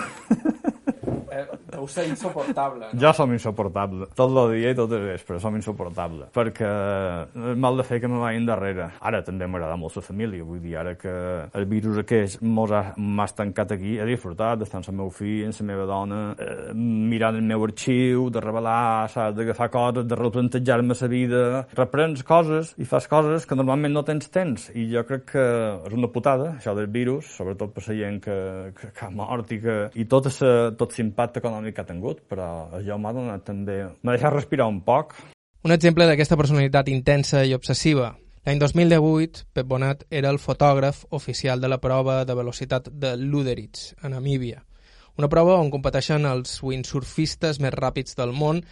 Eh, 1.80 1.86
deu 1.86 1.88
ser 1.88 2.08
insuportable. 2.08 2.88
No? 2.92 3.00
Jo 3.00 3.12
som 3.12 3.32
insuportable. 3.32 4.06
Tot 4.16 4.30
el 4.36 4.54
dia 4.56 4.72
i 4.72 4.76
tot 4.76 4.92
el 4.92 5.06
vespre 5.08 5.40
som 5.40 5.56
insuportable. 5.56 6.28
Perquè 6.34 6.70
és 7.50 7.58
mal 7.58 7.76
de 7.76 7.86
fer 7.86 8.00
que 8.00 8.08
me 8.08 8.20
vagin 8.20 8.46
darrere. 8.46 8.90
Ara 9.00 9.22
també 9.24 9.46
m'agrada 9.46 9.76
molt 9.80 9.96
la 9.96 10.02
família. 10.02 10.44
Vull 10.44 10.60
dir, 10.60 10.76
ara 10.76 10.94
que 10.98 11.12
el 11.54 11.66
virus 11.70 11.98
aquest 12.02 12.40
m'ha 12.42 13.24
estancat 13.24 13.72
aquí, 13.72 13.96
he 13.98 14.06
disfrutat 14.08 14.60
d'estar 14.60 14.80
amb 14.80 14.90
el 14.92 14.98
meu 15.00 15.10
fill, 15.10 15.46
amb 15.48 15.60
la 15.60 15.68
meva 15.70 15.86
dona, 15.86 16.20
eh, 16.38 16.72
mirant 16.74 17.36
el 17.36 17.46
meu 17.46 17.64
arxiu, 17.64 18.28
de 18.30 18.40
revelar, 18.40 19.08
saps, 19.08 19.36
d'agafar 19.36 19.70
coses, 19.70 20.06
de 20.06 20.18
replantejar-me 20.18 20.94
la 21.00 21.08
vida. 21.08 21.42
Reprens 21.76 22.22
coses 22.22 22.74
i 22.78 22.84
fas 22.84 23.08
coses 23.08 23.46
que 23.46 23.56
normalment 23.56 23.94
no 23.94 24.04
tens 24.04 24.28
temps. 24.30 24.70
I 24.74 24.88
jo 24.92 25.04
crec 25.08 25.26
que 25.32 25.46
és 25.86 25.94
una 25.94 26.10
putada, 26.12 26.56
això 26.58 26.74
del 26.74 26.90
virus, 26.90 27.30
sobretot 27.36 27.72
per 27.74 27.84
la 27.86 27.94
gent 27.94 28.20
que, 28.20 28.36
que, 28.76 28.92
que 28.96 29.06
ha 29.06 29.10
mort 29.10 29.50
i, 29.52 29.60
que, 29.62 29.76
i 29.94 30.04
tot, 30.10 30.26
esa, 30.26 30.70
tot 30.76 30.96
l'impacte 30.98 31.40
econòmic 31.40 31.69
que 31.74 31.84
ha 31.84 31.88
tingut, 31.88 32.24
però 32.30 32.70
això 32.78 32.98
m'ha 32.98 33.12
donat 33.16 33.44
també... 33.46 33.82
M'ha 34.02 34.16
deixat 34.16 34.34
respirar 34.34 34.68
un 34.70 34.80
poc. 34.86 35.14
Un 35.64 35.74
exemple 35.74 36.06
d'aquesta 36.08 36.38
personalitat 36.40 36.88
intensa 36.88 37.44
i 37.44 37.54
obsessiva. 37.56 38.14
L'any 38.46 38.60
2018, 38.62 39.44
Pep 39.52 39.66
Bonat 39.68 40.06
era 40.08 40.30
el 40.32 40.38
fotògraf 40.40 41.02
oficial 41.16 41.60
de 41.60 41.68
la 41.68 41.76
prova 41.78 42.22
de 42.24 42.34
velocitat 42.34 42.88
de 42.88 43.12
Luderitz, 43.20 43.94
a 44.00 44.08
Namíbia. 44.08 44.62
Una 45.20 45.28
prova 45.28 45.58
on 45.60 45.68
competeixen 45.68 46.24
els 46.24 46.54
windsurfistes 46.64 47.60
més 47.60 47.76
ràpids 47.76 48.16
del 48.16 48.32
món 48.32 48.62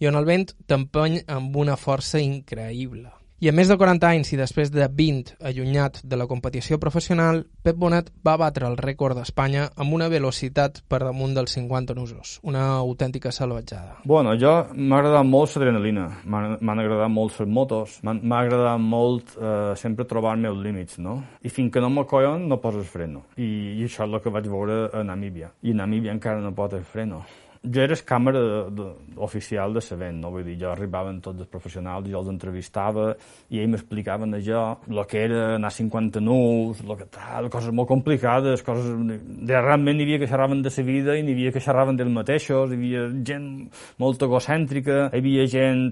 i 0.00 0.08
on 0.08 0.16
el 0.16 0.24
vent 0.24 0.48
t'empeny 0.66 1.20
amb 1.28 1.56
una 1.60 1.76
força 1.76 2.22
increïble. 2.22 3.10
I 3.38 3.46
amb 3.46 3.60
més 3.60 3.68
de 3.70 3.76
40 3.78 4.02
anys 4.02 4.32
i 4.34 4.36
després 4.40 4.72
de 4.74 4.82
20 4.90 5.36
allunyat 5.46 6.00
de 6.02 6.16
la 6.18 6.24
competició 6.26 6.74
professional, 6.82 7.44
Pep 7.62 7.76
Bonat 7.78 8.08
va 8.26 8.34
batre 8.40 8.66
el 8.66 8.74
rècord 8.80 9.14
d'Espanya 9.14 9.68
amb 9.78 9.94
una 9.94 10.08
velocitat 10.10 10.80
per 10.90 11.04
damunt 11.04 11.36
dels 11.36 11.54
50 11.54 11.94
nusos, 11.94 12.34
una 12.42 12.64
autèntica 12.80 13.30
salvatjada. 13.30 14.00
Bueno, 14.02 14.34
jo 14.34 14.56
m'ha 14.74 14.98
agradat 14.98 15.30
molt 15.30 15.54
l'adrenalina, 15.54 16.08
m'han 16.26 16.82
agradat 16.82 17.14
molt 17.14 17.38
les 17.38 17.54
motos, 17.60 18.00
m'ha 18.02 18.42
agradat 18.42 18.82
molt 18.82 19.36
eh, 19.38 19.74
sempre 19.78 20.10
trobar-me 20.10 20.50
els 20.50 20.58
límits, 20.66 20.98
no? 20.98 21.20
I 21.38 21.54
fins 21.54 21.70
que 21.70 21.78
no 21.78 21.94
m'acollen 21.94 22.48
no 22.50 22.58
poses 22.58 22.90
freno. 22.90 23.28
I, 23.36 23.78
I 23.78 23.86
això 23.86 24.02
és 24.02 24.08
el 24.08 24.24
que 24.24 24.34
vaig 24.34 24.50
veure 24.50 24.88
a 24.90 25.06
Namíbia. 25.06 25.54
I 25.62 25.78
a 25.78 25.84
Namíbia 25.84 26.18
encara 26.18 26.42
no 26.42 26.56
pot 26.58 26.74
freno 26.90 27.22
jo 27.62 27.82
era 27.82 27.96
càmera 28.06 28.40
de, 28.40 28.58
de, 28.78 28.86
oficial 29.24 29.74
de 29.74 29.82
l'event, 29.82 30.20
no? 30.22 30.30
Vull 30.34 30.44
dir, 30.46 30.56
jo 30.60 30.70
arribaven 30.70 31.20
tots 31.24 31.42
els 31.42 31.50
professionals, 31.50 32.08
jo 32.10 32.20
els 32.20 32.30
entrevistava 32.32 33.08
i 33.50 33.60
ells 33.62 33.72
m'explicaven 33.74 34.36
allò, 34.38 34.64
el 34.88 35.02
que 35.10 35.24
era 35.24 35.40
anar 35.56 35.72
50 35.74 36.22
nus, 36.24 36.82
lo 36.86 36.96
que 36.98 37.08
tal, 37.14 37.50
coses 37.52 37.74
molt 37.74 37.90
complicades, 37.90 38.62
coses... 38.66 38.92
De, 39.18 39.58
realment 39.58 39.98
hi 39.98 40.06
havia 40.06 40.20
que 40.22 40.30
xerraven 40.30 40.62
de 40.62 40.72
la 40.76 40.86
vida 40.86 41.16
i 41.18 41.24
n'hi 41.24 41.34
havia 41.36 41.54
que 41.54 41.64
xerraven 41.64 41.98
dels 41.98 42.14
mateixos, 42.14 42.70
hi 42.70 42.78
havia 42.78 43.08
gent 43.26 43.50
molt 43.98 44.22
egocèntrica, 44.22 45.08
hi 45.10 45.22
havia 45.22 45.48
gent 45.50 45.88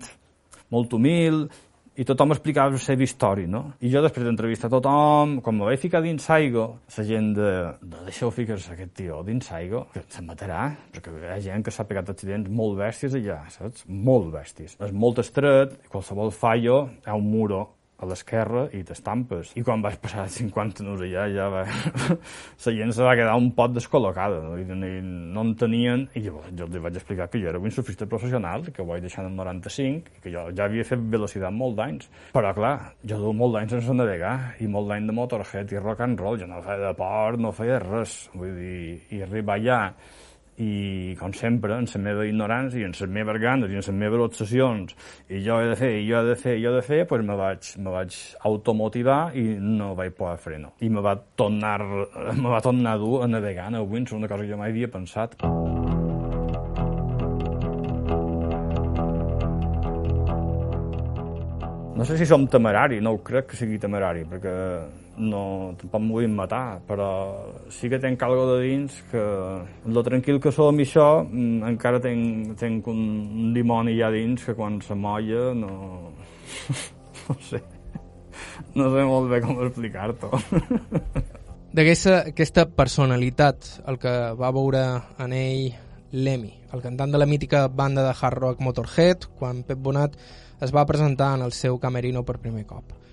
molt 0.71 0.95
humil, 0.97 1.47
i 1.97 2.05
tothom 2.05 2.35
explicava 2.35 2.75
la 2.75 2.81
seva 2.83 3.05
història, 3.07 3.49
no? 3.51 3.63
I 3.81 3.91
jo 3.93 4.03
després 4.05 4.27
d'entrevistar 4.27 4.71
tothom, 4.73 5.39
quan 5.45 5.57
me 5.57 5.69
vaig 5.69 5.81
ficar 5.81 6.03
dins 6.05 6.27
Saigo, 6.29 6.67
la 6.97 7.05
gent 7.09 7.31
de, 7.39 7.53
de 7.81 8.03
deixeu 8.09 8.33
ficar-se 8.35 8.75
aquest 8.75 8.93
tio 8.99 9.23
dins 9.27 9.49
Saigo, 9.49 9.87
que 9.95 10.05
se 10.13 10.25
matarà, 10.27 10.69
perquè 10.93 11.15
hi 11.17 11.31
ha 11.33 11.41
gent 11.49 11.65
que 11.67 11.75
s'ha 11.75 11.87
pegat 11.89 12.13
accidents 12.13 12.51
molt 12.53 12.77
bèsties 12.81 13.17
allà, 13.21 13.41
saps? 13.55 13.87
Molt 13.89 14.29
bèsties. 14.35 14.77
És 14.83 14.93
molt 14.93 15.23
estret, 15.25 15.79
qualsevol 15.93 16.35
fallo 16.35 16.83
hi 17.01 17.11
ha 17.11 17.17
un 17.17 17.31
muro 17.33 17.65
a 17.97 18.09
l'esquerra 18.09 18.67
i 18.77 18.83
t'estampes. 18.85 19.53
I 19.57 19.63
quan 19.65 19.83
vaig 19.85 19.97
passar 20.03 20.27
50 20.33 20.85
minuts 20.85 21.05
allà, 21.07 21.27
ja 21.33 21.47
va... 21.53 21.63
la 22.67 22.75
gent 22.79 22.93
se 22.93 23.07
va 23.07 23.15
quedar 23.17 23.37
un 23.41 23.49
pot 23.57 23.73
descol·locada, 23.73 24.43
no? 24.45 24.57
I, 24.61 24.67
no 24.67 25.45
en 25.47 25.55
tenien, 25.59 26.07
i 26.15 26.25
llavors 26.27 26.53
jo 26.59 26.69
els 26.69 26.77
vaig 26.89 27.01
explicar 27.01 27.29
que 27.33 27.41
jo 27.41 27.51
era 27.53 27.63
un 27.63 27.73
surfista 27.73 28.09
professional, 28.11 28.69
que 28.69 28.85
ho 28.85 28.89
vaig 28.91 29.07
deixar 29.07 29.25
en 29.25 29.33
el 29.33 29.41
95, 29.41 30.13
i 30.19 30.25
que 30.25 30.35
jo 30.35 30.45
ja 30.53 30.69
havia 30.69 30.85
fet 30.89 31.09
velocitat 31.17 31.57
molt 31.57 31.79
d'anys. 31.81 32.11
Però, 32.37 32.53
clar, 32.57 32.75
jo 33.09 33.21
du 33.23 33.33
molt 33.37 33.57
d'anys 33.57 33.79
sense 33.79 33.97
navegar, 33.97 34.37
i 34.61 34.69
molt 34.69 34.93
d'any 34.93 35.09
de 35.09 35.17
motorhead 35.17 35.73
i 35.73 35.81
rock 35.81 36.05
and 36.05 36.21
roll, 36.21 36.39
jo 36.41 36.51
no 36.51 36.61
feia 36.67 36.91
de 36.91 36.95
port, 37.01 37.41
no 37.41 37.55
feia 37.57 37.81
res. 37.83 38.27
Vull 38.37 38.55
dir, 38.61 38.79
i 39.17 39.25
arribar 39.25 39.57
allà 39.57 39.81
i 40.63 41.15
com 41.21 41.33
sempre, 41.37 41.77
en 41.77 41.89
la 41.91 42.01
meva 42.01 42.25
ignorància 42.25 42.81
i 42.81 42.87
en 42.87 42.95
les 42.97 43.13
meves 43.13 43.41
ganes 43.43 43.71
i 43.71 43.77
en 43.77 43.83
les 43.83 43.91
meves 43.93 44.25
obsessions 44.25 44.97
i 45.29 45.43
jo 45.45 45.59
he 45.61 45.69
de 45.69 45.77
fer, 45.77 45.93
i 46.01 46.07
jo 46.09 46.23
he 46.23 46.31
de 46.31 46.37
fer, 46.41 46.57
i 46.57 46.65
jo 46.65 46.73
he 46.73 46.81
de 46.81 46.85
fer 46.87 47.03
pues 47.09 47.25
me 47.25 47.37
vaig, 47.37 47.73
me 47.77 47.93
vaig 47.93 48.17
automotivar 48.49 49.21
i 49.37 49.45
no 49.61 49.93
vaig 49.99 50.17
poder 50.17 50.41
frenar 50.41 50.73
i 50.81 50.89
me 50.89 51.05
va 51.05 51.17
tornar, 51.37 51.79
me 52.43 52.49
va 52.49 52.63
tornar 52.65 52.97
dur 53.03 53.23
a 53.25 53.29
navegar 53.29 53.69
en 53.69 53.81
el 53.83 53.89
Windsor, 53.91 54.19
una 54.19 54.29
cosa 54.29 54.45
que 54.45 54.53
jo 54.53 54.61
mai 54.61 54.73
havia 54.73 54.89
pensat. 54.89 55.37
No 61.97 62.05
sé 62.05 62.19
si 62.19 62.27
som 62.29 62.45
temerari, 62.47 63.01
no 63.01 63.15
ho 63.15 63.23
crec 63.25 63.47
que 63.51 63.57
sigui 63.57 63.79
temerari, 63.81 64.27
perquè 64.29 64.53
no, 65.17 65.73
tampoc 65.81 66.03
m'ho 66.05 66.19
vull 66.19 66.29
matar, 66.29 66.83
però 66.85 67.09
sí 67.71 67.89
que 67.91 67.99
tenc 68.03 68.23
algo 68.23 68.47
de 68.53 68.59
dins 68.65 68.97
que, 69.11 69.23
lo 69.93 70.03
tranquil 70.07 70.41
que 70.43 70.53
som 70.55 70.79
i 70.81 70.87
això, 70.87 71.25
mm, 71.25 71.63
encara 71.71 72.01
tenc, 72.03 72.55
tenc 72.61 72.87
un 72.91 73.53
dimoni 73.55 73.97
ja 73.99 74.11
dins 74.15 74.45
que 74.45 74.55
quan 74.55 74.81
se 74.83 74.95
molla 74.95 75.53
no... 75.55 76.13
no 77.29 77.39
sé. 77.49 77.63
No 78.77 78.91
sé 78.93 79.07
molt 79.09 79.31
bé 79.33 79.41
com 79.45 79.63
explicar-t'ho. 79.65 80.31
D'aquesta 81.77 82.19
aquesta 82.33 82.67
personalitat, 82.73 83.73
el 83.91 83.99
que 84.01 84.13
va 84.39 84.53
veure 84.55 84.85
en 85.21 85.35
ell 85.37 85.75
Lemmy, 86.13 86.53
el 86.73 86.85
cantant 86.85 87.13
de 87.13 87.19
la 87.21 87.27
mítica 87.29 87.67
banda 87.69 88.05
de 88.07 88.15
hard 88.15 88.39
rock 88.39 88.63
Motorhead, 88.65 89.27
quan 89.39 89.65
Pep 89.67 89.83
Bonat 89.83 90.17
es 90.65 90.73
va 90.73 90.87
presentar 90.89 91.35
en 91.37 91.43
el 91.45 91.53
seu 91.53 91.77
camerino 91.79 92.25
per 92.25 92.39
primer 92.41 92.65
cop 92.65 93.06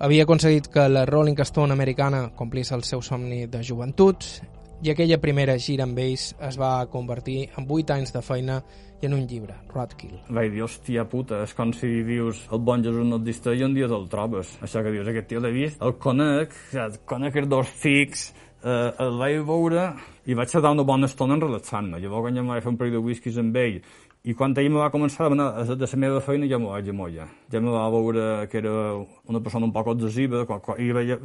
havia 0.00 0.24
aconseguit 0.24 0.70
que 0.72 0.88
la 0.88 1.04
Rolling 1.04 1.38
Stone 1.44 1.72
americana 1.72 2.30
complís 2.36 2.72
el 2.72 2.82
seu 2.88 3.02
somni 3.04 3.44
de 3.52 3.60
joventut 3.62 4.24
i 4.80 4.88
aquella 4.88 5.18
primera 5.20 5.58
gira 5.60 5.84
amb 5.84 5.98
ells 6.00 6.30
es 6.48 6.56
va 6.56 6.86
convertir 6.88 7.50
en 7.50 7.66
8 7.68 7.98
anys 7.98 8.14
de 8.14 8.22
feina 8.24 8.62
i 9.00 9.08
en 9.08 9.16
un 9.16 9.26
llibre, 9.28 9.54
Roadkill. 9.68 10.16
Vaig 10.32 10.50
dir, 10.54 10.62
hòstia 10.64 11.04
puta, 11.08 11.42
és 11.44 11.52
com 11.56 11.72
si 11.76 11.88
dius 12.04 12.46
el 12.52 12.60
bon 12.64 12.84
Jesús 12.84 13.04
no 13.08 13.20
et 13.20 13.26
distreia 13.28 13.68
un 13.68 13.76
dia 13.76 13.88
te'l 13.88 14.08
trobes. 14.12 14.56
Això 14.64 14.82
que 14.84 14.92
dius, 14.92 15.08
aquest 15.08 15.28
tio 15.28 15.40
l'he 15.40 15.52
vist, 15.52 15.80
el 15.84 15.96
conec, 16.00 16.56
ja, 16.72 16.88
conec 17.08 17.36
els 17.40 17.48
dos 17.52 17.72
fics, 17.80 18.30
eh, 18.64 18.90
el 19.04 19.16
vaig 19.20 19.40
veure 19.48 19.86
i 20.24 20.36
vaig 20.36 20.52
estar 20.52 20.72
una 20.72 20.84
bona 20.84 21.08
estona 21.08 21.36
en 21.36 21.44
relaxant-me. 21.44 22.00
Llavors, 22.00 22.28
quan 22.28 22.36
ja 22.36 22.44
em 22.44 22.52
vaig 22.52 22.64
fer 22.64 22.72
un 22.72 22.80
parell 22.80 22.96
de 22.96 23.04
whiskies 23.04 23.40
amb 23.40 23.56
ell 23.60 23.80
i 24.24 24.34
quan 24.36 24.52
ell 24.60 24.68
me 24.68 24.80
va 24.82 24.90
començar 24.92 25.30
anar 25.30 25.64
de 25.64 25.86
la 25.86 26.00
meva 26.02 26.20
feina 26.20 26.48
ja 26.48 26.58
m'ho 26.58 26.74
vaig 26.74 26.90
amollar. 26.92 27.28
Ja 27.52 27.60
me 27.60 27.70
va 27.72 27.86
veure 27.90 28.48
que 28.52 28.58
era 28.58 28.72
una 29.28 29.40
persona 29.40 29.66
un 29.66 29.72
poc 29.72 29.86
obsessiva, 29.94 30.44
quan, 30.44 30.76
i 30.78 30.90
veia, 30.92 31.16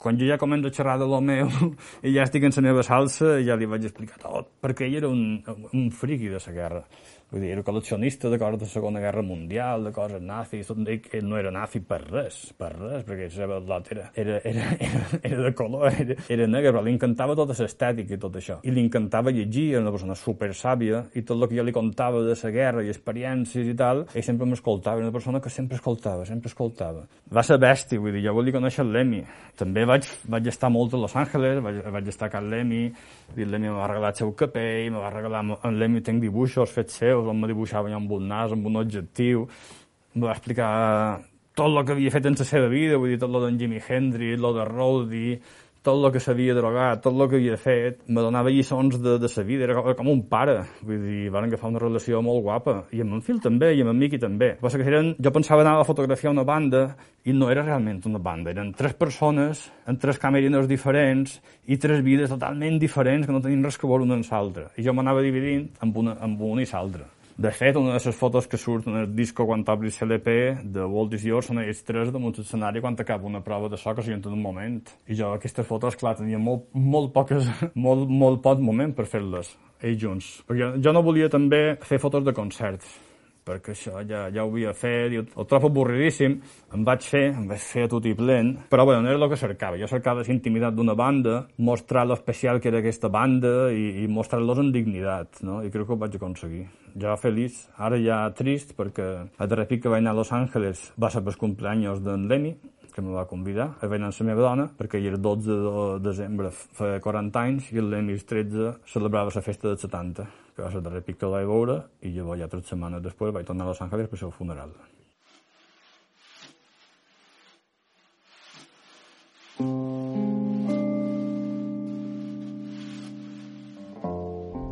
quan 0.00 0.18
jo 0.18 0.26
ja 0.26 0.38
començo 0.40 0.66
a 0.66 0.74
xerrar 0.74 0.98
de 0.98 1.06
lo 1.06 1.20
meu 1.20 1.48
i 2.06 2.14
ja 2.16 2.24
estic 2.24 2.48
en 2.48 2.56
la 2.56 2.66
meva 2.70 2.82
salsa, 2.82 3.38
ja 3.46 3.56
li 3.56 3.70
vaig 3.70 3.86
explicar 3.86 4.18
tot, 4.24 4.50
perquè 4.60 4.88
ell 4.88 4.98
era 5.02 5.08
un, 5.08 5.42
un 5.72 5.90
friqui 5.90 6.32
de 6.32 6.42
la 6.42 6.56
guerra. 6.56 6.84
Vull 7.30 7.44
dir, 7.44 7.52
era 7.54 7.62
col·leccionista 7.62 8.26
de 8.26 8.38
coses 8.42 8.58
de 8.58 8.66
la 8.66 8.72
Segona 8.72 9.00
Guerra 9.02 9.22
Mundial, 9.22 9.84
de 9.86 9.92
coses 9.94 10.22
nazis, 10.22 10.66
tot 10.66 10.80
ell 10.90 11.26
no 11.28 11.36
era 11.38 11.52
nazi 11.54 11.78
per 11.86 12.00
res, 12.02 12.38
per 12.58 12.72
res, 12.74 13.04
perquè 13.06 13.28
la 13.28 13.34
seva 13.34 13.58
lot 13.62 13.90
era, 13.94 14.08
era, 14.18 14.40
era, 14.42 14.64
era, 15.22 15.36
de 15.44 15.52
color, 15.54 15.92
era, 16.02 16.16
era 16.26 16.48
negre, 16.50 16.72
però 16.72 16.82
li 16.82 16.94
encantava 16.96 17.36
tota 17.38 17.54
l'estètica 17.54 18.16
i 18.16 18.18
tot 18.18 18.40
això. 18.40 18.56
I 18.66 18.74
li 18.74 18.82
encantava 18.82 19.30
llegir, 19.30 19.68
era 19.76 19.84
una 19.84 19.92
persona 19.94 20.16
super 20.18 20.50
sàvia, 20.58 21.04
i 21.14 21.22
tot 21.22 21.36
el 21.38 21.46
que 21.52 21.60
jo 21.60 21.66
li 21.68 21.76
contava 21.76 22.24
de 22.26 22.34
la 22.34 22.50
guerra 22.56 22.82
i 22.82 22.90
experiències 22.90 23.70
i 23.70 23.76
tal, 23.78 24.02
ell 24.10 24.26
sempre 24.26 24.50
m'escoltava, 24.50 24.98
era 24.98 25.06
una 25.06 25.14
persona 25.14 25.38
que 25.44 25.54
sempre 25.54 25.78
escoltava, 25.78 26.26
sempre 26.26 26.50
escoltava. 26.50 27.06
Va 27.30 27.46
ser 27.46 27.60
bèstia, 27.62 28.02
vull 28.02 28.18
dir, 28.18 28.24
jo 28.26 28.34
volia 28.34 28.58
conèixer 28.58 28.88
l'Emi. 28.88 29.22
També 29.60 29.86
vaig, 29.86 30.08
vaig 30.34 30.50
estar 30.50 30.72
molt 30.74 30.98
a 30.98 31.04
Los 31.04 31.14
Angeles, 31.14 31.62
vaig, 31.62 31.78
vaig 31.94 32.10
estar 32.10 32.32
a 32.34 32.42
l'Emi, 32.42 32.88
l'Emi 33.38 33.68
me 33.68 33.78
va 33.78 33.86
regalar 33.86 34.10
el 34.16 34.18
seu 34.18 34.34
capell, 34.34 34.98
regalar... 35.14 35.46
En 35.66 35.76
l'Emi 35.78 36.00
tenc 36.04 36.22
dibuixos 36.22 36.72
fets 36.72 36.96
seus, 37.02 37.19
on 37.28 37.40
me 37.40 37.50
dibuixava 37.50 37.92
amb 37.94 38.12
un 38.16 38.28
nas, 38.30 38.52
amb 38.52 38.66
un 38.70 38.80
objectiu, 38.80 39.46
em 40.14 40.24
va 40.24 40.32
explicar 40.32 40.70
tot 41.54 41.68
el 41.68 41.84
que 41.84 41.96
havia 41.96 42.12
fet 42.14 42.26
en 42.30 42.38
la 42.38 42.46
seva 42.46 42.68
vida, 42.72 42.98
vull 42.98 43.12
dir, 43.12 43.18
tot 43.20 43.34
el 43.34 43.46
d'en 43.46 43.58
Jimi 43.60 43.80
Hendrix, 43.82 44.38
el 44.38 44.56
de 44.56 44.64
Rowdy, 44.68 45.26
tot 45.82 45.96
el 45.96 46.12
que 46.12 46.20
s'havia 46.20 46.54
drogat, 46.56 47.00
tot 47.04 47.14
el 47.16 47.28
que 47.30 47.38
havia 47.38 47.56
fet, 47.60 48.02
me 48.08 48.20
donava 48.20 48.52
lliçons 48.52 48.98
de, 49.00 49.16
de 49.20 49.28
sa 49.32 49.44
vida, 49.46 49.64
era 49.64 49.94
com 49.96 50.10
un 50.12 50.22
pare, 50.28 50.58
vull 50.84 51.00
dir, 51.04 51.30
van 51.32 51.46
agafar 51.48 51.70
una 51.70 51.80
relació 51.80 52.20
molt 52.24 52.42
guapa, 52.44 52.74
i 52.92 53.00
amb 53.00 53.16
en 53.16 53.22
Phil 53.24 53.40
també, 53.40 53.72
i 53.74 53.80
amb 53.84 53.94
en 53.94 54.00
Mickey 54.00 54.20
també. 54.20 54.52
El 54.60 54.74
que 54.74 54.88
eren, 54.88 55.14
jo 55.16 55.32
pensava 55.32 55.64
anar 55.64 55.78
a 55.80 55.86
fotografiar 55.88 56.34
una 56.34 56.44
banda, 56.44 56.84
i 57.24 57.32
no 57.36 57.50
era 57.52 57.64
realment 57.64 58.02
una 58.08 58.20
banda, 58.20 58.52
eren 58.52 58.74
tres 58.76 58.96
persones, 58.96 59.66
amb 59.88 60.00
tres 60.00 60.20
camerines 60.20 60.68
diferents, 60.68 61.38
i 61.68 61.80
tres 61.80 62.04
vides 62.04 62.32
totalment 62.32 62.76
diferents 62.80 63.26
que 63.28 63.32
no 63.32 63.40
tenien 63.44 63.64
res 63.64 63.80
que 63.80 63.88
veure 63.88 64.04
una 64.04 64.20
amb 64.20 64.28
l'altra. 64.28 64.68
I 64.76 64.84
jo 64.84 64.96
m'anava 64.96 65.24
dividint 65.24 65.68
amb 65.80 65.96
una, 65.96 66.18
amb 66.20 66.44
una 66.44 66.64
i 66.64 66.68
l'altra. 66.68 67.08
De 67.40 67.48
fet, 67.56 67.76
una 67.80 67.94
de 67.94 68.00
les 68.04 68.16
fotos 68.16 68.44
que 68.46 68.58
surt 68.60 68.84
en 68.90 68.98
el 69.00 69.14
disco 69.16 69.46
quan 69.48 69.62
t'obris 69.64 69.96
l'LP 70.02 70.28
de 70.74 70.84
Walt 70.84 71.14
Is 71.16 71.24
Yours 71.24 71.46
són 71.48 71.62
ells 71.62 71.80
tres 71.88 72.10
damunt 72.12 72.36
l'escenari 72.36 72.82
quan 72.84 72.98
acaba 73.00 73.24
una 73.30 73.40
prova 73.40 73.70
de 73.72 73.78
so 73.80 73.94
que 73.96 74.04
s'hi 74.04 74.12
un 74.12 74.42
moment. 74.42 74.82
I 75.08 75.16
jo 75.16 75.32
aquestes 75.32 75.64
fotos, 75.64 75.96
clar, 75.96 76.18
tenia 76.18 76.36
molt, 76.36 76.68
molt 76.74 77.14
poques, 77.14 77.48
molt, 77.86 78.12
molt 78.12 78.42
poc 78.44 78.60
moment 78.60 78.92
per 78.92 79.08
fer-les, 79.08 79.56
ells 79.80 80.02
junts. 80.02 80.28
Perquè 80.50 80.74
jo 80.84 80.92
no 80.92 81.02
volia 81.02 81.32
també 81.32 81.78
fer 81.80 81.96
fotos 81.98 82.28
de 82.28 82.36
concerts 82.36 82.92
perquè 83.50 83.74
això 83.74 84.00
ja, 84.06 84.26
ja 84.32 84.44
ho 84.44 84.52
havia 84.52 84.72
fet, 84.76 85.14
i 85.14 85.20
el 85.20 85.48
trobo 85.50 85.70
avorridíssim, 85.70 86.38
em 86.76 86.86
vaig 86.86 87.06
fer, 87.12 87.26
em 87.34 87.46
vaig 87.50 87.62
fer 87.64 87.86
tot 87.90 88.06
i 88.06 88.14
plen, 88.16 88.54
però 88.70 88.86
bueno, 88.88 89.02
no 89.04 89.12
era 89.12 89.18
el 89.18 89.28
que 89.30 89.40
cercava, 89.40 89.78
jo 89.80 89.90
cercava 89.90 90.24
la 90.24 90.34
intimitat 90.34 90.76
d'una 90.76 90.96
banda, 90.98 91.40
mostrar 91.58 92.06
l'especial 92.08 92.60
que 92.60 92.70
era 92.70 92.82
aquesta 92.82 93.10
banda 93.12 93.70
i, 93.74 94.04
i 94.04 94.08
mostrar-los 94.10 94.62
en 94.62 94.72
dignitat, 94.74 95.42
no? 95.46 95.60
i 95.64 95.70
crec 95.72 95.88
que 95.88 95.96
ho 95.96 96.00
vaig 96.00 96.18
aconseguir. 96.18 96.66
Ja 97.00 97.14
feliç, 97.20 97.64
ara 97.78 97.98
ja 98.02 98.24
trist, 98.34 98.74
perquè 98.78 99.06
a 99.38 99.46
darrer 99.46 99.68
pic 99.70 99.84
que 99.84 99.92
vaig 99.92 100.02
anar 100.02 100.16
a 100.16 100.20
Los 100.20 100.32
Angeles 100.34 100.88
va 101.00 101.10
ser 101.10 101.22
per 101.26 101.36
cumpleaños 101.38 102.02
d'en 102.02 102.26
Lemmy, 102.30 102.56
que 102.90 103.02
me 103.02 103.14
va 103.14 103.28
convidar 103.30 103.76
a 103.78 103.86
amb 103.86 103.94
la 104.02 104.26
meva 104.26 104.42
dona, 104.42 104.66
perquè 104.76 104.98
hi 104.98 105.06
era 105.06 105.16
12 105.16 105.46
de 105.46 105.84
desembre, 106.02 106.50
fa 106.50 106.98
40 107.00 107.40
anys, 107.40 107.72
i 107.72 107.78
el 107.78 107.90
Lemis 107.90 108.26
13 108.26 108.74
celebrava 108.86 109.30
la 109.34 109.42
festa 109.46 109.70
de 109.70 109.78
70 109.78 110.26
que 110.62 110.70
ser 110.70 110.80
el 110.80 110.86
darrer 110.86 111.02
pic 111.06 111.18
que 111.20 111.26
el 111.28 111.34
vaig 111.34 111.50
veure, 111.50 111.76
i 112.02 112.14
llavors 112.14 112.40
ja 112.40 112.48
tres 112.48 112.70
setmanes 112.72 113.02
després 113.04 113.34
vaig 113.34 113.46
tornar 113.48 113.66
a 113.66 113.72
Los 113.72 113.82
Angeles 113.84 114.08
per 114.08 114.18
el 114.18 114.24
seu 114.24 114.32
funeral. 114.34 114.74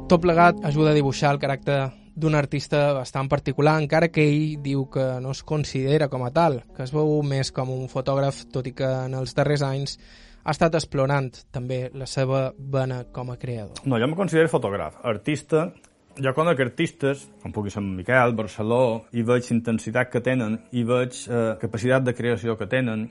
Tot 0.08 0.22
plegat 0.24 0.62
ajuda 0.64 0.94
a 0.94 0.96
dibuixar 0.96 1.34
el 1.34 1.40
caràcter 1.42 1.82
d'un 2.18 2.34
artista 2.34 2.94
bastant 2.96 3.28
particular, 3.28 3.74
encara 3.82 4.08
que 4.08 4.24
ell 4.24 4.56
diu 4.64 4.86
que 4.90 5.04
no 5.20 5.34
es 5.36 5.42
considera 5.46 6.08
com 6.08 6.24
a 6.24 6.30
tal, 6.34 6.62
que 6.74 6.82
es 6.86 6.94
veu 6.96 7.20
més 7.22 7.52
com 7.54 7.70
un 7.74 7.86
fotògraf, 7.92 8.46
tot 8.54 8.66
i 8.66 8.72
que 8.78 8.88
en 8.88 9.14
els 9.18 9.36
darrers 9.36 9.62
anys 9.62 9.98
ha 10.48 10.54
estat 10.54 10.78
explorant 10.78 11.28
també 11.52 11.90
la 11.92 12.06
seva 12.08 12.48
vena 12.56 13.02
com 13.12 13.28
a 13.28 13.36
creador. 13.36 13.82
No, 13.84 13.98
jo 14.00 14.08
me 14.08 14.16
considero 14.16 14.48
fotògraf. 14.48 15.02
Artista, 15.10 15.66
jo 16.16 16.32
conec 16.34 16.62
artistes, 16.64 17.26
com 17.42 17.52
pugui 17.52 17.72
ser 17.74 17.82
Miquel, 17.84 18.32
Barceló, 18.38 19.04
i 19.12 19.24
veig 19.28 19.50
intensitat 19.52 20.08
que 20.12 20.22
tenen, 20.24 20.56
i 20.72 20.86
veig 20.88 21.20
eh, 21.28 21.50
capacitat 21.60 22.06
de 22.06 22.16
creació 22.16 22.56
que 22.56 22.68
tenen, 22.70 23.10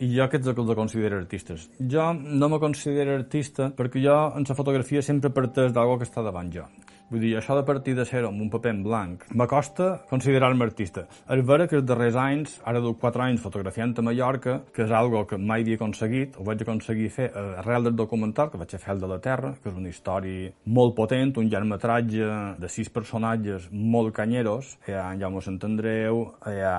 i 0.00 0.08
jo 0.14 0.24
aquests 0.24 0.48
que 0.48 0.64
els 0.64 0.74
considero 0.78 1.20
artistes. 1.20 1.68
Jo 1.92 2.08
no 2.16 2.48
me 2.48 2.58
considero 2.62 3.18
artista 3.20 3.68
perquè 3.76 4.00
jo 4.02 4.16
en 4.38 4.48
la 4.48 4.56
fotografia 4.56 5.04
sempre 5.04 5.30
parteix 5.30 5.76
d'algo 5.76 6.00
que 6.00 6.08
està 6.08 6.24
davant 6.24 6.48
jo. 6.56 6.64
Vull 7.12 7.20
dir, 7.20 7.34
això 7.36 7.52
de 7.58 7.64
partir 7.68 7.92
de 7.92 8.06
zero 8.08 8.30
amb 8.32 8.40
un 8.40 8.48
paper 8.48 8.70
en 8.72 8.78
blanc 8.86 9.26
m'acosta 9.36 9.88
considerar-me 10.08 10.64
artista. 10.64 11.04
És 11.28 11.42
vera 11.44 11.66
que 11.68 11.76
els 11.76 11.84
darrers 11.84 12.16
anys, 12.16 12.54
ara 12.64 12.80
duc 12.80 12.96
4 13.02 13.26
anys 13.26 13.42
fotografiant 13.44 13.92
a 14.00 14.04
Mallorca, 14.06 14.54
que 14.72 14.86
és 14.86 14.94
algo 14.96 15.26
que 15.28 15.36
mai 15.36 15.60
havia 15.60 15.76
aconseguit, 15.76 16.38
ho 16.40 16.46
vaig 16.48 16.64
aconseguir 16.64 17.10
fer 17.12 17.28
arrel 17.60 17.90
del 17.90 17.98
documental 18.00 18.48
que 18.48 18.62
vaig 18.62 18.72
fer 18.72 18.94
el 18.96 19.04
de 19.04 19.12
la 19.12 19.20
Terra, 19.20 19.52
que 19.60 19.68
és 19.68 19.76
una 19.76 19.92
història 19.92 20.54
molt 20.64 20.96
potent, 20.96 21.36
un 21.36 21.52
llargmetratge 21.52 22.32
de 22.62 22.72
sis 22.72 22.88
personatges 22.88 23.68
molt 23.72 24.16
canyeros. 24.16 24.78
Hi 24.88 24.96
ha 24.96 25.10
en 25.12 25.20
Jaume 25.20 25.44
Sant 25.44 25.60
Andreu, 25.68 26.24
hi 26.48 26.60
ha 26.64 26.76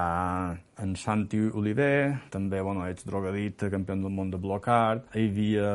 en 0.81 0.95
Santi 0.97 1.38
Oliver, 1.53 2.17
també, 2.34 2.57
bueno, 2.65 2.88
ets 2.89 3.05
drogadit, 3.05 3.67
campió 3.69 3.93
del 3.93 4.09
món 4.11 4.31
de 4.34 4.39
blockart, 4.41 5.11
hi 5.13 5.27
havia 5.29 5.69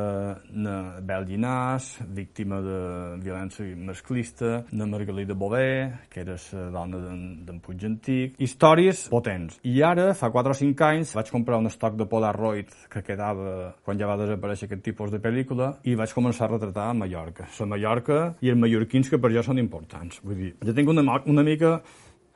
Bel 1.06 1.28
Llinàs, 1.28 1.92
víctima 2.16 2.58
de 2.64 2.80
violència 3.22 3.78
masclista, 3.78 4.47
na 4.72 4.86
Margalida 4.88 5.36
Bové, 5.38 5.68
que 6.10 6.22
era 6.24 6.36
la 6.52 6.70
dona 6.74 7.00
d'en 7.46 7.60
Puig 7.64 7.84
Antic, 7.88 8.34
històries 8.42 9.06
potents. 9.12 9.60
I 9.68 9.82
ara, 9.86 10.10
fa 10.18 10.32
4 10.34 10.54
o 10.54 10.58
5 10.58 10.88
anys, 10.88 11.14
vaig 11.18 11.30
comprar 11.34 11.60
un 11.60 11.70
estoc 11.70 11.96
de 11.98 12.08
Polaroid 12.08 12.74
que 12.92 13.04
quedava 13.06 13.74
quan 13.84 14.00
ja 14.00 14.10
va 14.10 14.18
desaparèixer 14.20 14.68
aquest 14.68 14.84
tipus 14.90 15.14
de 15.14 15.22
pel·lícula 15.22 15.74
i 15.84 15.96
vaig 15.98 16.12
començar 16.16 16.48
a 16.48 16.52
retratar 16.56 16.90
a 16.90 16.96
Mallorca. 16.96 17.48
La 17.60 17.70
Mallorca 17.74 18.20
i 18.40 18.52
els 18.52 18.60
mallorquins 18.60 19.10
que 19.10 19.20
per 19.22 19.32
jo 19.34 19.44
són 19.46 19.62
importants. 19.62 20.22
Vull 20.24 20.42
dir, 20.42 20.52
jo 20.64 20.74
tinc 20.76 20.92
una, 20.92 21.20
una 21.26 21.46
mica 21.46 21.78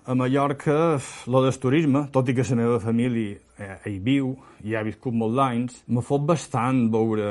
a 0.05 0.15
Mallorca, 0.15 0.99
lo 1.27 1.43
del 1.45 1.59
turisme, 1.63 2.09
tot 2.11 2.29
i 2.29 2.35
que 2.35 2.47
la 2.49 2.59
meva 2.59 2.81
família 2.83 3.37
eh, 3.59 3.77
hi 3.87 3.99
viu 4.03 4.35
i 4.67 4.75
ha 4.75 4.83
viscut 4.83 5.15
molts 5.15 5.39
anys, 5.45 5.79
me 5.87 6.03
fot 6.03 6.25
bastant 6.27 6.89
veure 6.91 7.29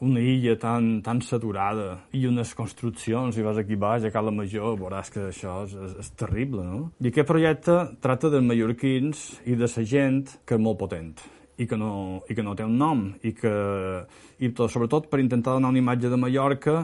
una 0.00 0.20
illa 0.20 0.56
tan, 0.60 1.00
tan 1.04 1.20
saturada 1.24 1.98
i 2.16 2.24
unes 2.28 2.54
construccions, 2.56 3.36
i 3.36 3.44
vas 3.44 3.58
aquí 3.60 3.76
baix, 3.76 4.06
a 4.06 4.12
Cala 4.14 4.32
Major, 4.32 4.78
veuràs 4.80 5.12
que 5.12 5.26
això 5.28 5.60
és, 5.66 5.74
és, 5.74 5.98
és 6.04 6.14
terrible, 6.18 6.64
no? 6.64 6.80
I 7.00 7.10
aquest 7.12 7.28
projecte 7.28 7.76
tracta 8.00 8.32
dels 8.32 8.46
mallorquins 8.46 9.26
i 9.44 9.58
de 9.60 9.68
la 9.68 9.84
gent 9.84 10.24
que 10.44 10.56
és 10.56 10.64
molt 10.64 10.80
potent 10.80 11.12
i 11.60 11.66
que 11.68 11.76
no, 11.76 12.22
i 12.28 12.34
que 12.34 12.44
no 12.44 12.54
té 12.56 12.64
un 12.64 12.78
nom 12.80 13.02
i 13.20 13.34
que 13.36 13.52
i 14.40 14.48
tot, 14.56 14.72
sobretot 14.72 15.10
per 15.12 15.20
intentar 15.20 15.58
donar 15.58 15.74
una 15.74 15.82
imatge 15.82 16.08
de 16.08 16.16
Mallorca 16.16 16.78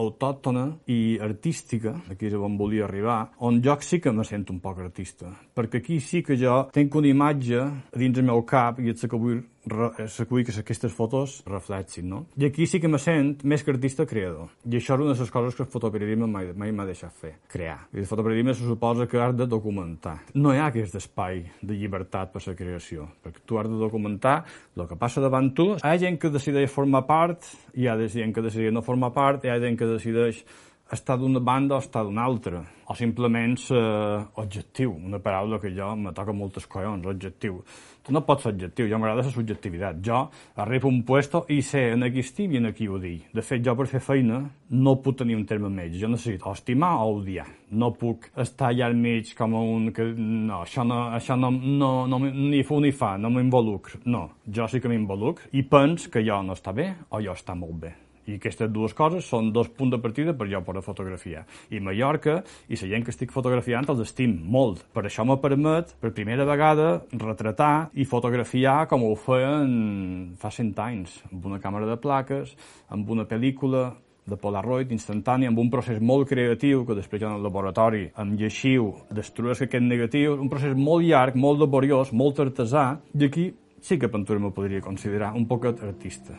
autòctona 0.00 0.66
i 0.90 1.18
artística, 1.22 1.94
aquí 2.10 2.28
és 2.28 2.36
on 2.38 2.56
volia 2.56 2.86
arribar, 2.86 3.32
on 3.46 3.60
jo 3.64 3.76
sí 3.82 4.00
que 4.00 4.12
me 4.12 4.24
sento 4.24 4.52
un 4.52 4.60
poc 4.60 4.78
artista, 4.80 5.32
perquè 5.54 5.80
aquí 5.82 6.00
sí 6.00 6.22
que 6.22 6.38
jo 6.38 6.62
tinc 6.72 6.94
una 6.94 7.10
imatge 7.10 7.66
dins 7.96 8.18
el 8.18 8.28
meu 8.30 8.44
cap 8.46 8.80
i 8.80 8.94
és 8.94 9.02
que 9.02 9.18
vull 9.18 9.42
que 9.68 10.24
vull 10.30 10.44
que 10.44 10.54
aquestes 10.60 10.92
fotos 10.96 11.40
reflexin, 11.46 12.08
no? 12.08 12.20
I 12.40 12.46
aquí 12.48 12.66
sí 12.66 12.80
que 12.80 12.88
me 12.88 12.98
sent 12.98 13.44
més 13.44 13.62
que 13.64 13.74
artista 13.74 14.06
creador. 14.08 14.48
I 14.64 14.78
això 14.78 14.96
és 14.96 15.04
una 15.04 15.12
de 15.12 15.20
les 15.20 15.30
coses 15.30 15.56
que 15.56 15.64
el 15.66 15.70
fotoperiodisme 15.70 16.28
mai, 16.30 16.52
mai 16.56 16.72
m'ha 16.72 16.86
deixat 16.88 17.12
fer, 17.12 17.34
crear. 17.50 17.78
I 17.92 18.00
el 18.00 18.08
fotoperiodisme 18.08 18.54
se 18.54 18.64
suposa 18.64 19.06
que 19.06 19.20
has 19.20 19.36
de 19.36 19.46
documentar. 19.46 20.16
No 20.34 20.54
hi 20.54 20.62
ha 20.62 20.70
aquest 20.70 20.96
espai 20.96 21.44
de 21.60 21.76
llibertat 21.76 22.32
per 22.32 22.42
la 22.46 22.56
creació, 22.56 23.10
perquè 23.22 23.44
tu 23.44 23.60
has 23.60 23.68
de 23.68 23.76
documentar 23.76 24.44
el 24.76 24.88
que 24.88 24.96
passa 24.96 25.20
davant 25.20 25.52
tu. 25.54 25.74
Hi 25.76 25.92
ha 25.92 25.98
gent 26.00 26.18
que 26.20 26.32
decideix 26.32 26.72
formar 26.72 27.04
part, 27.06 27.44
hi 27.74 27.86
ha 27.86 27.98
gent 28.08 28.32
que 28.34 28.44
decideix 28.44 28.72
no 28.72 28.82
formar 28.82 29.12
part, 29.12 29.44
hi 29.44 29.52
ha 29.52 29.60
gent 29.60 29.76
que 29.76 29.88
decideix 29.92 30.44
estar 30.92 31.16
d'una 31.18 31.40
banda 31.40 31.76
o 31.76 31.78
estar 31.78 32.02
d'una 32.04 32.24
altra, 32.24 32.64
o 32.90 32.94
simplement 32.98 33.54
eh, 33.70 34.24
objectiu, 34.42 34.92
una 34.92 35.20
paraula 35.22 35.60
que 35.60 35.70
jo 35.70 35.94
me 35.96 36.12
toca 36.12 36.32
moltes 36.34 36.66
collons, 36.66 37.06
objectiu. 37.06 37.60
Tu 38.02 38.14
no 38.14 38.24
pots 38.26 38.42
ser 38.42 38.54
objectiu, 38.54 38.88
jo 38.90 38.98
m'agrada 38.98 39.22
la 39.22 39.30
subjectivitat. 39.30 40.00
Jo 40.02 40.24
arribo 40.58 40.88
un 40.88 41.02
puesto 41.06 41.44
i 41.52 41.60
sé 41.62 41.90
en 41.92 42.02
aquí 42.02 42.24
estic 42.24 42.50
i 42.50 42.58
en 42.58 42.66
aquí 42.70 42.88
ho 42.88 42.98
dic. 42.98 43.28
De 43.36 43.44
fet, 43.44 43.62
jo 43.62 43.76
per 43.78 43.86
fer 43.86 44.00
feina 44.02 44.40
no 44.70 44.96
puc 45.04 45.20
tenir 45.20 45.36
un 45.38 45.46
terme 45.46 45.70
mig. 45.70 45.94
Jo 46.00 46.08
necessito 46.10 46.50
estimar 46.50 46.96
o 47.04 47.20
odiar. 47.20 47.46
No 47.70 47.92
puc 47.94 48.30
estar 48.34 48.72
allà 48.72 48.88
al 48.88 48.98
mig 48.98 49.34
com 49.38 49.54
un... 49.60 49.90
Que, 49.94 50.10
no, 50.16 50.64
això 50.64 50.82
no, 50.82 51.02
això 51.14 51.38
no, 51.38 51.52
no, 51.52 51.94
no 52.10 52.22
ni 52.26 52.64
fu 52.66 52.80
ni 52.80 52.90
fa, 52.90 53.14
no 53.20 53.30
m'involucro. 53.30 54.02
No, 54.10 54.26
jo 54.48 54.66
sí 54.66 54.80
que 54.80 54.90
m'involucro 54.90 55.52
i 55.52 55.62
pens 55.62 56.08
que 56.10 56.24
jo 56.26 56.42
no 56.42 56.58
està 56.58 56.74
bé 56.74 56.94
o 57.10 57.22
jo 57.22 57.36
està 57.36 57.54
molt 57.54 57.84
bé. 57.84 57.98
I 58.28 58.36
aquestes 58.36 58.70
dues 58.72 58.94
coses 58.96 59.26
són 59.26 59.52
dos 59.54 59.70
punts 59.72 59.94
de 59.94 60.00
partida 60.02 60.34
per 60.36 60.48
jo 60.50 60.60
poder 60.66 60.82
fotografiar. 60.84 61.46
I 61.70 61.80
Mallorca 61.80 62.40
i 62.68 62.78
la 62.80 62.90
gent 62.92 63.06
que 63.06 63.14
estic 63.14 63.32
fotografiant 63.32 63.88
els 63.88 64.04
estim 64.04 64.36
molt. 64.44 64.84
Per 64.92 65.06
això 65.06 65.24
me 65.24 65.38
permet, 65.40 65.94
per 66.00 66.12
primera 66.16 66.44
vegada, 66.48 67.00
retratar 67.12 67.90
i 67.94 68.04
fotografiar 68.04 68.84
com 68.90 69.06
ho 69.08 69.14
feien 69.16 70.36
fa 70.38 70.52
cent 70.54 70.76
anys, 70.78 71.20
amb 71.32 71.50
una 71.50 71.60
càmera 71.62 71.88
de 71.88 71.98
plaques, 72.00 72.54
amb 72.92 73.10
una 73.10 73.26
pel·lícula 73.28 73.90
de 74.30 74.36
Polaroid 74.38 74.92
instantani 74.94 75.48
amb 75.48 75.58
un 75.58 75.70
procés 75.72 75.98
molt 76.00 76.28
creatiu 76.30 76.84
que 76.86 76.96
després 76.98 77.24
en 77.24 77.34
el 77.34 77.42
laboratori 77.44 78.06
em 78.22 78.36
lleixiu, 78.38 78.92
destrueix 79.10 79.64
aquest 79.66 79.86
negatiu, 79.86 80.36
un 80.38 80.52
procés 80.52 80.76
molt 80.76 81.06
llarg, 81.06 81.36
molt 81.36 81.60
laboriós, 81.64 82.12
molt 82.12 82.40
artesà, 82.46 82.86
i 83.16 83.26
aquí 83.26 83.50
sí 83.80 83.98
que 83.98 84.12
Pintura 84.12 84.40
me 84.40 84.54
podria 84.54 84.84
considerar 84.84 85.34
un 85.34 85.48
poquet 85.48 85.82
artista. 85.82 86.36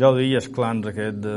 Jo 0.00 0.14
diria 0.16 0.38
els 0.40 0.48
clans 0.48 0.86
aquest 0.88 1.18
de, 1.20 1.36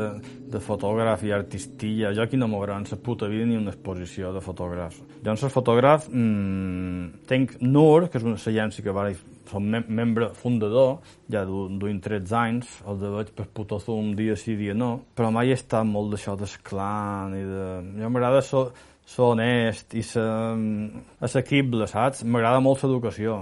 de 0.53 0.59
fotògraf 0.63 1.25
i 1.27 1.33
artistilla, 1.35 2.13
jo 2.15 2.23
aquí 2.23 2.37
no 2.39 2.47
m'agrada 2.47 2.79
en 2.79 2.85
la 2.91 2.99
puta 3.03 3.27
vida 3.27 3.47
ni 3.49 3.57
una 3.59 3.73
exposició 3.73 4.31
de 4.31 4.43
fotògrafs. 4.43 5.01
Jo 5.25 5.33
en 5.33 5.51
fotògraf 5.57 6.05
mmm, 6.07 7.25
tenc 7.27 7.57
NUR, 7.59 8.07
que 8.07 8.21
és 8.21 8.27
una 8.27 8.39
agència 8.39 8.85
que 8.85 8.95
va 8.95 9.09
som 9.49 9.65
mem 9.69 9.89
membre 9.91 10.29
fundador, 10.37 11.01
ja 11.31 11.43
duim 11.45 11.99
13 12.01 12.37
anys, 12.39 12.69
el 12.87 13.01
de 13.01 13.11
veig 13.17 13.33
per 13.35 13.49
putozo 13.51 13.97
un 13.99 14.13
dia 14.15 14.37
sí, 14.39 14.55
dia 14.55 14.73
no, 14.77 14.93
però 15.13 15.33
mai 15.35 15.51
he 15.51 15.57
estat 15.57 15.85
molt 15.89 16.13
d'això 16.13 16.37
d'esclan 16.39 17.35
i 17.37 17.43
de... 17.49 17.67
Jo 17.99 18.13
m'agrada 18.13 18.39
ser, 18.47 18.63
ser 19.15 19.27
honest 19.27 19.97
i 19.99 20.05
ser 20.07 20.23
mm, 20.23 21.03
assequible, 21.27 21.89
saps? 21.91 22.23
M'agrada 22.23 22.63
molt 22.63 22.87
l'educació 22.87 23.41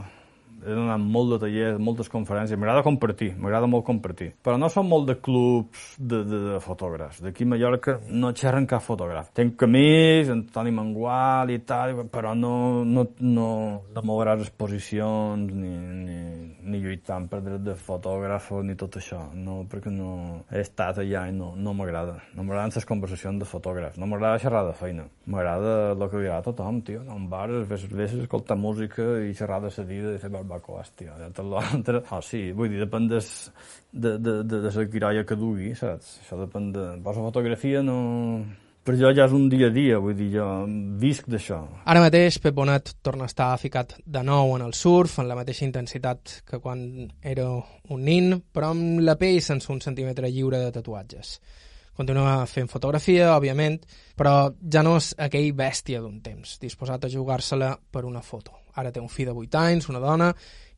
he 0.65 0.75
donat 0.75 1.01
molt 1.01 1.33
de 1.33 1.39
tallers, 1.45 1.79
moltes 1.81 2.09
conferències, 2.11 2.59
m'agrada 2.59 2.83
compartir, 2.85 3.31
m'agrada 3.41 3.69
molt 3.69 3.85
compartir. 3.87 4.31
Però 4.43 4.57
no 4.59 4.69
som 4.69 4.87
molt 4.87 5.07
de 5.09 5.17
clubs 5.23 5.95
de, 5.97 6.21
de, 6.27 6.41
de 6.51 6.59
fotògrafs. 6.63 7.21
D'aquí 7.25 7.47
a 7.47 7.51
Mallorca 7.53 7.97
no 8.09 8.33
xerren 8.37 8.67
cap 8.69 8.83
fotògraf. 8.85 9.31
Tenc 9.37 9.65
amics, 9.67 10.31
Antoni 10.33 10.73
Mangual 10.75 11.53
i 11.55 11.59
tal, 11.67 12.03
però 12.11 12.33
no, 12.37 12.83
no, 12.87 13.07
no, 13.19 13.47
no 13.93 14.05
mouràs 14.07 14.45
exposicions 14.45 15.51
ni, 15.53 15.71
ni, 16.05 16.19
ni 16.61 16.81
lluitant 16.83 17.27
per 17.31 17.41
dret 17.45 17.65
de 17.65 17.75
fotògraf 17.77 18.51
ni 18.65 18.77
tot 18.79 18.99
això. 19.01 19.23
No, 19.33 19.61
perquè 19.71 19.93
no 19.93 20.11
he 20.51 20.61
estat 20.63 21.01
allà 21.01 21.25
i 21.29 21.35
no, 21.35 21.53
no 21.57 21.75
m'agrada. 21.77 22.19
No 22.37 22.45
m'agraden 22.45 22.75
les 22.75 22.87
conversacions 22.87 23.41
de 23.41 23.49
fotògrafs. 23.49 23.99
No 24.01 24.09
m'agrada 24.09 24.41
xerrar 24.41 24.65
de 24.67 24.77
feina. 24.77 25.07
M'agrada 25.31 25.75
el 25.95 26.07
que 26.09 26.21
li 26.21 26.27
agrada 26.27 26.41
a 26.41 26.47
tothom, 26.49 26.81
tio. 26.85 27.01
Anar 27.01 27.15
a 27.15 27.19
un 27.19 27.27
bar, 27.31 27.47
fer 27.69 27.81
cerveses, 27.85 28.23
escoltar 28.25 28.57
música 28.59 29.05
i 29.25 29.33
xerrar 29.37 29.61
de 29.65 29.71
la 29.75 29.85
vida 29.87 30.15
i 30.15 30.21
fer 30.21 30.31
barbacoa, 30.51 30.81
hòstia, 30.83 31.15
ja 31.19 31.29
tot 31.35 31.47
l'altre... 31.47 32.03
Ah, 32.11 32.21
sí, 32.25 32.49
vull 32.55 32.71
dir, 32.71 32.81
depèn 32.83 33.07
des, 33.11 33.29
de, 33.91 34.17
de, 34.17 34.41
de, 34.43 34.63
de 34.65 34.73
la 34.75 34.89
quiralla 34.91 35.23
que 35.27 35.37
dugui, 35.39 35.71
saps? 35.75 36.17
Això 36.23 36.39
depèn 36.43 36.71
de... 36.75 36.89
Posa 37.05 37.23
fotografia 37.23 37.83
no... 37.85 38.01
Per 38.81 38.95
jo 38.97 39.11
ja 39.13 39.27
és 39.27 39.33
un 39.37 39.43
dia 39.45 39.67
a 39.69 39.73
dia, 39.73 39.99
vull 40.01 40.15
dir, 40.17 40.31
jo 40.33 40.45
visc 40.97 41.27
d'això. 41.29 41.59
Ara 41.85 42.01
mateix 42.01 42.39
Pep 42.41 42.55
Bonat 42.57 42.95
torna 43.05 43.27
a 43.27 43.29
estar 43.29 43.51
ficat 43.61 43.93
de 44.01 44.23
nou 44.25 44.55
en 44.55 44.63
el 44.65 44.73
surf, 44.73 45.19
en 45.21 45.27
la 45.29 45.37
mateixa 45.37 45.67
intensitat 45.67 46.39
que 46.49 46.57
quan 46.63 46.81
era 47.21 47.45
un 47.93 48.01
nin, 48.01 48.39
però 48.49 48.71
amb 48.73 49.03
la 49.05 49.13
pell 49.21 49.37
sense 49.45 49.69
un 49.69 49.83
centímetre 49.85 50.31
lliure 50.33 50.63
de 50.63 50.71
tatuatges. 50.73 51.35
Continua 51.93 52.39
fent 52.49 52.71
fotografia, 52.71 53.35
òbviament, 53.35 53.77
però 54.17 54.49
ja 54.73 54.81
no 54.81 54.95
és 54.97 55.11
aquell 55.29 55.51
bèstia 55.53 56.01
d'un 56.01 56.17
temps, 56.25 56.57
disposat 56.65 57.05
a 57.05 57.13
jugar-se-la 57.13 57.75
per 57.93 58.07
una 58.09 58.25
foto. 58.25 58.60
Ara 58.79 58.91
té 58.91 59.03
un 59.03 59.11
fill 59.11 59.31
de 59.31 59.35
8 59.35 59.61
anys, 59.61 59.89
una 59.91 59.99
dona, 60.03 60.31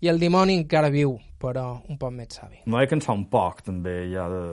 i 0.03 0.09
el 0.11 0.19
dimoni 0.19 0.57
encara 0.59 0.89
viu, 0.93 1.15
però 1.39 1.69
un 1.89 1.99
poc 1.99 2.13
més 2.15 2.39
savi. 2.39 2.63
M'ha 2.65 2.83
de 2.83 2.91
cansar 2.91 3.15
un 3.15 3.27
poc, 3.31 3.63
també, 3.67 3.97
ja 4.11 4.27
de 4.31 4.43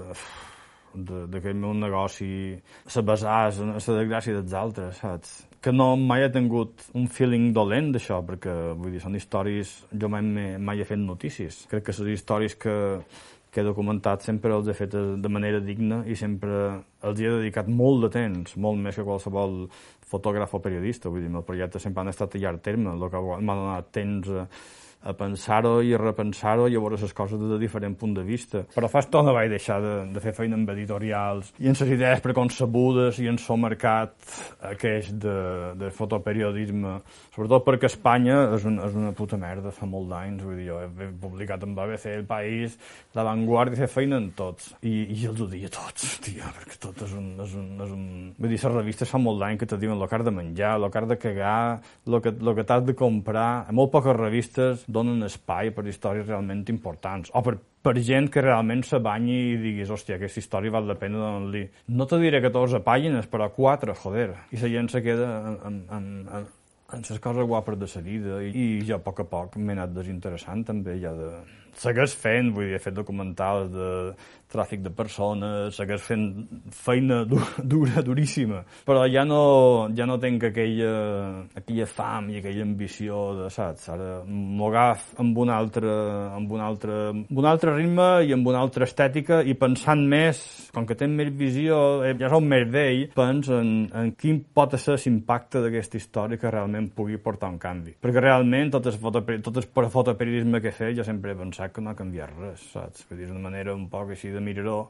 d'aquest 0.90 1.54
meu 1.54 1.74
negoci, 1.74 2.58
se 2.86 3.02
basar 3.06 3.52
en 3.52 3.74
la 3.76 3.78
desgràcia 3.78 4.34
dels 4.34 4.54
altres, 4.58 4.98
saps? 4.98 5.36
Que 5.62 5.72
no 5.72 5.92
mai 5.96 6.24
he 6.24 6.30
tingut 6.32 6.86
un 6.98 7.06
feeling 7.06 7.52
dolent 7.54 7.92
d'això, 7.94 8.20
perquè, 8.26 8.54
vull 8.74 8.96
dir, 8.96 9.02
són 9.02 9.14
històries... 9.14 9.74
Jo 9.92 10.08
mai, 10.10 10.22
mai 10.58 10.80
he 10.80 10.88
fet 10.88 10.98
notícies. 10.98 11.66
Crec 11.70 11.86
que 11.86 11.94
les 12.00 12.16
històries 12.16 12.56
que, 12.58 12.74
que 13.52 13.62
he 13.62 13.66
documentat 13.66 14.24
sempre 14.26 14.54
els 14.56 14.70
he 14.70 14.74
fet 14.78 14.94
de 14.94 15.32
manera 15.32 15.60
digna 15.62 16.02
i 16.06 16.16
sempre 16.16 16.80
els 17.06 17.20
hi 17.20 17.28
he 17.28 17.34
dedicat 17.36 17.68
molt 17.68 18.06
de 18.06 18.12
temps, 18.16 18.56
molt 18.56 18.80
més 18.80 18.96
que 18.96 19.06
qualsevol 19.06 19.66
fotògraf 20.10 20.54
o 20.54 20.60
periodista. 20.62 21.10
Vull 21.12 21.24
dir, 21.26 21.32
el 21.32 21.46
projecte 21.46 21.82
sempre 21.82 22.04
han 22.04 22.12
estat 22.12 22.34
a 22.34 22.42
llarg 22.42 22.62
terme, 22.64 22.92
el 22.92 23.10
que 23.10 23.22
m'ha 23.22 23.58
donat 23.62 23.90
temps 23.94 24.30
a, 25.02 25.14
pensar-ho 25.16 25.80
i 25.82 25.94
a 25.94 26.00
repensar-ho 26.00 26.68
i 26.68 26.76
a 26.76 26.82
veure 26.82 26.98
les 27.00 27.14
coses 27.16 27.40
de 27.40 27.58
diferent 27.60 27.96
punt 27.98 28.14
de 28.16 28.24
vista. 28.26 28.64
Però 28.74 28.88
fa 28.90 29.02
estona 29.04 29.34
vaig 29.36 29.50
deixar 29.52 29.80
de, 29.82 29.94
de 30.14 30.22
fer 30.22 30.34
feina 30.36 30.58
amb 30.58 30.70
editorials. 30.74 31.52
I 31.60 31.70
en 31.70 31.78
les 31.78 31.94
idees 31.96 32.22
preconcebudes 32.24 33.20
i 33.22 33.28
en 33.30 33.40
el 33.40 33.60
mercat 33.60 34.14
aquest 34.70 35.16
de, 35.22 35.36
de 35.80 35.90
fotoperiodisme, 35.94 36.98
sobretot 37.34 37.66
perquè 37.66 37.90
Espanya 37.90 38.38
és, 38.56 38.66
un, 38.68 38.78
és 38.84 38.96
una 38.98 39.12
puta 39.16 39.38
merda 39.40 39.72
fa 39.74 39.88
molt 39.88 40.10
d'anys, 40.10 40.44
vull 40.44 40.58
dir, 40.58 40.68
jo 40.68 40.80
he 40.84 41.08
publicat 41.20 41.64
en 41.66 41.74
BBC 41.76 42.14
El 42.14 42.26
País, 42.28 42.76
La 43.16 43.24
Vanguardia, 43.26 43.80
fer 43.80 43.90
feina 43.90 44.18
en 44.20 44.30
tots, 44.36 44.70
i, 44.86 44.94
i 45.16 45.26
els 45.30 45.40
ho 45.40 45.48
dia 45.50 45.70
tots, 45.72 46.06
tia, 46.24 46.50
perquè 46.56 46.78
tot 46.82 47.04
és 47.06 47.16
un, 47.16 47.32
és 47.42 47.56
un, 47.58 47.68
és 47.86 47.94
un... 47.96 48.04
Vull 48.38 48.52
dir, 48.52 48.60
les 48.60 48.76
revistes 48.76 49.10
fa 49.10 49.20
molt 49.22 49.40
d'any 49.42 49.58
que 49.60 49.68
te 49.68 49.78
diuen 49.80 49.96
el 49.96 50.08
que 50.08 50.18
has 50.18 50.26
de 50.26 50.34
menjar, 50.34 50.76
el 50.76 50.88
que 50.90 51.00
has 51.00 51.08
de 51.10 51.18
cagar, 51.20 51.80
el 52.06 52.20
que, 52.22 52.34
el 52.36 52.54
que 52.58 52.66
t'has 52.68 52.84
de 52.86 52.96
comprar, 52.98 53.50
a 53.66 53.76
molt 53.76 53.92
poques 53.94 54.16
revistes 54.16 54.84
donen 54.92 55.22
espai 55.26 55.72
per 55.74 55.86
històries 55.88 56.28
realment 56.28 56.64
importants, 56.72 57.32
o 57.34 57.42
per, 57.46 57.56
per 57.82 57.96
gent 58.04 58.28
que 58.32 58.44
realment 58.44 58.84
se 58.86 59.00
banyi 59.02 59.38
i 59.52 59.58
diguis, 59.62 59.90
hòstia, 59.90 60.18
aquesta 60.18 60.42
història 60.42 60.74
val 60.76 60.88
la 60.90 60.98
pena 61.00 61.20
donar-li. 61.20 61.64
No 61.96 62.06
te 62.10 62.20
diré 62.22 62.42
14 62.44 62.82
pàgines, 62.86 63.28
però 63.30 63.50
4, 63.56 63.96
joder. 64.02 64.30
I 64.52 64.62
la 64.62 64.72
gent 64.76 64.90
se 64.92 65.02
queda 65.04 65.30
en, 65.38 65.60
en, 65.70 65.78
en, 65.98 66.10
en, 66.36 67.06
les 67.08 67.22
coses 67.22 67.46
guapes 67.46 67.78
de 67.78 67.88
la 67.94 68.02
vida 68.02 68.42
i, 68.42 68.50
i 68.50 68.66
jo 68.86 68.98
a 68.98 69.02
poc 69.04 69.22
a 69.22 69.28
poc 69.30 69.56
m'he 69.56 69.76
anat 69.78 69.94
desinteressant 69.94 70.66
també 70.72 70.98
ja 71.02 71.14
de... 71.16 71.32
Segueix 71.78 72.14
fent, 72.18 72.52
vull 72.54 72.68
dir, 72.68 72.78
he 72.78 72.82
fet 72.82 72.96
documentals 72.96 73.70
de, 73.72 73.90
tràfic 74.50 74.82
de 74.82 74.90
persones, 74.94 75.76
segueix 75.78 76.02
fent 76.02 76.26
feina 76.74 77.22
dura, 77.72 78.02
duríssima, 78.06 78.62
però 78.86 79.04
ja 79.10 79.24
no, 79.26 79.88
ja 79.96 80.06
no 80.08 80.18
tinc 80.22 80.48
aquella, 80.50 80.92
aquella 81.58 81.86
fam 81.90 82.30
i 82.34 82.40
aquella 82.40 82.64
ambició 82.66 83.22
de, 83.38 83.50
saps, 83.54 83.88
ara 83.94 84.10
m'ho 84.26 84.70
agaf 84.70 85.06
amb 85.22 85.38
un 85.44 85.52
altre, 85.54 85.94
amb 86.36 86.54
un 86.56 86.64
altre, 86.64 86.98
amb 87.12 87.42
un 87.42 87.50
altre 87.50 87.76
ritme 87.76 88.08
i 88.26 88.34
amb 88.36 88.50
una 88.50 88.62
altra 88.64 88.88
estètica 88.88 89.40
i 89.42 89.54
pensant 89.58 90.02
més, 90.10 90.42
com 90.74 90.86
que 90.88 90.98
tenc 90.98 91.14
més 91.18 91.30
visió, 91.36 92.02
eh, 92.06 92.16
ja 92.18 92.30
som 92.32 92.46
més 92.46 92.66
vell, 92.70 93.06
pens 93.14 93.50
en, 93.54 93.72
en 93.94 94.12
quin 94.18 94.42
pot 94.54 94.74
ser 94.80 94.98
l'impacte 95.00 95.62
d'aquesta 95.62 95.98
història 95.98 96.38
que 96.38 96.50
realment 96.50 96.90
pugui 96.94 97.18
portar 97.22 97.50
un 97.50 97.58
canvi. 97.62 97.96
Perquè 98.02 98.22
realment 98.22 98.70
tot 98.74 98.86
el, 98.90 98.98
fotoperi 99.00 99.40
tot 99.42 99.56
el 99.58 99.66
fotoperiodisme 99.90 100.60
que 100.62 100.70
he 100.70 100.76
fet 100.76 100.96
jo 100.98 101.06
sempre 101.06 101.32
he 101.32 101.38
pensat 101.38 101.59
que 101.68 101.84
no 101.84 101.92
ha 101.92 101.98
canviat 101.98 102.32
res, 102.38 102.64
saps? 102.72 103.04
Que 103.08 103.18
és 103.20 103.30
una 103.30 103.44
manera 103.50 103.74
un 103.76 103.88
poc 103.92 104.14
així 104.16 104.32
de 104.32 104.40
miraró 104.40 104.88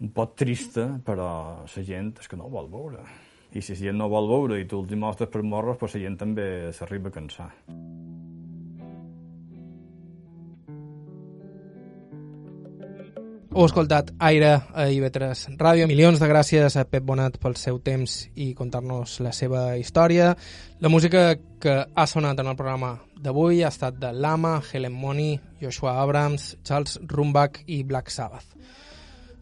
un 0.00 0.10
poc 0.16 0.34
trista, 0.40 0.88
però 1.04 1.28
la 1.64 1.84
gent 1.84 2.14
és 2.20 2.28
que 2.28 2.36
no 2.40 2.48
ho 2.48 2.52
vol 2.56 2.72
veure. 2.72 3.04
I 3.52 3.60
si 3.60 3.76
la 3.76 3.82
gent 3.86 4.00
no 4.00 4.08
vol 4.08 4.28
veure 4.28 4.60
i 4.60 4.66
tu 4.68 4.80
els 4.80 4.96
mostres 4.96 5.30
per 5.32 5.42
morros, 5.42 5.78
doncs 5.80 5.94
la 5.96 6.04
gent 6.08 6.18
també 6.24 6.48
s'arriba 6.72 7.12
a 7.12 7.16
cansar. 7.20 7.50
Heu 13.56 13.64
escoltat 13.64 14.10
Aire 14.20 14.50
a 14.76 14.82
IB3 14.92 15.56
Ràdio. 15.56 15.86
Milions 15.88 16.20
de 16.20 16.26
gràcies 16.28 16.74
a 16.76 16.82
Pep 16.84 17.06
Bonat 17.08 17.38
pel 17.40 17.54
seu 17.56 17.78
temps 17.80 18.26
i 18.36 18.50
contar-nos 18.52 19.14
la 19.24 19.32
seva 19.32 19.78
història. 19.80 20.34
La 20.84 20.90
música 20.92 21.30
que 21.56 21.78
ha 21.88 22.04
sonat 22.04 22.36
en 22.42 22.50
el 22.52 22.58
programa 22.58 22.98
d'avui 23.16 23.62
ha 23.64 23.70
estat 23.72 23.96
de 23.96 24.10
Lama, 24.12 24.58
Helen 24.60 24.92
Money, 24.92 25.38
Joshua 25.60 26.00
Abrams, 26.02 26.56
Charles 26.64 26.98
Rumbach 27.06 27.62
i 27.66 27.84
Black 27.84 28.10
Sabbath. 28.10 28.56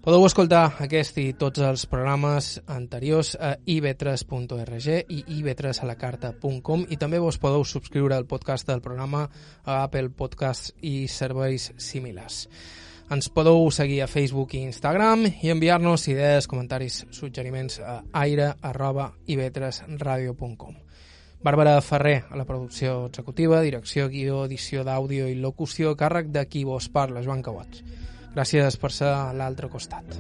Podeu 0.05 0.21
escoltar 0.29 0.77
aquest 0.85 1.17
i 1.23 1.31
tots 1.41 1.63
els 1.65 1.87
programes 1.89 2.61
anteriors 2.69 3.31
a 3.41 3.57
ib3.org 3.57 4.89
i 5.01 5.25
ib3alacarta.com 5.39 6.85
i 6.93 7.01
també 7.01 7.17
vos 7.25 7.41
podeu 7.41 7.65
subscriure 7.65 8.13
al 8.13 8.29
podcast 8.29 8.69
del 8.69 8.85
programa 8.85 9.25
a 9.65 9.81
Apple 9.87 10.13
Podcasts 10.13 10.77
i 10.85 11.09
serveis 11.09 11.73
similars. 11.81 12.45
Ens 13.17 13.33
podeu 13.33 13.65
seguir 13.73 14.05
a 14.05 14.13
Facebook 14.13 14.53
i 14.53 14.69
Instagram 14.69 15.25
i 15.41 15.49
enviar-nos 15.53 16.09
idees, 16.13 16.45
comentaris, 16.53 17.09
suggeriments 17.09 17.81
a 17.81 18.05
aire.ib3radio.com. 18.27 20.84
Bàrbara 21.45 21.75
Ferrer, 21.85 22.23
a 22.33 22.39
la 22.41 22.47
producció 22.49 23.03
executiva, 23.11 23.59
direcció, 23.61 24.07
guió, 24.09 24.39
edició 24.49 24.81
d'àudio 24.87 25.27
i 25.29 25.37
locució, 25.37 25.93
càrrec 26.01 26.33
de 26.33 26.47
qui 26.49 26.65
vos 26.65 26.89
parla, 26.89 27.21
Joan 27.27 27.45
Cabot. 27.45 27.83
Gràcies 28.33 28.81
per 28.81 28.91
ser 28.97 29.13
a 29.13 29.35
l'altre 29.37 29.69
costat. 29.69 30.17